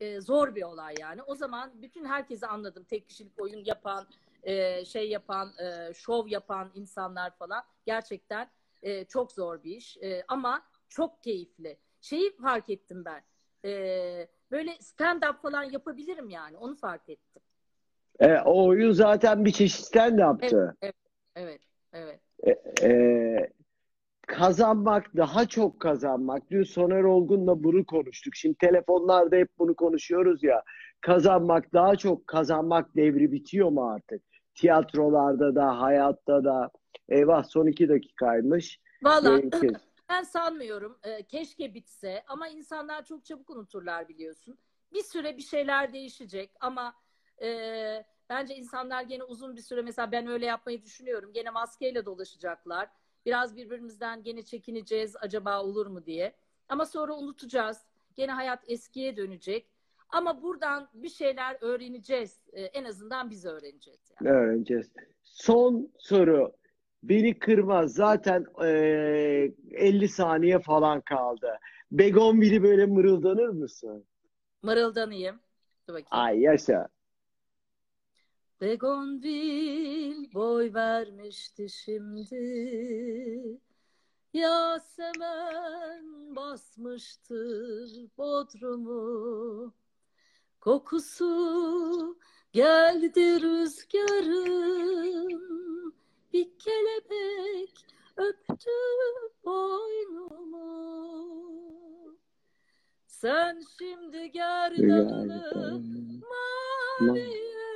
e, 0.00 0.20
zor 0.20 0.54
bir 0.54 0.62
olay 0.62 0.94
yani. 1.00 1.22
O 1.22 1.34
zaman 1.34 1.82
bütün 1.82 2.04
herkesi 2.04 2.46
anladım. 2.46 2.84
Tek 2.84 3.08
kişilik 3.08 3.40
oyun 3.40 3.64
yapan, 3.64 4.06
e, 4.42 4.84
şey 4.84 5.10
yapan, 5.10 5.52
e, 5.58 5.94
şov 5.94 6.26
yapan 6.28 6.70
insanlar 6.74 7.36
falan. 7.36 7.64
Gerçekten 7.86 8.50
e, 8.82 9.04
çok 9.04 9.32
zor 9.32 9.62
bir 9.62 9.76
iş. 9.76 9.96
E, 9.96 10.24
ama 10.28 10.62
çok 10.88 11.22
keyifli. 11.22 11.78
Şeyi 12.00 12.36
fark 12.36 12.70
ettim 12.70 13.04
ben. 13.04 13.22
E, 13.64 14.28
böyle 14.50 14.70
stand-up 14.70 15.42
falan 15.42 15.62
yapabilirim 15.62 16.30
yani. 16.30 16.56
Onu 16.56 16.76
fark 16.76 17.08
ettim. 17.08 17.42
E, 18.20 18.38
o 18.38 18.66
oyun 18.66 18.92
zaten 18.92 19.44
bir 19.44 19.52
çeşit 19.52 19.86
stand-up'tı. 19.86 20.76
Evet, 21.36 21.60
evet. 21.92 22.20
E, 22.82 23.50
kazanmak, 24.26 25.16
daha 25.16 25.46
çok 25.48 25.80
kazanmak. 25.80 26.50
Dün 26.50 26.62
Soner 26.62 27.02
Olgun'la 27.02 27.62
bunu 27.62 27.86
konuştuk. 27.86 28.34
Şimdi 28.36 28.58
telefonlarda 28.58 29.36
hep 29.36 29.48
bunu 29.58 29.74
konuşuyoruz 29.74 30.42
ya. 30.42 30.62
Kazanmak, 31.00 31.72
daha 31.72 31.96
çok 31.96 32.26
kazanmak 32.26 32.96
devri 32.96 33.32
bitiyor 33.32 33.68
mu 33.68 33.90
artık? 33.90 34.22
Tiyatrolarda 34.54 35.54
da, 35.54 35.80
hayatta 35.80 36.44
da. 36.44 36.70
Eyvah 37.08 37.44
son 37.44 37.66
iki 37.66 37.88
dakikaymış. 37.88 38.80
Valla. 39.02 39.40
Ben 40.10 40.22
sanmıyorum. 40.22 40.98
E, 41.02 41.22
keşke 41.22 41.74
bitse 41.74 42.24
ama 42.28 42.48
insanlar 42.48 43.04
çok 43.04 43.24
çabuk 43.24 43.50
unuturlar 43.50 44.08
biliyorsun. 44.08 44.58
Bir 44.92 45.02
süre 45.02 45.36
bir 45.36 45.42
şeyler 45.42 45.92
değişecek 45.92 46.50
ama 46.60 46.94
e, 47.42 48.04
bence 48.28 48.54
insanlar 48.54 49.02
gene 49.02 49.24
uzun 49.24 49.56
bir 49.56 49.62
süre 49.62 49.82
mesela 49.82 50.12
ben 50.12 50.26
öyle 50.26 50.46
yapmayı 50.46 50.82
düşünüyorum. 50.82 51.32
Gene 51.32 51.50
maskeyle 51.50 52.04
dolaşacaklar. 52.04 52.88
Biraz 53.26 53.56
birbirimizden 53.56 54.22
gene 54.22 54.42
çekineceğiz 54.42 55.16
acaba 55.20 55.62
olur 55.62 55.86
mu 55.86 56.06
diye. 56.06 56.34
Ama 56.68 56.86
sonra 56.86 57.14
unutacağız. 57.14 57.86
Gene 58.14 58.32
hayat 58.32 58.70
eskiye 58.70 59.16
dönecek. 59.16 59.66
Ama 60.08 60.42
buradan 60.42 60.88
bir 60.94 61.08
şeyler 61.08 61.56
öğreneceğiz. 61.60 62.40
E, 62.52 62.62
en 62.62 62.84
azından 62.84 63.30
biz 63.30 63.44
öğreneceğiz. 63.44 64.00
Yani. 64.20 64.30
Öğreneceğiz. 64.30 64.90
Son 65.22 65.90
soru. 65.98 66.52
Beni 67.02 67.38
kırmaz. 67.38 67.94
Zaten 67.94 68.44
eee 68.60 69.54
50 69.70 70.08
saniye 70.08 70.58
falan 70.58 71.00
kaldı. 71.00 71.58
Begonvil'i 71.92 72.62
böyle 72.62 72.86
mırıldanır 72.86 73.48
mısın? 73.48 74.04
Mırıldanayım. 74.62 75.40
Dur 75.88 75.94
bakayım. 75.94 76.08
Ay 76.10 76.40
yaşa. 76.40 76.88
Begonvil 78.60 80.34
boy 80.34 80.74
vermişti 80.74 81.68
şimdi 81.68 82.36
Yasemen 84.32 86.36
basmıştır 86.36 87.90
bodrumu 88.18 89.74
Kokusu 90.60 92.18
geldi 92.52 93.40
rüzgarın 93.40 94.90
bir 96.32 96.58
kelebek 96.58 97.86
öptü 98.16 98.70
boynumu. 99.44 100.70
Sen 103.06 103.62
şimdi 103.78 104.30
gerdanını 104.30 105.82
maviye 107.00 107.70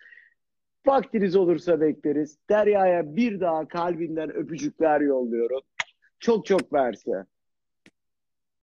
Vaktiniz 0.86 1.36
olursa 1.36 1.80
bekleriz. 1.80 2.38
Derya'ya 2.50 3.16
bir 3.16 3.40
daha 3.40 3.68
kalbinden 3.68 4.32
öpücükler 4.32 5.00
yolluyorum. 5.00 5.60
Çok 6.20 6.46
çok 6.46 6.72
verse. 6.72 7.24